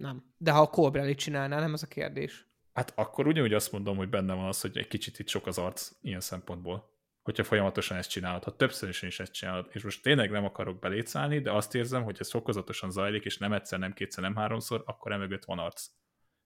Nem. 0.00 0.34
De 0.36 0.50
ha 0.50 0.60
a 0.60 0.66
Colbrelli 0.66 1.14
csinálná, 1.14 1.60
nem 1.60 1.72
az 1.72 1.82
a 1.82 1.86
kérdés. 1.86 2.46
Hát 2.72 2.92
akkor 2.96 3.26
ugyanúgy 3.26 3.54
azt 3.54 3.72
mondom, 3.72 3.96
hogy 3.96 4.08
benne 4.08 4.34
van 4.34 4.46
az, 4.46 4.60
hogy 4.60 4.76
egy 4.76 4.88
kicsit 4.88 5.18
itt 5.18 5.28
sok 5.28 5.46
az 5.46 5.58
arc 5.58 5.90
ilyen 6.00 6.20
szempontból. 6.20 6.98
Hogyha 7.22 7.44
folyamatosan 7.44 7.96
ezt 7.96 8.10
csinálod, 8.10 8.44
ha 8.44 8.56
többször 8.56 8.88
is, 8.88 9.02
is 9.02 9.20
ezt 9.20 9.32
csinálod, 9.32 9.68
és 9.72 9.82
most 9.82 10.02
tényleg 10.02 10.30
nem 10.30 10.44
akarok 10.44 10.78
belétszállni, 10.78 11.40
de 11.40 11.52
azt 11.52 11.74
érzem, 11.74 12.02
hogy 12.02 12.16
ez 12.18 12.30
fokozatosan 12.30 12.90
zajlik, 12.90 13.24
és 13.24 13.38
nem 13.38 13.52
egyszer, 13.52 13.78
nem 13.78 13.92
kétszer, 13.92 14.22
nem 14.22 14.36
háromszor, 14.36 14.82
akkor 14.86 15.12
emögött 15.12 15.44
van 15.44 15.58
arc. 15.58 15.86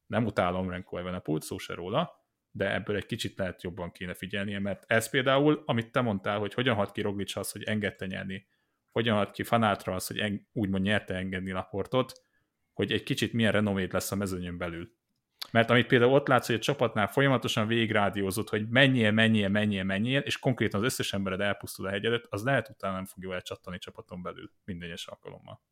Nem 0.07 0.25
utálom 0.25 0.71
Renko 0.71 0.97
Evenepult, 0.97 1.43
szó 1.43 1.59
se 1.59 1.75
róla, 1.75 2.13
de 2.51 2.75
ebből 2.75 2.97
egy 2.97 3.07
kicsit 3.07 3.39
lehet 3.39 3.63
jobban 3.63 3.91
kéne 3.91 4.15
figyelnie, 4.15 4.59
mert 4.59 4.85
ez 4.87 5.11
például, 5.11 5.63
amit 5.67 5.93
te 5.93 6.01
mondtál, 6.01 6.39
hogy 6.39 6.55
hogyan 6.55 6.75
hat 6.75 6.93
ki 6.93 7.01
Roglic 7.01 7.37
az, 7.37 7.53
hogy 7.53 7.63
engedte 7.63 8.07
nyerni, 8.07 8.47
hogyan 8.91 9.17
hat 9.17 9.31
ki 9.31 9.43
Fanátra 9.43 9.95
az, 9.95 10.07
hogy 10.07 10.19
en, 10.19 10.49
úgymond 10.53 10.85
nyerte 10.85 11.15
engedni 11.15 11.51
Laportot, 11.51 12.25
hogy 12.75 12.93
egy 12.93 13.03
kicsit 13.03 13.33
milyen 13.33 13.53
renomét 13.53 13.93
lesz 13.93 14.13
a 14.13 14.17
mezőnyön 14.17 14.59
belül. 14.59 14.93
Mert 15.51 15.71
amit 15.71 15.87
például 15.87 16.13
ott 16.13 16.27
látsz, 16.27 16.47
hogy 16.47 16.55
a 16.55 16.59
csapatnál 16.59 17.07
folyamatosan 17.07 17.67
végigrádiózott, 17.67 18.49
hogy 18.49 18.69
menjél, 18.69 19.11
menjél, 19.11 19.49
menjél, 19.49 19.85
menjél, 19.85 20.21
és 20.21 20.39
konkrétan 20.39 20.81
az 20.81 20.87
összes 20.87 21.13
embered 21.13 21.41
elpusztul 21.41 21.87
a 21.87 21.91
hegyedet, 21.91 22.27
az 22.29 22.45
lehet 22.45 22.69
utána 22.69 22.95
nem 22.95 23.05
fog 23.05 23.23
jól 23.23 23.35
elcsattani 23.35 23.79
csapaton 23.79 24.23
belül 24.23 24.51
minden 24.65 24.89
egyes 24.89 25.07
alkalommal. 25.07 25.63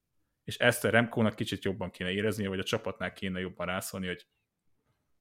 És 0.45 0.57
ezt 0.57 0.85
a 0.85 0.91
Remkónak 0.91 1.35
kicsit 1.35 1.65
jobban 1.65 1.91
kéne 1.91 2.11
éreznie, 2.11 2.49
vagy 2.49 2.59
a 2.59 2.63
csapatnál 2.63 3.13
kéne 3.13 3.41
jobban 3.41 3.67
rászólni, 3.67 4.07
hogy 4.07 4.27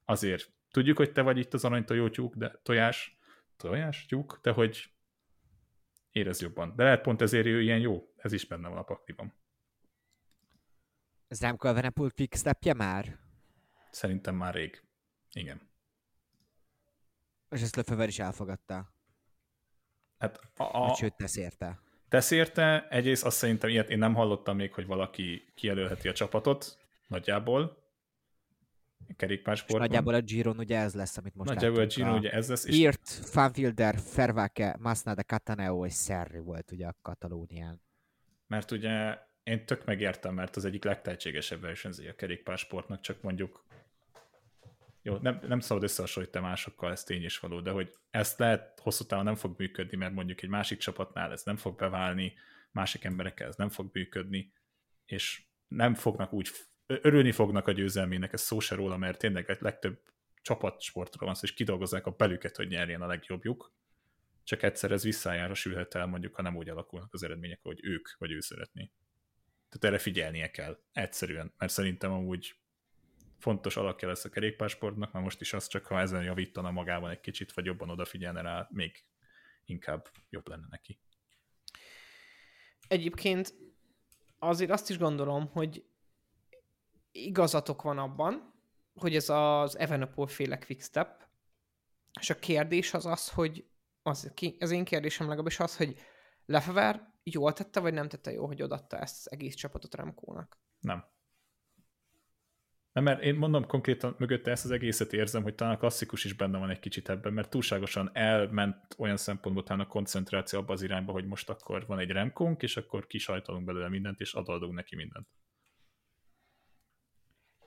azért 0.05 0.51
tudjuk, 0.71 0.97
hogy 0.97 1.11
te 1.11 1.21
vagy 1.21 1.37
itt 1.37 1.53
az 1.53 1.65
aranytojó 1.65 2.09
tyúk, 2.09 2.35
de 2.35 2.59
tojás, 2.63 3.17
tojás 3.57 4.05
tyúk, 4.05 4.39
de 4.41 4.51
hogy 4.51 4.91
érez 6.11 6.41
jobban. 6.41 6.73
De 6.75 6.83
lehet 6.83 7.01
pont 7.01 7.21
ezért 7.21 7.45
ő 7.45 7.61
ilyen 7.61 7.79
jó, 7.79 8.13
ez 8.15 8.31
is 8.31 8.45
benne 8.45 8.67
van 8.67 8.77
a 8.77 8.83
pakliban. 8.83 9.33
Ez 11.31 11.39
nem 11.39 11.55
Evenepoel 11.59 12.11
quickstepje 12.15 12.73
már? 12.73 13.19
Szerintem 13.91 14.35
már 14.35 14.53
rég. 14.53 14.83
Igen. 15.33 15.61
És 17.49 17.61
ezt 17.61 17.75
Lefever 17.75 18.07
is 18.07 18.19
elfogadta. 18.19 18.93
Hát 20.17 20.37
a, 20.37 20.63
a, 20.63 20.87
Vagy 20.87 20.95
sőt, 20.95 21.15
tesz 21.15 21.35
érte. 21.35 21.79
Tesz 22.09 22.31
érte, 22.31 22.87
egyrészt 22.89 23.25
azt 23.25 23.37
szerintem 23.37 23.69
ilyet 23.69 23.89
én 23.89 23.97
nem 23.97 24.13
hallottam 24.13 24.55
még, 24.55 24.73
hogy 24.73 24.85
valaki 24.85 25.51
kijelölheti 25.55 26.07
a 26.07 26.13
csapatot, 26.13 26.77
nagyjából, 27.07 27.83
kerékpársportban. 29.15 29.81
És 29.81 29.87
nagyjából 29.87 30.13
a 30.13 30.21
Giron 30.21 30.57
ugye 30.57 30.77
ez 30.77 30.93
lesz, 30.93 31.17
amit 31.17 31.35
most 31.35 31.49
Nagyjából 31.49 31.77
a 31.77 31.81
láttunk. 31.81 32.07
Giro 32.07 32.17
ugye 32.17 32.31
ez 32.31 32.49
lesz. 32.49 32.65
És 32.65 32.75
Írt, 32.75 33.09
Fanfielder, 33.09 33.99
Fervake, 33.99 34.75
Masnada, 34.79 35.23
Cataneo 35.23 35.85
és 35.85 35.95
Serri 35.95 36.39
volt 36.39 36.71
ugye 36.71 36.87
a 36.87 36.95
Katalónián. 37.01 37.81
Mert 38.47 38.71
ugye 38.71 39.29
én 39.43 39.65
tök 39.65 39.85
megértem, 39.85 40.33
mert 40.33 40.55
az 40.55 40.65
egyik 40.65 40.83
legtehetségesebb 40.83 41.61
versenyzője 41.61 42.11
a 42.11 42.15
kerékpársportnak, 42.15 43.01
csak 43.01 43.21
mondjuk 43.21 43.65
jó, 45.01 45.17
nem, 45.17 45.39
nem 45.47 45.59
szabad 45.59 45.83
összehasonlítani 45.83 46.45
másokkal, 46.45 46.91
ez 46.91 47.03
tény 47.03 47.23
is 47.23 47.39
való, 47.39 47.61
de 47.61 47.71
hogy 47.71 47.93
ezt 48.09 48.39
lehet 48.39 48.79
hosszú 48.79 49.03
távon 49.03 49.25
nem 49.25 49.35
fog 49.35 49.55
működni, 49.57 49.97
mert 49.97 50.13
mondjuk 50.13 50.41
egy 50.41 50.49
másik 50.49 50.79
csapatnál 50.79 51.31
ez 51.31 51.43
nem 51.43 51.55
fog 51.55 51.75
beválni, 51.75 52.33
másik 52.71 53.03
emberekkel 53.03 53.47
ez 53.47 53.55
nem 53.55 53.69
fog 53.69 53.89
működni, 53.93 54.53
és 55.05 55.43
nem 55.67 55.93
fognak 55.93 56.33
úgy, 56.33 56.49
örülni 56.85 57.31
fognak 57.31 57.67
a 57.67 57.71
győzelmének, 57.71 58.33
ez 58.33 58.41
szó 58.41 58.59
se 58.59 58.75
róla, 58.75 58.97
mert 58.97 59.19
tényleg 59.19 59.49
egy 59.49 59.61
legtöbb 59.61 60.01
csapatsportról 60.41 61.25
van 61.25 61.35
szó, 61.35 61.41
és 61.43 61.53
kidolgozzák 61.53 62.05
a 62.05 62.11
belüket, 62.11 62.55
hogy 62.55 62.67
nyerjen 62.67 63.01
a 63.01 63.07
legjobbjuk, 63.07 63.73
csak 64.43 64.63
egyszer 64.63 64.91
ez 64.91 65.03
visszájára 65.03 65.53
sülhet 65.53 65.95
el, 65.95 66.05
mondjuk, 66.05 66.35
ha 66.35 66.41
nem 66.41 66.55
úgy 66.55 66.69
alakulnak 66.69 67.13
az 67.13 67.23
eredmények, 67.23 67.59
hogy 67.61 67.79
ők 67.83 68.07
vagy 68.17 68.31
ő 68.31 68.39
szeretné. 68.39 68.91
Tehát 69.71 69.95
erre 69.95 70.03
figyelnie 70.03 70.51
kell, 70.51 70.79
egyszerűen, 70.91 71.53
mert 71.57 71.71
szerintem 71.71 72.11
amúgy 72.11 72.55
fontos 73.37 73.77
alakja 73.77 74.07
lesz 74.07 74.25
a 74.25 74.29
kerékpársportnak, 74.29 75.11
mert 75.11 75.25
most 75.25 75.41
is 75.41 75.53
az 75.53 75.67
csak, 75.67 75.85
ha 75.85 75.99
ezen 75.99 76.23
javítana 76.23 76.71
magában 76.71 77.09
egy 77.09 77.19
kicsit, 77.19 77.53
vagy 77.53 77.65
jobban 77.65 77.89
odafigyelne 77.89 78.41
rá, 78.41 78.67
még 78.71 79.05
inkább 79.65 80.07
jobb 80.29 80.47
lenne 80.47 80.67
neki. 80.69 80.99
Egyébként 82.87 83.53
azért 84.39 84.71
azt 84.71 84.89
is 84.89 84.97
gondolom, 84.97 85.47
hogy 85.47 85.85
igazatok 87.11 87.81
van 87.81 87.97
abban, 87.97 88.53
hogy 88.93 89.15
ez 89.15 89.29
az 89.29 89.77
Evenepoel 89.77 90.27
féle 90.27 90.57
quickstep, 90.57 91.27
és 92.19 92.29
a 92.29 92.39
kérdés 92.39 92.93
az 92.93 93.05
az, 93.05 93.29
hogy 93.29 93.65
az, 94.01 94.33
az 94.59 94.71
én 94.71 94.83
kérdésem 94.83 95.27
legalábbis 95.27 95.59
az, 95.59 95.77
hogy 95.77 95.99
Lefever 96.45 97.10
jól 97.23 97.53
tette, 97.53 97.79
vagy 97.79 97.93
nem 97.93 98.07
tette 98.07 98.31
jó, 98.31 98.45
hogy 98.45 98.61
odatta 98.61 98.97
ezt 98.97 99.17
az 99.17 99.31
egész 99.31 99.55
csapatot 99.55 99.95
Remkónak? 99.95 100.59
Nem. 100.79 101.05
Nem, 102.91 103.03
mert 103.03 103.21
én 103.21 103.35
mondom 103.35 103.65
konkrétan 103.65 104.15
mögötte 104.17 104.51
ezt 104.51 104.65
az 104.65 104.71
egészet 104.71 105.13
érzem, 105.13 105.43
hogy 105.43 105.55
talán 105.55 105.73
a 105.73 105.77
klasszikus 105.77 106.23
is 106.23 106.33
benne 106.33 106.57
van 106.57 106.69
egy 106.69 106.79
kicsit 106.79 107.09
ebben, 107.09 107.33
mert 107.33 107.49
túlságosan 107.49 108.09
elment 108.13 108.95
olyan 108.97 109.17
szempontból 109.17 109.63
talán 109.63 109.85
a 109.85 109.87
koncentráció 109.87 110.59
abba 110.59 110.73
az 110.73 110.81
irányba, 110.81 111.11
hogy 111.11 111.25
most 111.25 111.49
akkor 111.49 111.85
van 111.85 111.99
egy 111.99 112.09
remkónk, 112.09 112.61
és 112.61 112.77
akkor 112.77 113.07
kisajtolunk 113.07 113.65
belőle 113.65 113.89
mindent, 113.89 114.19
és 114.19 114.33
adadunk 114.33 114.73
neki 114.73 114.95
mindent. 114.95 115.27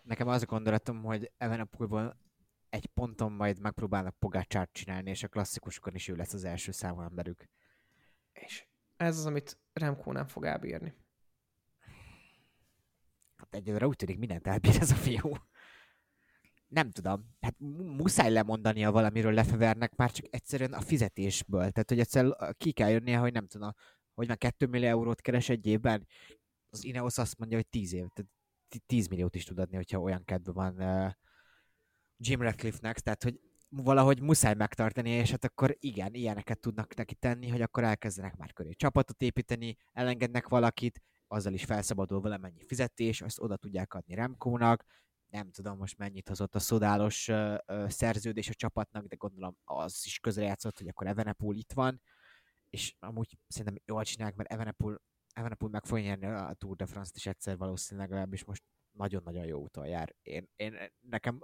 Nekem 0.02 0.28
az 0.28 0.42
a 0.42 0.46
gondolatom, 0.46 1.02
hogy 1.02 1.32
Evenepoelból 1.36 2.18
egy 2.68 2.86
ponton 2.86 3.32
majd 3.32 3.60
megpróbálnak 3.60 4.18
Pogácsárt 4.18 4.72
csinálni, 4.72 5.10
és 5.10 5.22
a 5.22 5.28
klasszikusokon 5.28 5.94
is 5.94 6.08
ő 6.08 6.14
lesz 6.14 6.32
az 6.32 6.44
első 6.44 6.72
számú 6.72 7.00
emberük. 7.00 7.48
És 8.32 8.66
ez 8.96 9.18
az, 9.18 9.26
amit 9.26 9.58
Remco 9.72 10.12
nem 10.12 10.26
fog 10.26 10.44
elbírni. 10.44 10.94
Hát 13.36 13.54
egyelőre 13.54 13.86
úgy 13.86 13.96
tűnik 13.96 14.18
mindent 14.18 14.46
elbír 14.46 14.76
ez 14.80 14.90
a 14.90 14.94
fiú. 14.94 15.32
Nem 16.66 16.90
tudom, 16.90 17.36
hát 17.40 17.54
muszáj 17.96 18.30
lemondania 18.32 18.90
valamiről 18.90 19.32
Lefevernek 19.32 19.96
már 19.96 20.10
csak 20.10 20.26
egyszerűen 20.30 20.72
a 20.72 20.80
fizetésből. 20.80 21.70
Tehát, 21.70 21.88
hogy 21.88 22.00
egyszer 22.00 22.36
ki 22.56 22.72
kell 22.72 22.90
jönnie, 22.90 23.18
hogy 23.18 23.32
nem 23.32 23.46
tudom, 23.46 23.70
hogy 24.14 24.28
már 24.28 24.38
2 24.38 24.66
millió 24.66 24.88
eurót 24.88 25.20
keres 25.20 25.48
egy 25.48 25.66
évben. 25.66 26.06
Az 26.68 26.84
Ineos 26.84 27.18
azt 27.18 27.38
mondja, 27.38 27.56
hogy 27.56 27.66
10 27.66 27.92
év. 27.92 28.06
Tehát 28.08 28.32
10 28.86 29.06
milliót 29.06 29.34
is 29.34 29.44
tud 29.44 29.58
adni, 29.58 29.76
hogyha 29.76 30.00
olyan 30.00 30.24
kedve 30.24 30.52
van 30.52 30.80
uh, 30.80 31.12
Jim 32.16 32.40
Ratcliffe-nek, 32.40 32.98
tehát 32.98 33.22
hogy 33.22 33.40
valahogy 33.82 34.20
muszáj 34.20 34.54
megtartani, 34.54 35.10
és 35.10 35.30
hát 35.30 35.44
akkor 35.44 35.76
igen, 35.78 36.14
ilyeneket 36.14 36.60
tudnak 36.60 36.94
neki 36.94 37.14
tenni, 37.14 37.48
hogy 37.48 37.60
akkor 37.60 37.84
elkezdenek 37.84 38.36
már 38.36 38.52
köré 38.52 38.72
csapatot 38.72 39.22
építeni, 39.22 39.76
elengednek 39.92 40.48
valakit, 40.48 41.00
azzal 41.26 41.52
is 41.52 41.64
felszabadul 41.64 42.20
valamennyi 42.20 42.64
fizetés, 42.66 43.22
azt 43.22 43.40
oda 43.40 43.56
tudják 43.56 43.94
adni 43.94 44.14
Remkónak, 44.14 44.84
nem 45.26 45.50
tudom 45.50 45.76
most 45.76 45.98
mennyit 45.98 46.28
hozott 46.28 46.54
a 46.54 46.58
szodálos 46.58 47.28
ö, 47.28 47.56
ö, 47.66 47.84
szerződés 47.88 48.48
a 48.48 48.54
csapatnak, 48.54 49.06
de 49.06 49.16
gondolom 49.16 49.56
az 49.64 50.00
is 50.04 50.18
közrejátszott, 50.18 50.78
hogy 50.78 50.88
akkor 50.88 51.06
Evenepul 51.06 51.56
itt 51.56 51.72
van, 51.72 52.02
és 52.70 52.94
amúgy 52.98 53.38
szerintem 53.48 53.82
jól 53.84 54.04
csinálják, 54.04 54.36
mert 54.36 54.52
Evenepul, 54.52 55.02
Evenepul 55.32 55.68
meg 55.68 55.84
fogja 55.84 56.04
nyerni 56.04 56.26
a 56.26 56.54
Tour 56.58 56.76
de 56.76 56.86
France-t 56.86 57.16
is 57.16 57.26
egyszer 57.26 57.56
valószínűleg 57.56 58.08
legalábbis 58.08 58.44
most 58.44 58.62
nagyon-nagyon 58.90 59.44
jó 59.44 59.60
úton 59.60 59.86
jár. 59.86 60.14
Én, 60.22 60.48
én 60.56 60.76
nekem 61.00 61.40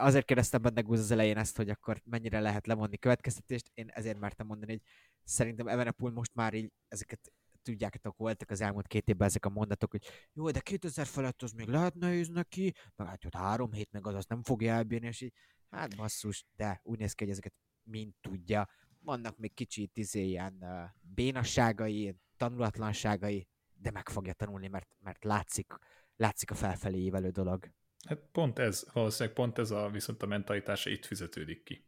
azért 0.00 0.24
kérdeztem 0.24 0.62
benne 0.62 0.80
Gúz 0.80 1.00
az 1.00 1.10
elején 1.10 1.36
ezt, 1.36 1.56
hogy 1.56 1.68
akkor 1.70 2.00
mennyire 2.04 2.40
lehet 2.40 2.66
levonni 2.66 2.98
következtetést, 2.98 3.70
én 3.74 3.88
ezért 3.88 4.18
mertem 4.18 4.46
mondani, 4.46 4.70
hogy 4.72 4.82
szerintem 5.24 5.68
Evenepul 5.68 6.10
most 6.10 6.34
már 6.34 6.54
így 6.54 6.72
ezeket 6.88 7.32
tudjátok, 7.62 8.16
voltak 8.16 8.50
az 8.50 8.60
elmúlt 8.60 8.86
két 8.86 9.08
évben 9.08 9.26
ezek 9.26 9.44
a 9.44 9.48
mondatok, 9.48 9.90
hogy 9.90 10.04
jó, 10.32 10.50
de 10.50 10.60
2000 10.60 11.06
felett 11.06 11.42
az 11.42 11.52
még 11.52 11.68
lehet 11.68 11.94
nehéz 11.94 12.28
neki, 12.28 12.72
meg 12.96 13.08
hát 13.08 13.24
ott 13.24 13.34
három 13.34 13.72
hét 13.72 13.92
meg 13.92 14.06
az 14.06 14.14
azt 14.14 14.28
nem 14.28 14.42
fogja 14.42 14.72
elbírni, 14.72 15.06
és 15.06 15.20
így, 15.20 15.32
hát 15.70 15.96
basszus, 15.96 16.44
de 16.56 16.80
úgy 16.82 16.98
néz 16.98 17.12
ki, 17.12 17.22
hogy 17.24 17.32
ezeket 17.32 17.54
mind 17.82 18.14
tudja. 18.20 18.68
Vannak 19.00 19.36
még 19.36 19.54
kicsit 19.54 19.98
izé, 19.98 20.24
ilyen 20.24 20.64
bénasságai, 21.00 22.16
tanulatlanságai, 22.36 23.48
de 23.74 23.90
meg 23.90 24.08
fogja 24.08 24.32
tanulni, 24.32 24.68
mert, 24.68 24.88
mert 24.98 25.24
látszik, 25.24 25.72
látszik 26.16 26.50
a 26.50 26.54
felfelé 26.54 26.98
évelő 26.98 27.30
dolog. 27.30 27.70
Hát 28.06 28.18
pont 28.32 28.58
ez, 28.58 28.86
valószínűleg 28.92 29.34
pont 29.34 29.58
ez 29.58 29.70
a, 29.70 29.88
viszont 29.90 30.22
a 30.22 30.26
mentalitása 30.26 30.90
itt 30.90 31.04
fizetődik 31.04 31.62
ki. 31.62 31.84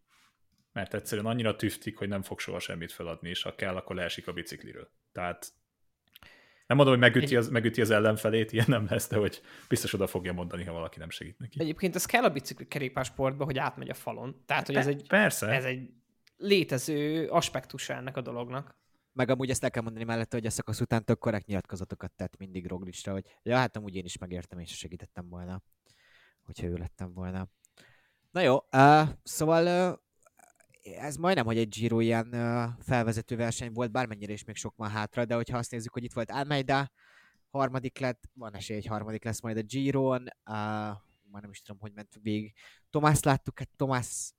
Mert 0.73 0.95
egyszerűen 0.95 1.27
annyira 1.27 1.57
tüftik, 1.57 1.97
hogy 1.97 2.09
nem 2.09 2.23
fog 2.23 2.41
soha 2.41 2.59
semmit 2.59 2.93
feladni, 2.93 3.29
és 3.29 3.43
ha 3.43 3.55
kell, 3.55 3.77
akkor 3.77 3.97
leesik 3.97 4.29
a 4.29 4.33
bicikliről. 4.33 4.91
Tehát 5.12 5.53
nem 6.66 6.77
mondom, 6.77 6.99
hogy 6.99 7.12
megüti 7.12 7.37
az, 7.37 7.49
megüti 7.49 7.81
az 7.81 7.91
ellenfelét, 7.91 8.53
ilyen 8.53 8.66
nem 8.69 8.87
lesz, 8.91 9.09
de 9.09 9.16
hogy 9.16 9.41
biztos 9.69 9.93
oda 9.93 10.07
fogja 10.07 10.33
mondani, 10.33 10.64
ha 10.64 10.73
valaki 10.73 10.99
nem 10.99 11.11
segít 11.11 11.39
neki. 11.39 11.61
Egyébként 11.61 11.95
ez 11.95 12.05
kell 12.05 12.23
a 12.23 12.31
bicikli 12.31 12.66
kerékpársportba, 12.66 13.45
hogy 13.45 13.59
átmegy 13.59 13.89
a 13.89 13.95
falon. 13.95 14.43
Tehát, 14.47 14.66
hogy 14.66 14.77
ez 14.77 14.87
egy, 14.87 15.07
Persze. 15.07 15.47
ez 15.47 15.64
egy 15.64 15.91
létező 16.37 17.27
aspektusa 17.29 17.95
ennek 17.95 18.16
a 18.16 18.21
dolognak. 18.21 18.77
Meg 19.12 19.31
amúgy 19.31 19.51
ezt 19.51 19.64
el 19.64 19.71
kell 19.71 19.83
mondani 19.83 20.05
mellette, 20.05 20.37
hogy 20.37 20.47
a 20.47 20.51
szakasz 20.51 20.81
után 20.81 21.05
tök 21.05 21.19
korrekt 21.19 21.47
nyilatkozatokat 21.47 22.12
tett 22.12 22.37
mindig 22.37 22.66
Roglicsra, 22.66 23.12
hogy 23.12 23.25
ja, 23.43 23.57
hát 23.57 23.77
amúgy 23.77 23.97
én 23.97 24.05
is 24.05 24.19
megértem, 24.19 24.59
és 24.59 24.77
segítettem 24.77 25.29
volna, 25.29 25.62
hogyha 26.49 26.67
ő 26.67 26.75
lettem 26.75 27.13
volna. 27.13 27.49
Na 28.31 28.41
jó, 28.41 28.55
uh, 28.55 29.09
szóval 29.23 29.93
uh, 29.93 29.99
ez 31.03 31.17
majdnem, 31.17 31.45
hogy 31.45 31.59
egy 31.59 31.69
Giro 31.69 32.01
ilyen 32.01 32.29
uh, 32.33 32.85
felvezető 32.85 33.37
verseny 33.37 33.73
volt, 33.73 33.91
bármennyire 33.91 34.33
is 34.33 34.45
még 34.45 34.57
sok 34.57 34.77
van 34.77 34.91
hátra, 34.91 35.25
de 35.25 35.35
hogyha 35.35 35.59
azt 35.59 35.71
nézzük, 35.71 35.93
hogy 35.93 36.05
itt 36.05 36.13
volt 36.13 36.31
Almeida, 36.31 36.91
harmadik 37.51 37.99
lett, 37.99 38.23
van 38.35 38.55
esély, 38.55 38.77
hogy 38.77 38.87
harmadik 38.87 39.25
lesz 39.25 39.41
majd 39.41 39.57
a 39.57 39.63
Giron, 39.63 40.23
uh, 40.23 40.97
már 41.31 41.43
nem 41.43 41.51
is 41.51 41.63
tudom, 41.63 41.81
hogy 41.81 41.93
ment 41.93 42.19
végig. 42.23 42.55
Tomás 42.91 43.23
láttuk, 43.23 43.59
hát 43.59 43.69
Tomás 43.77 44.33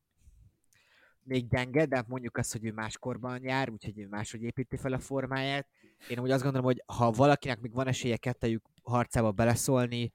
még 1.23 1.47
gyenge, 1.47 1.85
de 1.85 2.03
mondjuk 2.07 2.37
azt, 2.37 2.51
hogy 2.51 2.65
ő 2.65 2.71
máskorban 2.71 3.43
jár, 3.43 3.69
úgyhogy 3.69 3.99
ő 3.99 4.07
máshogy 4.07 4.41
építi 4.41 4.77
fel 4.77 4.93
a 4.93 4.99
formáját. 4.99 5.67
Én 6.07 6.19
úgy 6.19 6.31
azt 6.31 6.43
gondolom, 6.43 6.67
hogy 6.67 6.83
ha 6.85 7.11
valakinek 7.11 7.59
még 7.59 7.73
van 7.73 7.87
esélye 7.87 8.17
kettejük 8.17 8.65
harcába 8.83 9.31
beleszólni, 9.31 10.13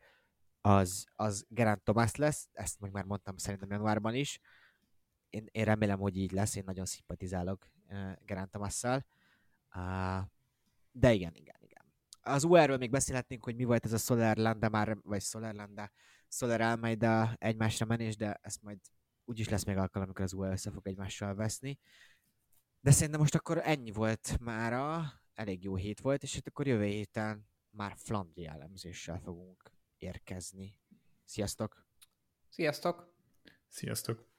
az, 0.67 1.07
az 1.15 1.45
Gerant 1.49 1.83
Tomás 1.83 2.15
lesz, 2.15 2.49
ezt 2.53 2.81
meg 2.81 2.93
már 2.93 3.05
mondtam 3.05 3.37
szerintem 3.37 3.71
januárban 3.71 4.15
is. 4.15 4.41
Én, 5.31 5.49
én 5.51 5.65
remélem, 5.65 5.99
hogy 5.99 6.17
így 6.17 6.33
lesz, 6.33 6.57
én 6.57 6.63
nagyon 6.67 6.85
szimpatizálok 6.85 7.69
uh, 7.89 8.13
Gerant 8.25 8.51
Tomásszal. 8.51 9.07
Uh, 9.75 10.23
de 10.93 11.13
igen, 11.13 11.35
igen, 11.35 11.57
igen. 11.61 11.85
Az 12.23 12.45
UR-ről 12.45 12.77
még 12.77 12.91
beszélhetnénk, 12.91 13.45
hogy 13.45 13.57
mi 13.57 13.65
volt 13.65 13.85
ez 13.85 13.93
a 13.93 13.99
Solar 13.99 14.37
Landa 14.37 14.69
már, 14.69 14.97
vagy 15.03 15.23
Solar 15.23 15.55
Landa, 15.55 15.91
Solar 16.29 16.61
Almeida 16.61 17.35
egymásra 17.39 17.87
menés, 17.87 18.17
de 18.17 18.39
ezt 18.43 18.63
majd 18.63 18.79
úgyis 19.25 19.49
lesz 19.49 19.65
még 19.65 19.77
alkalom, 19.77 20.07
amikor 20.07 20.25
az 20.25 20.33
UR 20.33 20.51
össze 20.51 20.71
fog 20.71 20.87
egymással 20.87 21.35
veszni. 21.35 21.79
De 22.81 22.91
szerintem 22.91 23.21
most 23.21 23.35
akkor 23.35 23.61
ennyi 23.63 23.91
volt 23.93 24.39
mára, 24.41 25.13
elég 25.35 25.65
jó 25.65 25.77
hét 25.77 26.01
volt, 26.01 26.23
és 26.23 26.35
hát 26.35 26.47
akkor 26.47 26.67
jövő 26.67 26.85
héten 26.85 27.49
már 27.71 27.95
Flandri 27.97 28.47
elemzéssel 28.47 29.19
fogunk 29.19 29.74
érkezni. 30.05 30.79
Sziasztok! 31.25 31.87
Sziasztok! 32.49 33.15
Sziasztok! 33.69 34.34